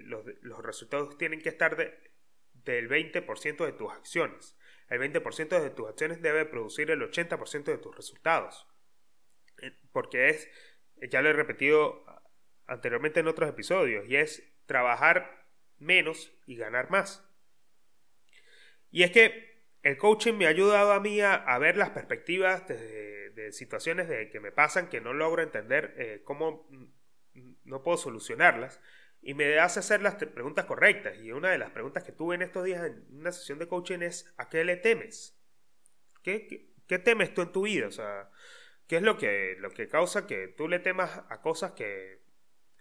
los, 0.03 0.25
los, 0.41 0.61
resultados 0.61 1.17
tienen 1.17 1.39
que 1.39 1.47
estar 1.47 1.77
de, 1.77 1.97
del 2.51 2.89
20% 2.89 3.65
de 3.65 3.71
tus 3.71 3.89
acciones. 3.93 4.57
El 4.89 4.99
20% 4.99 5.61
de 5.61 5.69
tus 5.69 5.87
acciones 5.87 6.21
debe 6.21 6.43
producir 6.43 6.91
el 6.91 6.99
80% 6.99 7.63
de 7.63 7.77
tus 7.77 7.95
resultados. 7.95 8.67
Eh, 9.61 9.71
porque 9.93 10.27
es, 10.27 10.49
ya 11.09 11.21
lo 11.21 11.29
he 11.29 11.33
repetido 11.33 12.03
anteriormente 12.67 13.21
en 13.21 13.29
otros 13.29 13.49
episodios, 13.49 14.05
y 14.09 14.17
es 14.17 14.43
trabajar 14.65 15.47
menos 15.77 16.33
y 16.45 16.57
ganar 16.57 16.89
más. 16.89 17.25
Y 18.91 19.03
es 19.03 19.11
que 19.11 19.54
el 19.85 19.97
coaching 19.97 20.33
me 20.33 20.47
ha 20.47 20.49
ayudado 20.49 20.93
a 20.93 20.99
mí 20.99 21.21
a, 21.21 21.57
ver 21.59 21.77
las 21.77 21.91
perspectivas 21.91 22.67
de, 22.67 23.51
situaciones 23.51 24.07
que 24.31 24.39
me 24.39 24.51
pasan 24.51 24.89
que 24.89 24.99
no 24.99 25.13
logro 25.13 25.43
entender 25.43 25.93
eh, 25.97 26.21
cómo 26.23 26.67
no 27.65 27.83
puedo 27.83 27.95
solucionarlas 27.95 28.81
y 29.21 29.35
me 29.35 29.59
hace 29.59 29.81
hacer 29.81 30.01
las 30.01 30.15
preguntas 30.15 30.65
correctas. 30.65 31.19
Y 31.19 31.31
una 31.31 31.51
de 31.51 31.59
las 31.59 31.69
preguntas 31.69 32.03
que 32.03 32.11
tuve 32.11 32.33
en 32.33 32.41
estos 32.41 32.63
días 32.65 32.83
en 32.83 33.05
una 33.11 33.31
sesión 33.31 33.59
de 33.59 33.67
coaching 33.67 33.99
es 33.99 34.33
¿a 34.37 34.49
qué 34.49 34.63
le 34.63 34.75
temes? 34.75 35.39
¿Qué, 36.23 36.71
qué, 36.87 36.97
temes 36.97 37.35
tú 37.35 37.43
en 37.43 37.51
tu 37.51 37.61
vida? 37.61 37.87
O 37.87 37.91
sea, 37.91 38.31
¿qué 38.87 38.95
es 38.95 39.03
lo 39.03 39.19
que, 39.19 39.55
lo 39.59 39.69
que 39.69 39.87
causa 39.87 40.25
que 40.25 40.47
tú 40.47 40.67
le 40.67 40.79
temas 40.79 41.21
a 41.29 41.41
cosas 41.41 41.73
que 41.73 42.23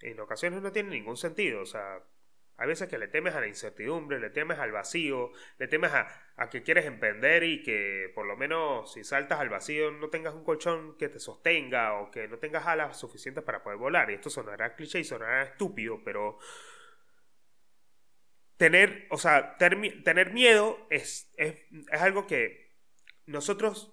en 0.00 0.18
ocasiones 0.20 0.62
no 0.62 0.72
tienen 0.72 0.92
ningún 0.92 1.18
sentido? 1.18 1.60
O 1.60 1.66
sea, 1.66 2.02
hay 2.56 2.68
veces 2.68 2.88
que 2.88 2.98
le 2.98 3.08
temes 3.08 3.34
a 3.34 3.40
la 3.40 3.48
incertidumbre, 3.48 4.20
le 4.20 4.30
temes 4.30 4.58
al 4.58 4.70
vacío, 4.70 5.32
le 5.58 5.66
temes 5.66 5.92
a, 5.92 6.06
que 6.50 6.62
quieres 6.62 6.86
emprender 6.86 7.42
y 7.42 7.62
que 7.62 8.12
por 8.14 8.26
lo 8.26 8.36
menos 8.36 8.92
si 8.92 9.02
saltas 9.02 9.40
al 9.40 9.48
vacío 9.48 9.90
no 9.90 10.08
tengas 10.08 10.34
un 10.34 10.44
colchón 10.44 10.96
que 10.96 11.08
te 11.08 11.18
sostenga 11.18 11.94
o 12.00 12.10
que 12.10 12.28
no 12.28 12.38
tengas 12.38 12.66
alas 12.66 12.98
suficientes 12.98 13.42
para 13.42 13.62
poder 13.62 13.78
volar. 13.78 14.10
Y 14.10 14.14
esto 14.14 14.30
sonará 14.30 14.76
cliché 14.76 15.00
y 15.00 15.04
sonará 15.04 15.42
estúpido, 15.42 16.02
pero 16.04 16.38
tener, 18.56 19.08
o 19.10 19.18
sea, 19.18 19.56
tener 19.56 20.32
miedo 20.32 20.86
es, 20.90 21.32
es, 21.36 21.56
es 21.90 22.00
algo 22.00 22.26
que 22.28 22.72
nosotros 23.26 23.92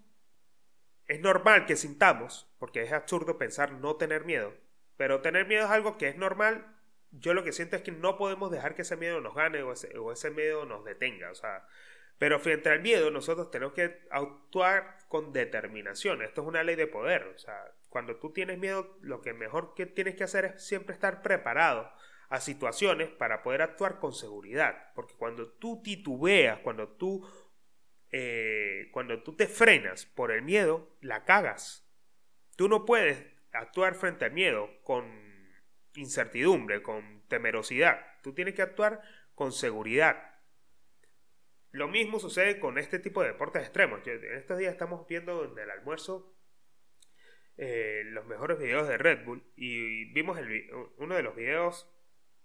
es 1.08 1.19
normal 1.19 1.65
que 1.65 1.76
sintamos, 1.76 2.47
porque 2.60 2.84
es 2.84 2.91
absurdo 2.91 3.38
pensar 3.39 3.71
no 3.71 3.95
tener 3.95 4.24
miedo, 4.24 4.54
pero 4.97 5.21
tener 5.21 5.47
miedo 5.47 5.65
es 5.65 5.71
algo 5.71 5.97
que 5.97 6.10
es 6.10 6.15
normal 6.15 6.78
yo 7.12 7.34
lo 7.34 7.43
que 7.43 7.52
siento 7.52 7.76
es 7.76 7.82
que 7.82 7.91
no 7.91 8.17
podemos 8.17 8.52
dejar 8.52 8.76
que 8.76 8.84
ese 8.84 8.95
miedo 8.95 9.19
nos 9.21 9.36
gane 9.36 9.62
o 9.63 9.71
ese, 9.74 10.32
miedo 10.32 10.65
nos 10.65 10.86
detenga. 10.86 11.32
O 11.32 11.36
sea, 11.36 11.67
pero 12.17 12.39
frente 12.39 12.69
al 12.69 12.82
miedo 12.82 13.12
nosotros 13.12 13.52
tenemos 13.52 13.74
que 13.74 14.02
actuar 14.10 14.97
con 15.08 15.34
determinación. 15.34 16.21
Esto 16.21 16.41
es 16.41 16.47
una 16.47 16.63
ley 16.63 16.76
de 16.76 16.88
poder. 16.88 17.24
O 17.36 17.38
sea, 17.38 17.74
cuando 17.89 18.15
tú 18.15 18.32
tienes 18.32 18.58
miedo, 18.58 18.97
lo 19.02 19.21
que 19.21 19.34
mejor 19.34 19.74
que 19.76 19.86
tienes 19.86 20.15
que 20.15 20.24
hacer 20.24 20.45
es 20.45 20.63
siempre 20.65 20.93
estar 20.93 21.21
preparado 21.21 21.91
a 22.30 22.39
situaciones 22.39 23.10
para 23.10 23.43
poder 23.43 23.62
actuar 23.62 24.00
con 24.00 24.13
seguridad. 24.13 24.93
Porque 24.95 25.15
cuando 25.15 25.50
tú 25.50 25.82
titubeas, 25.84 26.60
cuando 26.60 26.88
tú, 26.88 27.28
eh, 28.12 28.88
cuando 28.93 29.21
tú 29.21 29.36
te 29.36 29.47
frenas 29.47 30.06
por 30.06 30.32
el 30.32 30.41
miedo, 30.43 30.95
la 31.02 31.26
cagas. 31.26 31.86
Tú 32.56 32.69
no 32.69 32.86
puedes 32.86 33.26
actuar 33.52 33.95
frente 33.95 34.24
al 34.24 34.32
miedo 34.32 34.69
con 34.84 35.31
incertidumbre, 35.95 36.82
con 36.82 37.23
temerosidad. 37.27 37.99
Tú 38.21 38.34
tienes 38.34 38.54
que 38.54 38.62
actuar 38.62 39.01
con 39.36 39.51
seguridad. 39.51 40.39
Lo 41.71 41.88
mismo 41.88 42.19
sucede 42.19 42.60
con 42.60 42.77
este 42.77 42.99
tipo 42.99 43.21
de 43.21 43.30
deportes 43.30 43.63
extremos. 43.63 44.06
En 44.06 44.38
estos 44.38 44.58
días 44.58 44.73
estamos 44.73 45.08
viendo 45.08 45.45
en 45.45 45.58
el 45.58 45.71
almuerzo 45.71 46.36
eh, 47.58 48.04
los 48.06 48.25
mejores 48.25 48.58
videos 48.58 48.88
de 48.88 48.97
Red 48.97 49.23
Bull 49.25 49.43
y 49.56 50.06
vimos 50.13 50.39
uno 50.97 51.15
de 51.15 51.23
los 51.23 51.36
videos 51.36 51.88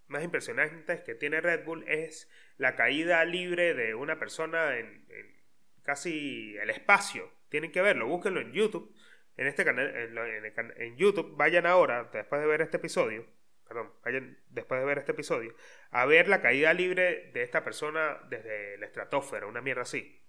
más 0.09 0.23
impresionantes 0.23 1.01
que 1.01 1.15
tiene 1.15 1.41
Red 1.41 1.65
Bull 1.65 1.85
es 1.89 2.31
la 2.59 2.77
caída 2.77 3.25
libre 3.25 3.75
de 3.75 3.95
una 3.95 4.19
persona 4.19 4.77
en, 4.77 5.07
casi 5.83 6.57
el 6.59 6.71
espacio. 6.71 7.33
Tienen 7.49 7.73
que 7.73 7.83
verlo, 7.83 8.07
búsquenlo 8.07 8.41
en 8.41 8.53
YouTube. 8.53 8.95
En 9.37 9.47
este 9.47 9.65
canal, 9.65 9.93
en 10.77 10.97
YouTube, 10.97 11.37
vayan 11.37 11.67
ahora, 11.67 12.11
después 12.13 12.41
de 12.41 12.47
ver 12.47 12.63
este 12.63 12.79
episodio, 12.79 13.27
perdón, 13.69 13.93
vayan 14.05 14.39
después 14.49 14.81
de 14.81 14.87
ver 14.87 14.99
este 14.99 15.13
episodio, 15.13 15.55
a 15.91 16.07
ver 16.07 16.29
la 16.29 16.41
caída 16.41 16.73
libre 16.73 17.31
de 17.33 17.43
esta 17.43 17.63
persona 17.63 18.19
desde 18.31 18.79
la 18.79 18.87
estratosfera, 18.87 19.47
una 19.47 19.61
mierda 19.61 19.83
así. 19.83 20.23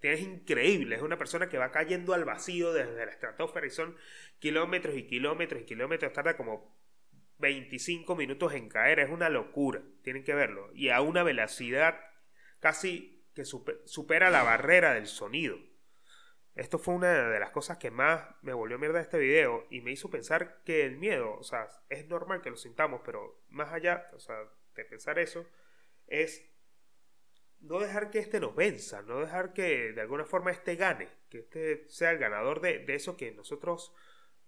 Es 0.00 0.20
increíble, 0.20 0.94
es 0.94 1.02
una 1.02 1.18
persona 1.18 1.48
que 1.48 1.58
va 1.58 1.72
cayendo 1.72 2.14
al 2.14 2.24
vacío 2.24 2.72
desde 2.72 3.04
la 3.04 3.10
estratosfera 3.10 3.66
y 3.66 3.70
son 3.70 3.96
kilómetros 4.38 4.94
y 4.94 5.06
kilómetros 5.06 5.62
y 5.62 5.64
kilómetros, 5.64 6.12
tarda 6.12 6.36
como 6.36 6.78
25 7.38 8.14
minutos 8.14 8.54
en 8.54 8.68
caer, 8.68 9.00
es 9.00 9.10
una 9.10 9.28
locura, 9.28 9.82
tienen 10.02 10.22
que 10.22 10.34
verlo, 10.34 10.70
y 10.74 10.90
a 10.90 11.00
una 11.00 11.24
velocidad 11.24 11.98
casi 12.60 13.26
que 13.34 13.44
supera 13.44 14.30
la 14.30 14.42
barrera 14.42 14.94
del 14.94 15.06
sonido. 15.06 15.58
Esto 16.56 16.78
fue 16.78 16.94
una 16.94 17.28
de 17.28 17.38
las 17.38 17.50
cosas 17.50 17.76
que 17.76 17.90
más 17.90 18.24
me 18.40 18.54
volvió 18.54 18.78
mierda 18.78 18.98
este 18.98 19.18
video 19.18 19.66
y 19.68 19.82
me 19.82 19.92
hizo 19.92 20.08
pensar 20.08 20.62
que 20.64 20.86
el 20.86 20.96
miedo, 20.96 21.34
o 21.34 21.42
sea, 21.42 21.68
es 21.90 22.08
normal 22.08 22.40
que 22.40 22.48
lo 22.48 22.56
sintamos, 22.56 23.02
pero 23.04 23.42
más 23.50 23.74
allá, 23.74 24.08
o 24.14 24.18
sea, 24.18 24.36
de 24.74 24.84
pensar 24.86 25.18
eso, 25.18 25.46
es 26.06 26.50
no 27.60 27.78
dejar 27.78 28.10
que 28.10 28.20
este 28.20 28.40
nos 28.40 28.56
venza, 28.56 29.02
no 29.02 29.20
dejar 29.20 29.52
que 29.52 29.92
de 29.92 30.00
alguna 30.00 30.24
forma 30.24 30.50
este 30.50 30.76
gane, 30.76 31.08
que 31.28 31.40
este 31.40 31.88
sea 31.90 32.12
el 32.12 32.18
ganador 32.18 32.62
de, 32.62 32.86
eso 32.88 33.18
que 33.18 33.32
nosotros 33.32 33.92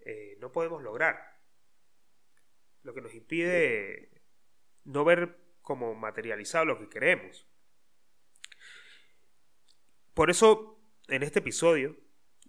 eh, 0.01 0.38
no 0.40 0.51
podemos 0.51 0.83
lograr. 0.83 1.37
Lo 2.85 2.94
que 2.94 3.03
nos 3.03 3.14
impide 3.14 4.23
no 4.85 5.04
ver 5.04 5.37
como 5.61 5.94
materializado 5.94 6.65
lo 6.65 6.79
que 6.79 6.88
queremos. 6.88 7.46
Por 10.15 10.31
eso 10.31 10.77
en 11.09 11.23
este 11.23 11.40
episodio 11.40 11.96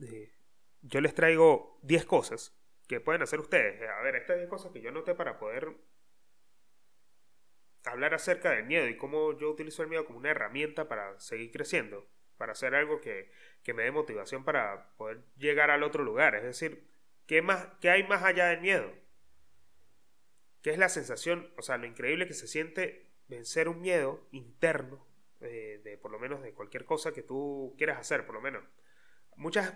eh, 0.01 0.32
yo 0.82 1.01
les 1.01 1.14
traigo 1.14 1.80
10 1.84 2.05
cosas 2.05 2.55
que 2.88 2.99
pueden 2.99 3.22
hacer 3.22 3.39
ustedes. 3.39 3.82
A 3.89 4.01
ver, 4.01 4.16
estas 4.16 4.38
10 4.38 4.49
cosas 4.49 4.72
que 4.72 4.82
yo 4.82 4.91
noté 4.91 5.16
para 5.16 5.39
poder 5.39 5.76
hablar 7.86 8.14
acerca 8.14 8.51
del 8.51 8.66
miedo 8.66 8.88
y 8.88 8.97
cómo 8.97 9.38
yo 9.38 9.49
utilizo 9.49 9.84
el 9.84 9.89
miedo 9.89 10.05
como 10.05 10.20
una 10.20 10.32
herramienta 10.32 10.88
para 10.88 11.20
seguir 11.20 11.51
creciendo, 11.51 12.10
para 12.38 12.53
hacer 12.53 12.76
algo 12.76 13.01
que, 13.01 13.32
que 13.64 13.74
me 13.74 13.84
dé 13.84 13.91
motivación 13.91 14.43
para 14.43 14.95
poder 14.97 15.22
llegar 15.38 15.70
al 15.70 15.84
otro 15.84 16.03
lugar. 16.03 16.36
Es 16.36 16.43
decir, 16.43 16.88
¿qué, 17.26 17.41
más, 17.41 17.68
¿qué 17.80 17.89
hay 17.89 18.03
más 18.03 18.24
allá 18.24 18.47
del 18.47 18.62
miedo? 18.62 18.91
¿Qué 20.62 20.72
es 20.72 20.78
la 20.78 20.89
sensación, 20.89 21.53
o 21.57 21.62
sea, 21.62 21.78
lo 21.78 21.86
increíble 21.86 22.28
que 22.28 22.34
se 22.34 22.47
siente 22.47 23.07
vencer 23.28 23.70
un 23.70 23.82
miedo 23.82 24.28
interno 24.32 25.09
eh, 25.42 25.82
de 25.84 25.98
por 25.98 26.12
lo 26.12 26.20
menos 26.20 26.42
de 26.42 26.54
cualquier 26.54 26.86
cosa 26.86 27.14
que 27.14 27.24
tú 27.24 27.76
quieras 27.78 28.00
hacer, 28.00 28.26
por 28.26 28.36
lo 28.36 28.42
menos. 28.42 28.64
Muchas, 29.36 29.74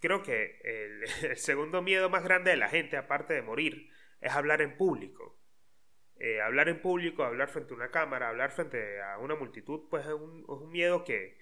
creo 0.00 0.22
que 0.22 0.60
el, 1.22 1.36
segundo 1.36 1.82
miedo 1.82 2.10
más 2.10 2.24
grande 2.24 2.50
de 2.50 2.56
la 2.56 2.68
gente, 2.68 2.96
aparte 2.96 3.34
de 3.34 3.42
morir, 3.42 3.90
es 4.20 4.32
hablar 4.32 4.62
en 4.62 4.76
público. 4.76 5.38
Eh, 6.16 6.40
hablar 6.40 6.68
en 6.68 6.80
público, 6.80 7.24
hablar 7.24 7.48
frente 7.48 7.72
a 7.74 7.76
una 7.76 7.90
cámara, 7.90 8.28
hablar 8.28 8.52
frente 8.52 9.02
a 9.02 9.18
una 9.18 9.34
multitud, 9.34 9.88
pues 9.90 10.06
es 10.06 10.12
un, 10.12 10.70
miedo 10.70 11.04
que, 11.04 11.38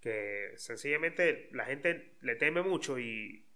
que 0.00 0.52
sencillamente 0.56 1.48
la 1.52 1.64
gente 1.64 2.16
le 2.20 2.36
teme 2.36 2.62
mucho 2.62 2.98
y 2.98 3.48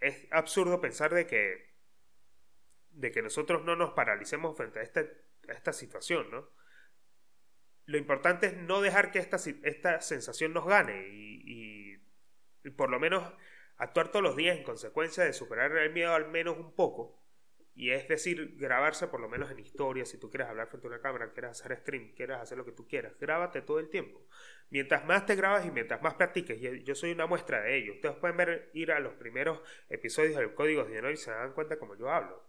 es 0.00 0.26
absurdo 0.30 0.80
pensar 0.80 1.12
de 1.12 1.26
que 1.26 1.72
de 2.92 3.10
que 3.10 3.22
nosotros 3.22 3.64
no 3.64 3.76
nos 3.76 3.92
paralicemos 3.92 4.56
frente 4.56 4.80
a, 4.80 4.82
este, 4.82 5.10
esta 5.48 5.72
situación, 5.72 6.30
¿no? 6.30 6.48
Lo 7.86 7.98
importante 7.98 8.46
es 8.46 8.56
no 8.56 8.80
dejar 8.80 9.10
que 9.10 9.18
esta, 9.18 9.38
esta 9.64 10.00
sensación 10.00 10.52
nos 10.52 10.66
gane 10.66 11.08
y, 11.10 11.98
por 12.76 12.90
lo 12.90 13.00
menos 13.00 13.32
actuar 13.76 14.10
todos 14.10 14.22
los 14.22 14.36
días 14.36 14.56
en 14.56 14.62
consecuencia 14.62 15.24
de 15.24 15.32
superar 15.32 15.76
el 15.76 15.92
miedo 15.92 16.14
al 16.14 16.28
menos 16.28 16.56
un 16.56 16.74
poco 16.76 17.22
y 17.74 17.90
es 17.90 18.06
decir, 18.06 18.56
grabarse 18.58 19.08
por 19.08 19.20
lo 19.20 19.28
menos 19.28 19.50
en 19.50 19.58
historia, 19.58 20.04
si 20.04 20.18
tú 20.18 20.28
quieres 20.28 20.48
hablar 20.48 20.68
frente 20.68 20.86
a 20.86 20.90
una 20.90 21.00
cámara, 21.00 21.32
quieres 21.32 21.52
hacer 21.52 21.76
stream, 21.78 22.12
quieres 22.14 22.36
hacer 22.36 22.58
lo 22.58 22.64
que 22.64 22.72
tú 22.72 22.86
quieras, 22.86 23.14
grábate 23.18 23.62
todo 23.62 23.78
el 23.78 23.88
tiempo. 23.88 24.20
Mientras 24.68 25.04
más 25.06 25.24
te 25.24 25.36
grabas 25.36 25.64
y 25.64 25.70
mientras 25.70 26.02
más 26.02 26.14
practiques, 26.14 26.60
y 26.60 26.82
yo 26.84 26.94
soy 26.94 27.12
una 27.12 27.26
muestra 27.26 27.62
de 27.62 27.76
ello. 27.76 27.94
Ustedes 27.94 28.16
pueden 28.16 28.36
ver, 28.36 28.70
ir 28.74 28.92
a 28.92 29.00
los 29.00 29.14
primeros 29.14 29.60
episodios 29.88 30.36
del 30.36 30.54
Código 30.54 30.84
de 30.84 30.98
Honor 30.98 31.12
y 31.12 31.16
se 31.16 31.30
dan 31.30 31.54
cuenta 31.54 31.78
como 31.78 31.96
yo 31.96 32.10
hablo. 32.10 32.46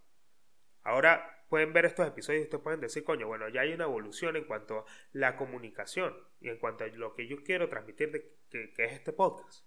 Ahora 0.83 1.42
pueden 1.53 1.71
ver 1.71 1.85
estos 1.85 2.07
episodios 2.07 2.41
y 2.41 2.43
ustedes 2.45 2.63
pueden 2.63 2.81
decir, 2.81 3.03
coño, 3.03 3.27
bueno, 3.27 3.47
ya 3.47 3.61
hay 3.61 3.73
una 3.73 3.83
evolución 3.83 4.35
en 4.35 4.45
cuanto 4.45 4.79
a 4.79 4.85
la 5.11 5.37
comunicación 5.37 6.17
y 6.41 6.49
en 6.49 6.57
cuanto 6.57 6.83
a 6.83 6.87
lo 6.87 7.13
que 7.13 7.27
yo 7.27 7.43
quiero 7.43 7.69
transmitir 7.69 8.11
de 8.11 8.27
que, 8.49 8.73
que 8.73 8.85
es 8.85 8.93
este 8.93 9.13
podcast. 9.13 9.63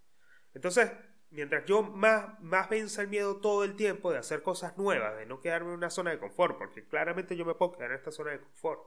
Entonces, 0.53 0.91
mientras 1.30 1.64
yo 1.64 1.84
más, 1.84 2.41
más 2.41 2.68
venza 2.68 3.03
el 3.03 3.07
miedo 3.07 3.37
todo 3.37 3.62
el 3.62 3.76
tiempo 3.76 4.11
de 4.11 4.18
hacer 4.18 4.43
cosas 4.43 4.76
nuevas, 4.76 5.16
de 5.16 5.26
no 5.26 5.39
quedarme 5.39 5.68
en 5.68 5.76
una 5.76 5.91
zona 5.91 6.11
de 6.11 6.18
confort, 6.18 6.59
porque 6.59 6.89
claramente 6.89 7.37
yo 7.37 7.45
me 7.45 7.55
puedo 7.55 7.76
quedar 7.76 7.93
en 7.93 7.99
esta 7.99 8.11
zona 8.11 8.32
de 8.32 8.41
confort. 8.41 8.80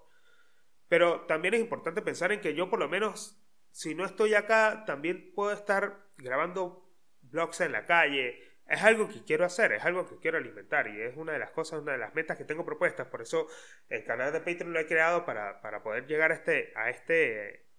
Pero 0.89 1.21
también 1.21 1.53
es 1.53 1.61
importante 1.61 2.01
pensar 2.01 2.33
en 2.33 2.41
que 2.41 2.53
yo 2.53 2.69
por 2.69 2.79
lo 2.79 2.89
menos, 2.89 3.41
si 3.71 3.95
no 3.95 4.03
estoy 4.03 4.33
acá, 4.33 4.83
también 4.85 5.31
puedo 5.33 5.53
estar 5.53 6.05
grabando 6.17 6.85
blogs 7.21 7.61
en 7.61 7.71
la 7.71 7.85
calle. 7.85 8.43
Es 8.70 8.84
algo 8.84 9.09
que 9.09 9.24
quiero 9.24 9.45
hacer, 9.45 9.74
es 9.74 9.84
algo 9.84 10.07
que 10.07 10.17
quiero 10.17 10.38
alimentar 10.38 10.88
y 10.88 11.01
es 11.01 11.17
una 11.17 11.34
de 11.34 11.39
las 11.39 11.51
cosas, 11.51 11.82
una 11.82 11.93
de 11.93 11.97
las 11.97 12.13
metas 12.13 12.38
que 12.38 12.45
tengo 12.45 12.65
propuestas. 12.65 13.07
Por 13.07 13.22
eso 13.22 13.47
el 13.89 14.03
canal 14.03 14.32
de 14.32 14.39
Patreon 14.39 14.74
lo 14.74 14.80
he 14.80 14.86
creado 14.86 15.26
para, 15.26 15.61
para 15.61 15.82
poder 15.82 16.05
llegar 16.05 16.32
a 16.32 16.36
este, 16.36 16.72
a 16.76 16.89
este 16.89 17.70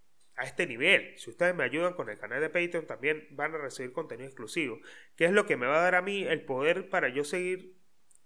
a 0.41 0.45
este 0.45 0.66
nivel. 0.66 1.12
Si 1.18 1.28
ustedes 1.28 1.55
me 1.55 1.64
ayudan 1.64 1.93
con 1.93 2.09
el 2.09 2.18
canal 2.18 2.41
de 2.41 2.49
Patreon, 2.49 2.86
también 2.86 3.26
van 3.32 3.55
a 3.55 3.59
recibir 3.59 3.93
contenido 3.93 4.26
exclusivo, 4.26 4.80
que 5.14 5.26
es 5.26 5.32
lo 5.32 5.45
que 5.45 5.57
me 5.57 5.66
va 5.66 5.78
a 5.78 5.82
dar 5.82 5.95
a 5.95 6.03
mí 6.03 6.22
el 6.22 6.43
poder 6.47 6.88
para 6.88 7.11
yo 7.11 7.24
seguir 7.24 7.76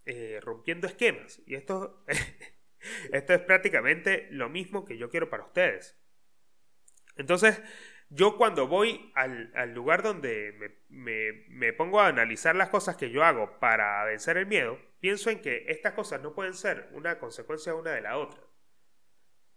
eh, 0.06 0.38
rompiendo 0.40 0.86
esquemas. 0.86 1.42
Y 1.44 1.56
esto, 1.56 2.04
esto 3.12 3.34
es 3.34 3.40
prácticamente 3.40 4.28
lo 4.30 4.48
mismo 4.48 4.84
que 4.84 4.96
yo 4.96 5.10
quiero 5.10 5.28
para 5.28 5.44
ustedes. 5.44 5.98
Entonces, 7.16 7.60
yo 8.14 8.36
cuando 8.36 8.68
voy 8.68 9.10
al, 9.14 9.74
lugar 9.74 10.02
donde 10.02 10.78
me, 10.88 11.32
me, 11.48 11.72
pongo 11.72 12.00
a 12.00 12.06
analizar 12.06 12.54
las 12.54 12.68
cosas 12.68 12.96
que 12.96 13.10
yo 13.10 13.24
hago 13.24 13.58
para 13.58 14.04
vencer 14.04 14.36
el 14.36 14.46
miedo, 14.46 14.78
pienso 15.00 15.30
en 15.30 15.42
que 15.42 15.64
estas 15.66 15.94
cosas 15.94 16.22
no 16.22 16.32
pueden 16.32 16.54
ser 16.54 16.88
una 16.92 17.18
consecuencia 17.18 17.74
una 17.74 17.90
de 17.90 18.02
la 18.02 18.16
otra. 18.16 18.40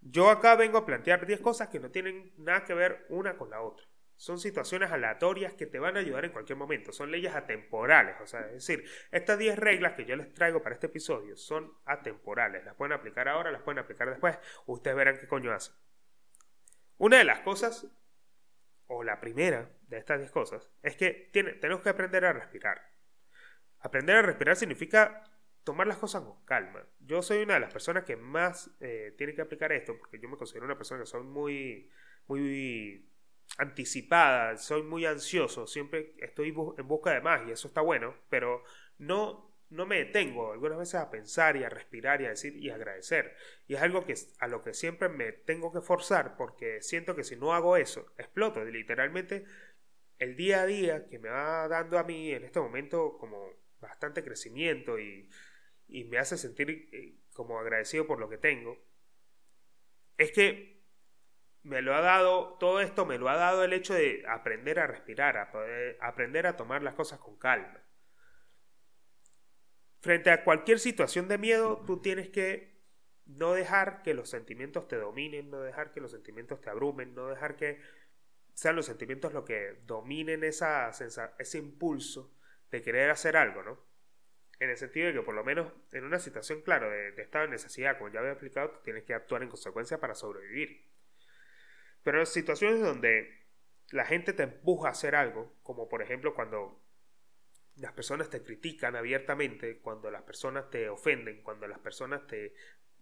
Yo 0.00 0.28
acá 0.30 0.56
vengo 0.56 0.78
a 0.78 0.86
plantear 0.86 1.24
10 1.24 1.40
cosas 1.40 1.68
que 1.68 1.78
no 1.78 1.90
tienen 1.90 2.32
nada 2.36 2.64
que 2.64 2.74
ver 2.74 3.06
una 3.10 3.36
con 3.36 3.50
la 3.50 3.60
otra. 3.60 3.86
Son 4.16 4.40
situaciones 4.40 4.90
aleatorias 4.90 5.52
que 5.54 5.66
te 5.66 5.78
van 5.78 5.96
a 5.96 6.00
ayudar 6.00 6.24
en 6.24 6.32
cualquier 6.32 6.58
momento. 6.58 6.92
Son 6.92 7.12
leyes 7.12 7.36
atemporales. 7.36 8.16
O 8.20 8.26
sea, 8.26 8.40
es 8.46 8.54
decir, 8.54 8.84
estas 9.12 9.38
10 9.38 9.56
reglas 9.56 9.92
que 9.92 10.04
yo 10.04 10.16
les 10.16 10.34
traigo 10.34 10.60
para 10.60 10.74
este 10.74 10.86
episodio 10.86 11.36
son 11.36 11.72
atemporales. 11.84 12.64
Las 12.64 12.74
pueden 12.74 12.92
aplicar 12.92 13.28
ahora, 13.28 13.52
las 13.52 13.62
pueden 13.62 13.78
aplicar 13.78 14.10
después. 14.10 14.36
Ustedes 14.66 14.96
verán 14.96 15.18
qué 15.20 15.28
coño 15.28 15.52
hacen. 15.52 15.74
Una 16.96 17.18
de 17.18 17.24
las 17.24 17.40
cosas, 17.40 17.86
o 18.88 19.04
la 19.04 19.20
primera 19.20 19.70
de 19.88 19.98
estas 19.98 20.18
10 20.18 20.30
cosas, 20.30 20.70
es 20.82 20.96
que 20.96 21.30
tenemos 21.32 21.82
que 21.82 21.88
aprender 21.88 22.24
a 22.24 22.32
respirar. 22.32 22.80
Aprender 23.80 24.16
a 24.16 24.22
respirar 24.22 24.56
significa 24.56 25.22
tomar 25.62 25.86
las 25.86 25.98
cosas 25.98 26.22
con 26.22 26.44
calma. 26.44 26.84
Yo 26.98 27.22
soy 27.22 27.42
una 27.42 27.54
de 27.54 27.60
las 27.60 27.72
personas 27.72 28.04
que 28.04 28.16
más 28.16 28.70
eh, 28.80 29.14
tiene 29.16 29.34
que 29.34 29.42
aplicar 29.42 29.70
esto, 29.72 29.96
porque 29.96 30.18
yo 30.18 30.28
me 30.28 30.36
considero 30.36 30.64
una 30.64 30.76
persona 30.76 31.00
que 31.00 31.06
soy 31.06 31.22
muy, 31.22 31.90
muy 32.26 33.08
anticipada, 33.58 34.56
soy 34.56 34.82
muy 34.82 35.06
ansioso, 35.06 35.66
siempre 35.66 36.14
estoy 36.18 36.54
en 36.76 36.88
busca 36.88 37.12
de 37.12 37.20
más 37.20 37.46
y 37.46 37.50
eso 37.50 37.68
está 37.68 37.80
bueno, 37.80 38.14
pero 38.28 38.62
no, 38.98 39.47
no 39.70 39.86
me 39.86 39.98
detengo 39.98 40.52
algunas 40.52 40.78
veces 40.78 40.96
a 40.96 41.10
pensar 41.10 41.56
y 41.56 41.64
a 41.64 41.68
respirar 41.68 42.20
y 42.20 42.26
a 42.26 42.30
decir 42.30 42.56
y 42.56 42.70
agradecer. 42.70 43.34
Y 43.66 43.74
es 43.74 43.82
algo 43.82 44.04
que 44.04 44.14
a 44.38 44.48
lo 44.48 44.62
que 44.62 44.74
siempre 44.74 45.08
me 45.08 45.32
tengo 45.32 45.72
que 45.72 45.80
forzar 45.80 46.36
porque 46.36 46.82
siento 46.82 47.14
que 47.14 47.24
si 47.24 47.36
no 47.36 47.54
hago 47.54 47.76
eso, 47.76 48.12
exploto. 48.18 48.64
literalmente 48.64 49.44
el 50.18 50.36
día 50.36 50.62
a 50.62 50.66
día 50.66 51.08
que 51.08 51.18
me 51.18 51.28
va 51.28 51.68
dando 51.68 51.98
a 51.98 52.04
mí 52.04 52.32
en 52.32 52.44
este 52.44 52.60
momento 52.60 53.16
como 53.18 53.52
bastante 53.80 54.24
crecimiento 54.24 54.98
y 54.98 55.28
y 55.88 56.04
me 56.04 56.18
hace 56.18 56.36
sentir 56.36 56.88
eh, 56.92 57.14
como 57.32 57.58
agradecido 57.58 58.06
por 58.06 58.20
lo 58.20 58.28
que 58.28 58.38
tengo, 58.38 58.78
es 60.16 60.32
que 60.32 60.82
me 61.62 61.82
lo 61.82 61.94
ha 61.94 62.00
dado, 62.00 62.56
todo 62.58 62.80
esto 62.80 63.06
me 63.06 63.18
lo 63.18 63.28
ha 63.28 63.36
dado 63.36 63.64
el 63.64 63.72
hecho 63.72 63.94
de 63.94 64.24
aprender 64.28 64.78
a 64.78 64.86
respirar, 64.86 65.36
a 65.36 65.50
aprender 66.00 66.46
a 66.46 66.56
tomar 66.56 66.82
las 66.82 66.94
cosas 66.94 67.18
con 67.18 67.36
calma. 67.38 67.82
Frente 70.00 70.30
a 70.30 70.44
cualquier 70.44 70.78
situación 70.78 71.28
de 71.28 71.38
miedo, 71.38 71.82
tú 71.86 72.00
tienes 72.00 72.28
que 72.28 72.78
no 73.26 73.52
dejar 73.52 74.02
que 74.02 74.14
los 74.14 74.30
sentimientos 74.30 74.88
te 74.88 74.96
dominen, 74.96 75.50
no 75.50 75.60
dejar 75.60 75.92
que 75.92 76.00
los 76.00 76.10
sentimientos 76.10 76.60
te 76.60 76.70
abrumen, 76.70 77.14
no 77.14 77.28
dejar 77.28 77.56
que 77.56 77.80
sean 78.54 78.74
los 78.74 78.86
sentimientos 78.86 79.32
lo 79.32 79.44
que 79.44 79.76
dominen 79.86 80.42
esa 80.42 80.90
ese 81.38 81.58
impulso 81.58 82.34
de 82.70 82.82
querer 82.82 83.10
hacer 83.10 83.36
algo, 83.36 83.62
¿no? 83.62 83.78
En 84.60 84.70
el 84.70 84.76
sentido 84.76 85.06
de 85.06 85.12
que 85.12 85.22
por 85.22 85.34
lo 85.34 85.44
menos 85.44 85.72
en 85.92 86.04
una 86.04 86.18
situación, 86.18 86.62
claro, 86.62 86.90
de, 86.90 87.10
estado 87.22 87.44
de 87.44 87.52
necesidad, 87.52 87.98
como 87.98 88.10
ya 88.10 88.18
había 88.18 88.32
explicado, 88.32 88.80
tienes 88.82 89.04
que 89.04 89.14
actuar 89.14 89.42
en 89.42 89.48
consecuencia 89.48 90.00
para 90.00 90.16
sobrevivir. 90.16 90.90
Pero 92.02 92.20
en 92.20 92.26
situaciones 92.26 92.80
donde 92.80 93.46
la 93.90 94.04
gente 94.04 94.32
te 94.32 94.42
empuja 94.42 94.88
a 94.88 94.92
hacer 94.92 95.14
algo, 95.14 95.54
como 95.62 95.88
por 95.88 96.02
ejemplo 96.02 96.34
cuando 96.34 96.80
las 97.78 97.92
personas 97.92 98.28
te 98.30 98.42
critican 98.42 98.96
abiertamente, 98.96 99.78
cuando 99.78 100.10
las 100.10 100.22
personas 100.22 100.70
te 100.70 100.88
ofenden, 100.88 101.42
cuando 101.42 101.66
las 101.66 101.78
personas 101.78 102.26
te 102.26 102.54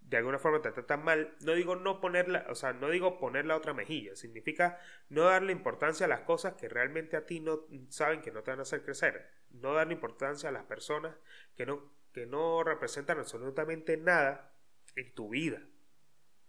de 0.08 0.16
alguna 0.16 0.38
forma 0.38 0.62
te 0.62 0.70
tratan 0.70 1.04
mal, 1.04 1.34
no 1.40 1.54
digo 1.54 1.74
no 1.74 2.00
ponerla, 2.00 2.46
o 2.48 2.54
sea, 2.54 2.72
no 2.72 2.90
digo 2.90 3.18
poner 3.18 3.44
la 3.44 3.56
otra 3.56 3.74
mejilla, 3.74 4.14
significa 4.14 4.78
no 5.08 5.24
darle 5.24 5.50
importancia 5.50 6.06
a 6.06 6.08
las 6.08 6.20
cosas 6.20 6.54
que 6.54 6.68
realmente 6.68 7.16
a 7.16 7.26
ti 7.26 7.40
no 7.40 7.66
saben 7.88 8.22
que 8.22 8.30
no 8.30 8.42
te 8.42 8.52
van 8.52 8.60
a 8.60 8.62
hacer 8.62 8.84
crecer, 8.84 9.28
no 9.50 9.74
darle 9.74 9.94
importancia 9.94 10.48
a 10.48 10.52
las 10.52 10.64
personas 10.64 11.16
que 11.56 11.66
no, 11.66 11.92
que 12.12 12.24
no 12.24 12.62
representan 12.62 13.18
absolutamente 13.18 13.96
nada 13.96 14.54
en 14.94 15.12
tu 15.12 15.30
vida. 15.30 15.60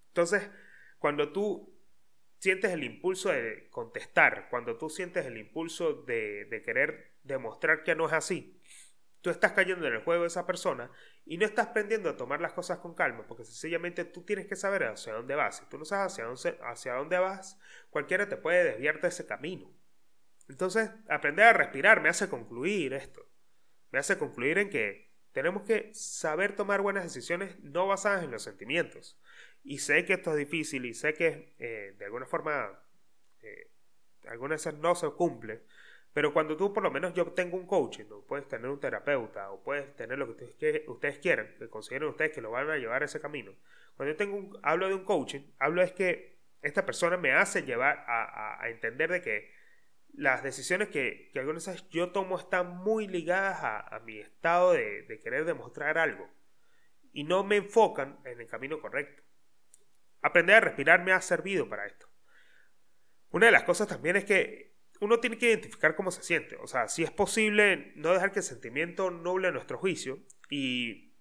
Entonces, 0.10 0.50
cuando 1.00 1.32
tú 1.32 1.76
sientes 2.38 2.72
el 2.72 2.84
impulso 2.84 3.30
de 3.30 3.70
contestar, 3.72 4.50
cuando 4.52 4.78
tú 4.78 4.90
sientes 4.90 5.26
el 5.26 5.38
impulso 5.38 5.94
de, 6.04 6.46
de 6.46 6.62
querer 6.62 7.17
demostrar 7.28 7.84
que 7.84 7.96
no 7.96 8.08
es 8.08 8.14
así, 8.14 8.60
tú 9.22 9.30
estás 9.30 9.52
cayendo 9.52 9.88
en 9.88 9.94
el 9.94 10.04
juego 10.04 10.24
de 10.24 10.28
esa 10.28 10.46
persona 10.46 10.90
y 11.26 11.38
no 11.38 11.46
estás 11.46 11.68
aprendiendo 11.68 12.10
a 12.10 12.18
tomar 12.18 12.40
las 12.40 12.54
cosas 12.54 12.80
con 12.80 12.94
calma, 12.94 13.26
porque 13.28 13.44
sencillamente 13.44 14.06
tú 14.06 14.24
tienes 14.24 14.48
que 14.48 14.56
saber 14.56 14.86
hacia 14.86 15.14
dónde 15.14 15.36
vas. 15.36 15.58
Si 15.58 15.66
tú 15.66 15.78
no 15.78 15.86
sabes 15.86 16.14
hacia 16.14 16.26
dónde, 16.26 16.60
hacia 16.64 16.94
dónde 16.94 17.20
vas, 17.20 17.60
cualquiera 17.90 18.30
te 18.30 18.38
puede 18.38 18.64
desviar 18.64 19.02
de 19.02 19.10
ese 19.10 19.26
camino. 19.26 19.70
Entonces, 20.48 20.92
aprender 21.10 21.46
a 21.46 21.54
respirar 21.54 22.02
me 22.02 22.10
hace 22.10 22.30
concluir 22.30 22.94
esto. 22.94 23.28
Me 23.92 24.00
hace 24.00 24.18
concluir 24.18 24.60
en 24.60 24.70
que 24.70 25.12
tenemos 25.34 25.64
que 25.64 25.94
saber 25.94 26.56
tomar 26.56 26.82
buenas 26.82 27.04
decisiones 27.04 27.60
no 27.60 27.86
basadas 27.86 28.24
en 28.24 28.32
los 28.32 28.44
sentimientos. 28.44 29.20
Y 29.64 29.80
sé 29.80 30.06
que 30.06 30.14
esto 30.14 30.32
es 30.32 30.38
difícil 30.38 30.86
y 30.86 30.94
sé 30.94 31.14
que 31.14 31.54
eh, 31.60 31.96
de 31.98 32.06
alguna 32.06 32.26
forma 32.26 32.80
eh, 33.42 33.72
algunas 34.30 34.64
veces 34.64 34.80
no 34.80 34.96
se 34.96 35.10
cumple, 35.10 35.64
pero 36.18 36.34
cuando 36.34 36.58
tú, 36.58 36.74
por 36.74 36.82
lo 36.82 36.90
menos 36.90 37.14
yo 37.14 37.28
tengo 37.28 37.58
un 37.58 37.68
coaching, 37.68 38.06
¿no? 38.10 38.22
puedes 38.22 38.48
tener 38.48 38.72
un 38.72 38.80
terapeuta 38.80 39.52
o 39.52 39.62
puedes 39.62 39.96
tener 39.96 40.18
lo 40.18 40.36
que 40.36 40.46
ustedes, 40.46 41.20
quieran, 41.20 41.54
que 41.60 41.70
consideren 41.70 42.10
ustedes 42.10 42.32
que 42.32 42.42
lo 42.42 42.50
van 42.50 42.68
a 42.72 42.78
llevar 42.78 43.04
a 43.04 43.06
ese 43.06 43.22
camino. 43.22 43.54
Cuando 43.96 44.14
yo 44.14 44.18
tengo 44.18 44.36
un, 44.36 44.60
hablo 44.64 44.88
de 44.88 44.96
un 44.96 45.04
coaching, 45.04 45.42
hablo 45.60 45.84
es 45.84 45.92
que 45.92 46.40
esta 46.64 46.88
persona 46.88 47.18
me 47.18 47.34
hace 47.34 47.62
llevar 47.62 48.04
a, 48.08 48.68
entender 48.68 49.12
de 49.12 49.22
que 49.22 49.54
las 50.12 50.42
decisiones 50.42 50.88
que, 50.88 51.30
que, 51.32 51.38
algunas 51.38 51.68
veces 51.68 51.88
yo 51.90 52.12
tomo 52.12 52.40
están 52.40 52.78
muy 52.78 53.08
ligadas 53.08 53.64
a, 53.64 53.96
a 53.96 54.00
mi 54.00 54.18
estado 54.18 54.74
de, 54.74 55.04
de 55.04 55.20
querer 55.20 55.46
demostrar 55.46 56.00
algo 56.00 56.28
y 57.14 57.26
no 57.26 57.44
me 57.44 57.58
enfocan 57.58 58.18
en 58.26 58.42
el 58.42 58.48
camino 58.48 58.82
correcto. 58.82 59.22
Aprender 60.24 60.56
a 60.56 60.62
respirar 60.62 61.04
me 61.04 61.12
ha 61.12 61.22
servido 61.22 61.70
para 61.70 61.86
esto. 61.86 62.08
Una 63.30 63.46
de 63.46 63.52
las 63.52 63.66
cosas 63.66 63.88
también 63.88 64.16
es 64.16 64.26
que 64.26 64.77
uno 65.00 65.20
tiene 65.20 65.38
que 65.38 65.48
identificar 65.48 65.96
cómo 65.96 66.12
se 66.12 66.24
siente. 66.24 66.56
O 66.58 66.68
sea, 66.68 66.88
si 66.88 67.04
es 67.04 67.12
posible 67.12 67.94
no 67.96 68.14
dejar 68.14 68.32
que 68.32 68.40
el 68.40 68.46
sentimiento 68.46 69.12
nuble 69.12 69.52
nuestro 69.52 69.78
juicio 69.78 70.20
y 70.50 71.16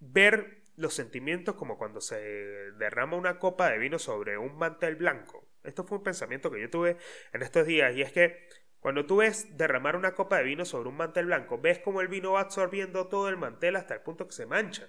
ver 0.00 0.62
los 0.76 0.94
sentimientos 0.94 1.56
como 1.56 1.76
cuando 1.76 2.00
se 2.00 2.16
derrama 2.16 3.16
una 3.16 3.38
copa 3.38 3.68
de 3.70 3.78
vino 3.78 3.98
sobre 3.98 4.38
un 4.38 4.56
mantel 4.56 4.96
blanco. 4.96 5.48
esto 5.64 5.84
fue 5.84 5.98
un 5.98 6.04
pensamiento 6.04 6.50
que 6.50 6.60
yo 6.60 6.70
tuve 6.70 6.96
en 7.32 7.42
estos 7.42 7.66
días 7.66 7.94
y 7.96 8.02
es 8.02 8.12
que 8.12 8.48
cuando 8.78 9.06
tú 9.06 9.16
ves 9.16 9.56
derramar 9.56 9.96
una 9.96 10.14
copa 10.14 10.38
de 10.38 10.44
vino 10.44 10.64
sobre 10.64 10.88
un 10.88 10.96
mantel 10.96 11.26
blanco, 11.26 11.58
ves 11.60 11.80
como 11.80 12.00
el 12.00 12.08
vino 12.08 12.32
va 12.32 12.42
absorbiendo 12.42 13.08
todo 13.08 13.28
el 13.28 13.36
mantel 13.36 13.74
hasta 13.74 13.94
el 13.94 14.02
punto 14.02 14.26
que 14.26 14.32
se 14.32 14.46
mancha. 14.46 14.88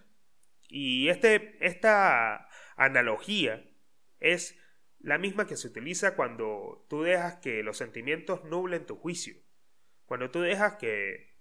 Y 0.68 1.10
este, 1.10 1.58
esta 1.60 2.48
analogía 2.76 3.68
es 4.20 4.59
la 5.00 5.18
misma 5.18 5.48
que 5.48 5.58
se 5.58 5.68
utiliza 5.68 6.16
cuando 6.16 6.86
tú 6.90 7.04
dejas 7.04 7.38
que 7.38 7.64
los 7.64 7.78
sentimientos 7.78 8.44
nublen 8.46 8.86
tu 8.86 8.96
juicio. 8.96 9.36
Cuando 10.06 10.30
tú 10.30 10.42
dejas 10.42 10.76
que 10.76 11.38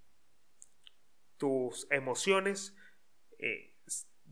tus 1.37 1.87
emociones 1.91 2.77
eh, 3.39 3.77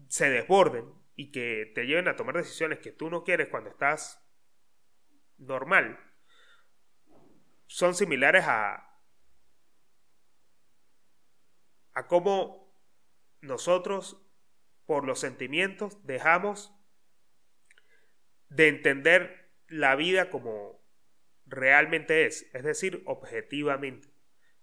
se 0.08 0.30
desborden 0.30 0.92
y 1.14 1.32
que 1.32 1.72
te 1.74 1.86
lleven 1.86 2.08
a 2.08 2.16
tomar 2.16 2.36
decisiones 2.36 2.78
que 2.80 2.92
tú 2.92 3.10
no 3.10 3.24
quieres 3.24 3.48
cuando 3.48 3.70
estás 3.70 4.22
normal, 5.38 5.98
son 7.66 7.94
similares 7.94 8.44
a, 8.46 9.00
a 11.94 12.06
cómo 12.06 12.72
nosotros, 13.40 14.22
por 14.84 15.04
los 15.04 15.18
sentimientos, 15.18 16.04
dejamos 16.06 16.75
de 18.56 18.68
entender 18.68 19.50
la 19.68 19.94
vida 19.96 20.30
como 20.30 20.82
realmente 21.46 22.26
es, 22.26 22.48
es 22.54 22.64
decir, 22.64 23.02
objetivamente, 23.04 24.08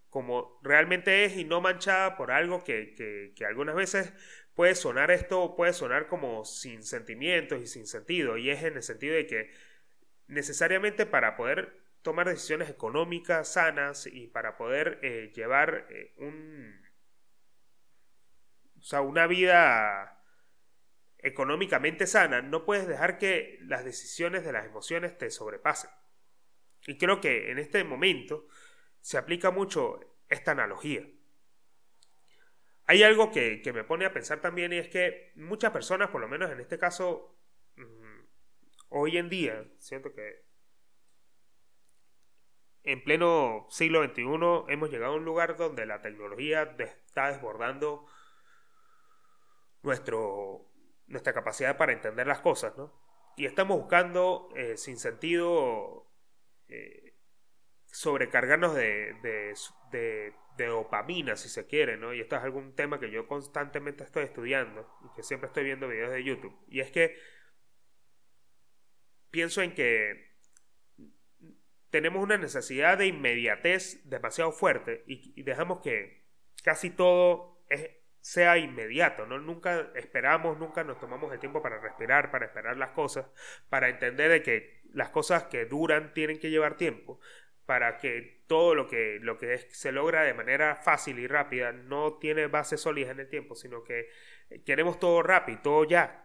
como 0.09 0.59
realmente 0.63 1.25
es 1.25 1.37
y 1.37 1.43
no 1.43 1.61
manchada 1.61 2.17
por 2.17 2.31
algo 2.31 2.63
que, 2.63 2.93
que, 2.95 3.33
que 3.35 3.45
algunas 3.45 3.75
veces 3.75 4.13
puede 4.55 4.75
sonar 4.75 5.11
esto, 5.11 5.55
puede 5.55 5.73
sonar 5.73 6.07
como 6.07 6.43
sin 6.45 6.83
sentimientos 6.83 7.61
y 7.61 7.67
sin 7.67 7.87
sentido, 7.87 8.37
y 8.37 8.49
es 8.49 8.63
en 8.63 8.75
el 8.75 8.83
sentido 8.83 9.15
de 9.15 9.27
que 9.27 9.51
necesariamente 10.27 11.05
para 11.05 11.35
poder 11.35 11.81
tomar 12.01 12.27
decisiones 12.27 12.69
económicas 12.69 13.53
sanas 13.53 14.07
y 14.07 14.27
para 14.27 14.57
poder 14.57 14.99
eh, 15.03 15.31
llevar 15.33 15.87
eh, 15.89 16.13
un, 16.17 16.81
o 18.79 18.83
sea, 18.83 19.01
una 19.01 19.27
vida 19.27 20.12
económicamente 21.24 22.05
sana, 22.05 22.41
no 22.41 22.65
puedes 22.65 22.88
dejar 22.88 23.17
que 23.17 23.57
las 23.61 23.86
decisiones 23.86 24.43
de 24.43 24.51
las 24.51 24.65
emociones 24.65 25.17
te 25.17 25.32
sobrepasen. 25.32 25.89
Y 26.86 26.97
creo 26.97 27.21
que 27.21 27.49
en 27.49 27.59
este 27.59 27.84
momento 27.84 28.47
se 28.99 29.17
aplica 29.17 29.49
mucho 29.49 29.99
esta 30.30 30.51
analogía. 30.51 31.07
Hay 32.86 33.03
algo 33.03 33.32
que, 33.32 33.61
que 33.61 33.71
me 33.71 33.86
pone 33.86 34.05
a 34.05 34.13
pensar 34.13 34.41
también 34.41 34.74
y 34.74 34.78
es 34.78 34.89
que 34.89 35.32
muchas 35.36 35.71
personas, 35.71 36.09
por 36.09 36.19
lo 36.19 36.28
menos 36.28 36.51
en 36.51 36.59
este 36.59 36.78
caso, 36.78 37.38
mm, 37.78 38.19
hoy 38.89 39.17
en 39.17 39.30
día, 39.30 39.65
siento 39.78 40.13
que 40.13 40.43
en 42.84 43.01
pleno 43.01 43.65
siglo 43.69 44.03
XXI 44.03 44.24
hemos 44.67 44.91
llegado 44.91 45.13
a 45.13 45.15
un 45.15 45.24
lugar 45.24 45.55
donde 45.55 45.86
la 45.86 46.01
tecnología 46.01 46.76
está 46.78 47.32
desbordando 47.32 48.05
nuestro, 49.84 50.72
nuestra 51.07 51.33
capacidad 51.33 51.77
para 51.77 51.93
entender 51.93 52.27
las 52.27 52.39
cosas, 52.39 52.77
¿no? 52.77 52.93
Y 53.35 53.45
estamos 53.45 53.77
buscando, 53.77 54.49
eh, 54.55 54.77
sin 54.77 54.97
sentido, 54.97 56.07
eh, 56.67 57.15
sobrecargarnos 57.85 58.75
de, 58.75 59.15
de, 59.21 60.33
de, 60.57 60.65
dopamina, 60.65 61.35
si 61.35 61.49
se 61.49 61.65
quiere, 61.65 61.97
¿no? 61.97 62.13
Y 62.13 62.21
esto 62.21 62.35
es 62.35 62.43
algún 62.43 62.75
tema 62.75 62.99
que 62.99 63.11
yo 63.11 63.27
constantemente 63.27 64.03
estoy 64.03 64.23
estudiando 64.25 64.87
y 65.03 65.15
que 65.15 65.23
siempre 65.23 65.47
estoy 65.47 65.63
viendo 65.63 65.87
videos 65.87 66.11
de 66.11 66.23
YouTube. 66.23 66.55
Y 66.67 66.79
es 66.79 66.91
que 66.91 67.15
pienso 69.31 69.61
en 69.61 69.73
que 69.73 70.33
tenemos 71.93 72.23
una 72.23 72.37
necesidad 72.37 72.97
de 72.97 73.05
inmediatez 73.05 74.01
demasiado 74.09 74.51
fuerte 74.51 75.03
y, 75.05 75.43
dejamos 75.43 75.81
que 75.81 76.25
casi 76.63 76.89
todo 76.89 77.63
sea 78.24 78.57
inmediato, 78.57 79.26
¿no? 79.26 79.38
Nunca 79.38 79.91
esperamos, 79.95 80.57
nunca 80.57 80.86
nos 80.86 80.97
tomamos 80.97 81.34
el 81.34 81.39
tiempo 81.41 81.61
para 81.61 81.78
respirar, 81.80 82.32
para 82.32 82.45
esperar 82.45 82.78
las 82.78 82.91
cosas, 82.91 83.26
para 83.67 83.89
entender 83.89 84.32
de 84.32 84.41
que 84.41 84.82
las 84.93 85.09
cosas 85.09 85.43
que 85.43 85.65
duran 85.65 86.13
tienen 86.13 86.39
que 86.39 86.49
llevar 86.49 86.78
tiempo, 86.78 87.19
para 87.65 87.97
que 87.97 88.45
todo 88.47 88.76
lo 88.76 88.88
que, 88.88 89.19
lo 89.21 89.38
que 89.38 89.57
se 89.57 89.91
logra 89.91 90.24
de 90.24 90.34
manera 90.34 90.78
fácil 90.78 91.19
y 91.19 91.28
rápida 91.28 91.74
no 91.74 92.17
tiene 92.17 92.47
bases 92.47 92.80
sólidas 92.80 93.11
en 93.11 93.19
el 93.19 93.30
tiempo, 93.30 93.55
sino 93.55 93.84
que 93.84 94.07
queremos 94.65 94.99
todo 94.99 95.21
rápido, 95.21 95.59
todo 95.61 95.84
ya. 95.84 96.22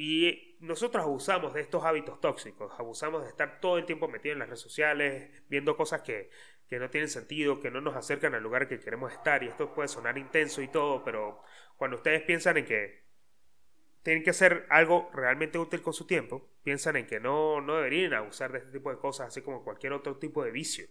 Y 0.00 0.56
nosotros 0.60 1.02
abusamos 1.02 1.54
de 1.54 1.60
estos 1.60 1.82
hábitos 1.82 2.20
tóxicos, 2.20 2.72
abusamos 2.78 3.24
de 3.24 3.30
estar 3.30 3.58
todo 3.60 3.78
el 3.78 3.84
tiempo 3.84 4.06
metidos 4.06 4.34
en 4.34 4.38
las 4.38 4.48
redes 4.48 4.60
sociales, 4.60 5.28
viendo 5.48 5.76
cosas 5.76 6.02
que, 6.02 6.30
que 6.68 6.78
no 6.78 6.88
tienen 6.88 7.08
sentido, 7.08 7.60
que 7.60 7.72
no 7.72 7.80
nos 7.80 7.96
acercan 7.96 8.32
al 8.32 8.44
lugar 8.44 8.68
que 8.68 8.78
queremos 8.78 9.12
estar. 9.12 9.42
Y 9.42 9.48
esto 9.48 9.74
puede 9.74 9.88
sonar 9.88 10.16
intenso 10.16 10.62
y 10.62 10.68
todo, 10.68 11.02
pero 11.02 11.42
cuando 11.76 11.96
ustedes 11.96 12.22
piensan 12.22 12.58
en 12.58 12.64
que 12.64 13.08
tienen 14.04 14.22
que 14.22 14.30
hacer 14.30 14.66
algo 14.70 15.10
realmente 15.12 15.58
útil 15.58 15.82
con 15.82 15.92
su 15.92 16.06
tiempo, 16.06 16.48
piensan 16.62 16.94
en 16.94 17.08
que 17.08 17.18
no, 17.18 17.60
no 17.60 17.74
deberían 17.74 18.14
abusar 18.14 18.52
de 18.52 18.58
este 18.58 18.70
tipo 18.70 18.90
de 18.90 18.98
cosas, 18.98 19.26
así 19.26 19.42
como 19.42 19.64
cualquier 19.64 19.94
otro 19.94 20.16
tipo 20.18 20.44
de 20.44 20.52
vicio. 20.52 20.86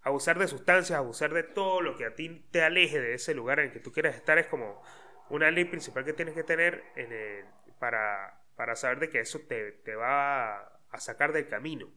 Abusar 0.00 0.38
de 0.38 0.48
sustancias, 0.48 0.98
abusar 0.98 1.34
de 1.34 1.42
todo 1.42 1.82
lo 1.82 1.94
que 1.94 2.06
a 2.06 2.14
ti 2.14 2.48
te 2.50 2.62
aleje 2.62 3.02
de 3.02 3.12
ese 3.12 3.34
lugar 3.34 3.60
en 3.60 3.70
que 3.70 3.80
tú 3.80 3.92
quieras 3.92 4.16
estar 4.16 4.38
es 4.38 4.46
como 4.46 4.82
una 5.28 5.50
ley 5.50 5.66
principal 5.66 6.06
que 6.06 6.14
tienes 6.14 6.34
que 6.34 6.42
tener 6.42 6.84
en 6.96 7.12
el, 7.12 7.44
para, 7.84 8.40
para 8.56 8.76
saber 8.76 8.98
de 8.98 9.10
que 9.10 9.20
eso 9.20 9.40
te, 9.40 9.72
te 9.72 9.94
va 9.94 10.56
a, 10.56 11.00
sacar 11.00 11.34
del 11.34 11.48
camino. 11.48 11.92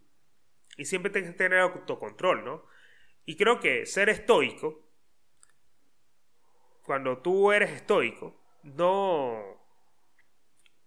Y 0.76 0.84
siempre 0.84 1.10
tienes 1.10 1.32
que 1.32 1.38
tener 1.38 1.60
autocontrol, 1.60 2.44
¿no? 2.44 2.66
Y 3.24 3.38
creo 3.38 3.62
que 3.62 3.86
ser 3.86 4.10
estoico, 4.10 4.86
cuando 6.84 7.20
tú 7.20 7.54
eres 7.54 7.72
estoico, 7.72 8.38
no, 8.64 9.66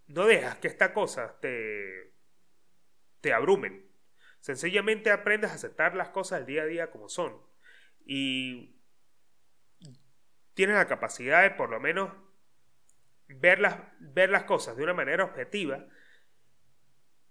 no 0.08 0.26
dejas 0.26 0.56
que 0.56 0.68
estas 0.68 0.90
cosas 0.90 1.40
te, 1.40 2.12
te 3.22 3.32
abrumen. 3.32 3.90
Sencillamente 4.40 5.10
aprendes 5.10 5.50
a 5.50 5.54
aceptar 5.54 5.94
las 5.94 6.10
cosas 6.10 6.40
del 6.40 6.46
día 6.46 6.62
a 6.64 6.66
día 6.66 6.90
como 6.90 7.08
son. 7.08 7.40
Y 8.04 8.76
tienes 10.52 10.76
la 10.76 10.88
capacidad 10.88 11.40
de 11.40 11.52
por 11.52 11.70
lo 11.70 11.80
menos 11.80 12.12
ver 13.36 13.60
las, 13.60 13.78
ver 14.00 14.30
las 14.30 14.44
cosas 14.44 14.76
de 14.76 14.84
una 14.84 14.94
manera 14.94 15.24
objetiva 15.24 15.86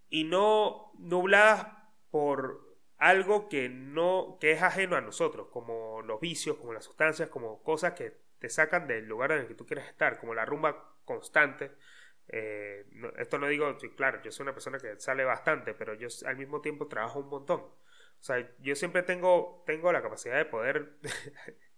y 0.09 0.23
no 0.23 0.91
nubladas 0.97 1.67
por 2.09 2.77
algo 2.97 3.47
que 3.47 3.69
no 3.69 4.37
que 4.41 4.51
es 4.51 4.61
ajeno 4.61 4.95
a 4.95 5.01
nosotros, 5.01 5.47
como 5.51 6.01
los 6.01 6.19
vicios, 6.19 6.57
como 6.57 6.73
las 6.73 6.85
sustancias, 6.85 7.29
como 7.29 7.63
cosas 7.63 7.93
que 7.93 8.17
te 8.39 8.49
sacan 8.49 8.87
del 8.87 9.05
lugar 9.07 9.31
en 9.31 9.39
el 9.39 9.47
que 9.47 9.55
tú 9.55 9.65
quieres 9.65 9.87
estar, 9.87 10.19
como 10.19 10.33
la 10.33 10.45
rumba 10.45 10.95
constante. 11.05 11.71
Eh, 12.27 12.85
esto 13.17 13.37
no 13.39 13.47
digo, 13.47 13.75
claro, 13.95 14.21
yo 14.23 14.31
soy 14.31 14.43
una 14.43 14.53
persona 14.53 14.77
que 14.79 14.99
sale 14.99 15.23
bastante, 15.25 15.73
pero 15.73 15.93
yo 15.93 16.07
al 16.25 16.37
mismo 16.37 16.61
tiempo 16.61 16.87
trabajo 16.87 17.19
un 17.19 17.29
montón. 17.29 17.61
O 17.61 18.23
sea, 18.23 18.49
yo 18.59 18.75
siempre 18.75 19.03
tengo, 19.03 19.63
tengo 19.65 19.91
la 19.91 20.01
capacidad 20.01 20.35
de 20.37 20.45
poder 20.45 20.97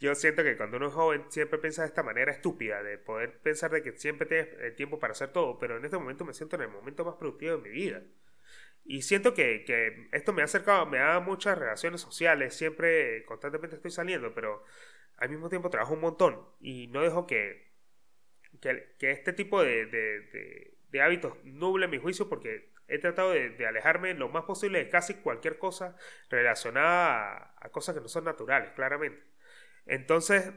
yo 0.00 0.14
siento 0.14 0.42
que 0.42 0.56
cuando 0.56 0.76
uno 0.76 0.88
es 0.88 0.94
joven 0.94 1.24
siempre 1.28 1.58
piensa 1.58 1.82
de 1.82 1.88
esta 1.88 2.02
manera 2.02 2.32
estúpida, 2.32 2.82
de 2.82 2.98
poder 2.98 3.38
pensar 3.40 3.70
de 3.70 3.82
que 3.82 3.92
siempre 3.92 4.26
tienes 4.26 4.76
tiempo 4.76 4.98
para 4.98 5.12
hacer 5.12 5.32
todo, 5.32 5.58
pero 5.58 5.76
en 5.76 5.84
este 5.84 5.98
momento 5.98 6.24
me 6.24 6.34
siento 6.34 6.56
en 6.56 6.62
el 6.62 6.68
momento 6.68 7.04
más 7.04 7.16
productivo 7.16 7.56
de 7.56 7.62
mi 7.62 7.70
vida. 7.70 8.02
Y 8.84 9.02
siento 9.02 9.34
que, 9.34 9.64
que 9.64 10.08
esto 10.12 10.32
me 10.32 10.42
ha 10.42 10.44
acercado, 10.44 10.86
me 10.86 10.98
da 10.98 11.18
muchas 11.20 11.58
relaciones 11.58 12.00
sociales, 12.00 12.54
siempre, 12.54 13.24
constantemente 13.24 13.76
estoy 13.76 13.90
saliendo, 13.90 14.32
pero 14.32 14.62
al 15.16 15.28
mismo 15.30 15.48
tiempo 15.48 15.70
trabajo 15.70 15.94
un 15.94 16.00
montón 16.00 16.40
y 16.60 16.86
no 16.88 17.02
dejo 17.02 17.26
que, 17.26 17.72
que, 18.60 19.10
este 19.10 19.32
tipo 19.32 19.62
de, 19.62 19.86
de, 19.86 21.02
hábitos 21.02 21.36
nuble 21.44 21.88
mi 21.88 21.98
juicio 21.98 22.26
porque 22.26 22.70
he 22.88 22.98
tratado 22.98 23.30
de, 23.32 23.66
alejarme 23.66 24.14
lo 24.14 24.28
más 24.28 24.44
posible 24.44 24.78
de 24.78 24.88
casi 24.88 25.14
cualquier 25.16 25.58
cosa 25.58 25.96
relacionada 26.30 27.54
a 27.58 27.68
cosas 27.70 27.94
que 27.94 28.00
no 28.00 28.08
son 28.08 28.24
naturales, 28.24 28.70
claramente. 28.70 29.35
Entonces, 29.86 30.52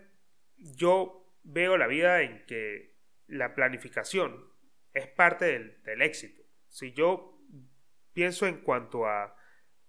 yo 0.58 1.26
veo 1.44 1.78
la 1.78 1.88
vida 1.88 2.22
en 2.22 2.46
que 2.46 2.98
la 3.28 3.56
planificación 3.56 4.52
es 4.94 5.08
parte 5.08 5.46
del, 5.46 6.02
éxito. 6.02 6.44
Si 6.68 6.92
yo 6.94 7.40
pienso 8.14 8.48
en 8.48 8.62
cuanto 8.62 9.08
a 9.08 9.36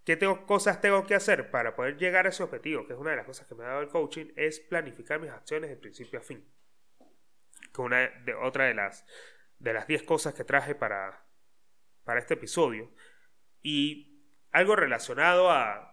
qué 0.04 0.18
cosas 0.46 0.80
tengo 0.80 1.06
que 1.06 1.14
hacer 1.14 1.50
para 1.50 1.74
poder 1.74 1.96
llegar 1.96 2.26
a 2.26 2.28
ese 2.28 2.42
objetivo, 2.42 2.86
que 2.86 2.92
es 2.92 2.98
una 2.98 3.10
de 3.10 3.16
las 3.16 3.26
cosas 3.26 3.46
que 3.46 3.54
me 3.54 3.64
ha 3.64 3.68
dado 3.68 3.80
el 3.80 3.88
coaching, 3.88 4.26
es 4.36 4.60
planificar 4.60 5.20
mis 5.20 5.30
acciones 5.30 5.70
de 5.70 5.76
principio 5.76 6.20
a 6.20 6.22
fin. 6.22 6.44
Que 7.72 7.80
una 7.80 8.08
de, 8.08 8.34
otra 8.34 8.66
de 8.66 8.74
las 8.74 9.04
de 9.58 9.74
las 9.74 9.86
10 9.86 10.02
cosas 10.02 10.34
que 10.34 10.42
traje 10.42 10.74
para, 10.74 11.26
para 12.04 12.18
este 12.18 12.34
episodio. 12.34 12.90
Y 13.62 14.24
algo 14.50 14.74
relacionado 14.74 15.50
a 15.50 15.89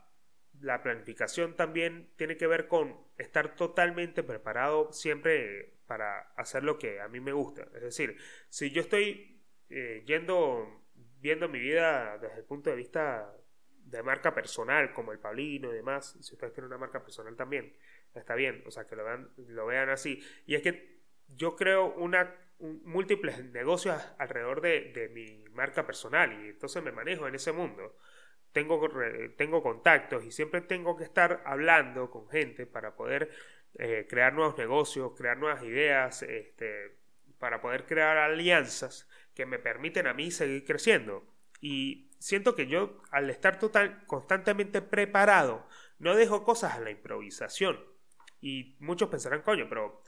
la 0.61 0.81
planificación 0.81 1.55
también 1.55 2.09
tiene 2.15 2.37
que 2.37 2.47
ver 2.47 2.67
con 2.67 2.95
estar 3.17 3.55
totalmente 3.55 4.23
preparado 4.23 4.91
siempre 4.91 5.77
para 5.85 6.19
hacer 6.35 6.63
lo 6.63 6.77
que 6.77 6.99
a 6.99 7.07
mí 7.07 7.19
me 7.19 7.31
gusta. 7.31 7.63
Es 7.75 7.81
decir, 7.81 8.17
si 8.49 8.71
yo 8.71 8.81
estoy 8.81 9.41
eh, 9.69 10.03
yendo 10.05 10.83
viendo 11.19 11.49
mi 11.49 11.59
vida 11.59 12.17
desde 12.19 12.39
el 12.39 12.45
punto 12.45 12.69
de 12.69 12.75
vista 12.75 13.33
de 13.69 14.03
marca 14.03 14.33
personal, 14.33 14.93
como 14.93 15.11
el 15.11 15.19
Paulino 15.19 15.71
y 15.71 15.75
demás, 15.75 16.17
si 16.21 16.33
ustedes 16.33 16.53
tienen 16.53 16.67
una 16.67 16.77
marca 16.77 17.01
personal 17.01 17.35
también, 17.35 17.73
está 18.13 18.35
bien, 18.35 18.63
o 18.65 18.71
sea, 18.71 18.85
que 18.85 18.95
lo 18.95 19.03
vean, 19.03 19.29
lo 19.37 19.65
vean 19.65 19.89
así. 19.89 20.21
Y 20.45 20.55
es 20.55 20.61
que 20.61 21.01
yo 21.27 21.55
creo 21.55 21.93
una, 21.95 22.35
múltiples 22.59 23.43
negocios 23.45 24.01
alrededor 24.17 24.61
de, 24.61 24.91
de, 24.93 25.09
mi 25.09 25.43
marca 25.51 25.85
personal 25.85 26.33
y 26.43 26.49
entonces 26.49 26.83
me 26.83 26.91
manejo 26.91 27.27
en 27.27 27.35
ese 27.35 27.51
mundo. 27.51 27.97
Tengo, 28.57 28.89
tengo 29.35 29.61
contactos 29.61 30.25
y 30.25 30.31
siempre 30.31 30.61
tengo 30.61 30.97
que 30.97 31.03
estar 31.03 31.43
hablando 31.45 32.09
con 32.09 32.27
gente 32.27 32.65
para 32.65 32.95
poder 32.95 33.29
eh, 33.77 34.07
crear 34.09 34.33
nuevos 34.33 34.57
negocios, 34.57 35.11
crear 35.15 35.37
nuevas 35.37 35.61
ideas, 35.61 36.23
este, 36.23 36.97
para 37.37 37.61
poder 37.61 37.85
crear 37.85 38.17
alianzas 38.17 39.07
que 39.35 39.45
me 39.45 39.59
permiten 39.59 40.07
a 40.07 40.15
mí 40.15 40.31
seguir 40.31 40.65
creciendo. 40.65 41.23
Y 41.61 42.09
siento 42.17 42.55
que 42.55 42.65
yo, 42.65 42.99
al 43.11 43.29
estar 43.29 43.59
total, 43.59 44.03
constantemente 44.07 44.81
preparado, 44.81 45.67
no 45.99 46.15
dejo 46.15 46.43
cosas 46.43 46.73
a 46.73 46.79
la 46.79 46.89
improvisación. 46.89 47.79
Y 48.41 48.75
muchos 48.79 49.09
pensarán, 49.09 49.43
coño, 49.43 49.67
pero 49.69 50.01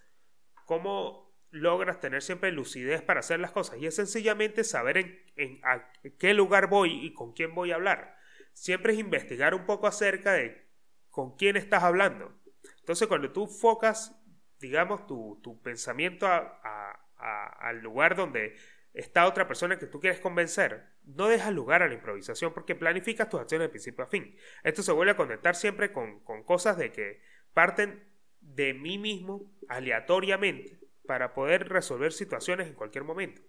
¿cómo 0.66 1.36
logras 1.52 2.00
tener 2.00 2.24
siempre 2.24 2.52
lucidez 2.52 3.04
para 3.04 3.20
hacer 3.20 3.40
las 3.40 3.52
cosas? 3.52 3.78
Y 3.78 3.86
es 3.86 3.96
sencillamente 3.96 4.64
saber 4.64 4.98
en, 4.98 5.24
en 5.36 5.62
a 5.64 5.92
qué 6.18 6.34
lugar 6.34 6.66
voy 6.66 7.06
y 7.06 7.14
con 7.14 7.34
quién 7.34 7.54
voy 7.54 7.72
a 7.72 7.76
hablar. 7.76 8.19
Siempre 8.54 8.94
es 8.94 9.00
investigar 9.00 9.54
un 9.54 9.66
poco 9.66 9.88
acerca 9.88 10.34
de 10.34 10.70
con 11.10 11.36
quién 11.36 11.58
estás 11.58 11.84
hablando. 11.84 12.34
Entonces, 12.80 13.08
cuando 13.08 13.32
tú 13.32 13.48
focas, 13.48 14.16
digamos, 14.60 15.06
tu, 15.08 15.40
tu 15.44 15.62
pensamiento 15.62 16.28
al 16.28 17.80
lugar 17.82 18.16
donde 18.16 18.56
está 18.94 19.28
otra 19.28 19.48
persona 19.48 19.78
que 19.78 19.88
tú 19.88 20.00
quieres 20.00 20.20
convencer, 20.20 20.90
no 21.04 21.28
dejas 21.28 21.54
lugar 21.54 21.84
a 21.84 21.88
la 21.88 21.94
improvisación 21.94 22.54
porque 22.54 22.76
planificas 22.76 23.30
tus 23.30 23.40
acciones 23.40 23.68
de 23.68 23.70
principio 23.70 24.04
a 24.04 24.08
fin. 24.08 24.36
Esto 24.64 24.84
se 24.84 24.92
vuelve 24.92 25.12
a 25.12 25.18
conectar 25.18 25.56
siempre 25.56 25.92
con, 25.92 26.22
cosas 26.44 26.78
de 26.78 26.92
que 26.92 27.22
parten 27.54 28.04
de 28.42 28.74
mí 28.74 28.98
mismo 28.98 29.52
aleatoriamente 29.68 30.80
para 31.06 31.34
poder 31.34 31.70
resolver 31.70 32.14
situaciones 32.14 32.68
en 32.68 32.76
cualquier 32.76 33.04
momento. 33.04 33.42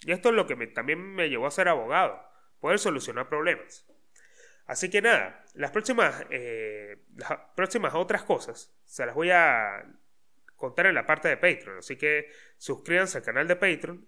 Y 0.00 0.12
esto 0.12 0.30
es 0.30 0.34
lo 0.34 0.46
que 0.46 0.54
también 0.68 1.00
me 1.00 1.28
llevó 1.28 1.46
a 1.46 1.50
ser 1.50 1.68
abogado, 1.68 2.20
poder 2.60 2.78
solucionar 2.78 3.28
problemas. 3.28 3.86
Así 4.68 4.90
que 4.90 5.00
nada, 5.00 5.44
las 5.54 5.70
próximas, 5.70 6.26
eh, 6.28 6.98
las 7.16 7.32
próximas 7.56 7.94
otras 7.94 8.22
cosas 8.22 8.70
se 8.84 9.06
las 9.06 9.14
voy 9.14 9.30
a 9.30 9.82
contar 10.56 10.86
en 10.86 10.94
la 10.94 11.06
parte 11.06 11.28
de 11.28 11.38
Patreon. 11.38 11.78
Así 11.78 11.96
que 11.96 12.30
suscríbanse 12.58 13.16
al 13.16 13.24
canal 13.24 13.48
de 13.48 13.56
Patreon 13.56 14.06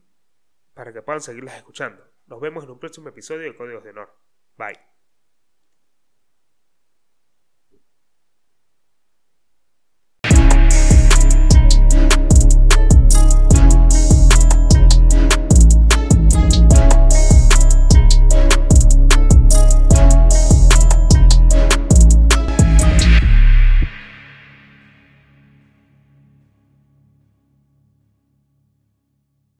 para 0.75 0.93
que 0.93 1.01
puedan 1.01 1.23
seguirlas 1.23 1.57
escuchando. 1.57 2.07
Nos 2.27 2.41
vemos 2.43 2.65
en 2.65 2.71
un 2.71 2.79
próximo 2.79 3.09
episodio 3.09 3.51
de 3.51 3.57
Códigos 3.57 3.83
de 3.83 3.91
Honor. 3.91 4.15
Bye. 4.59 5.00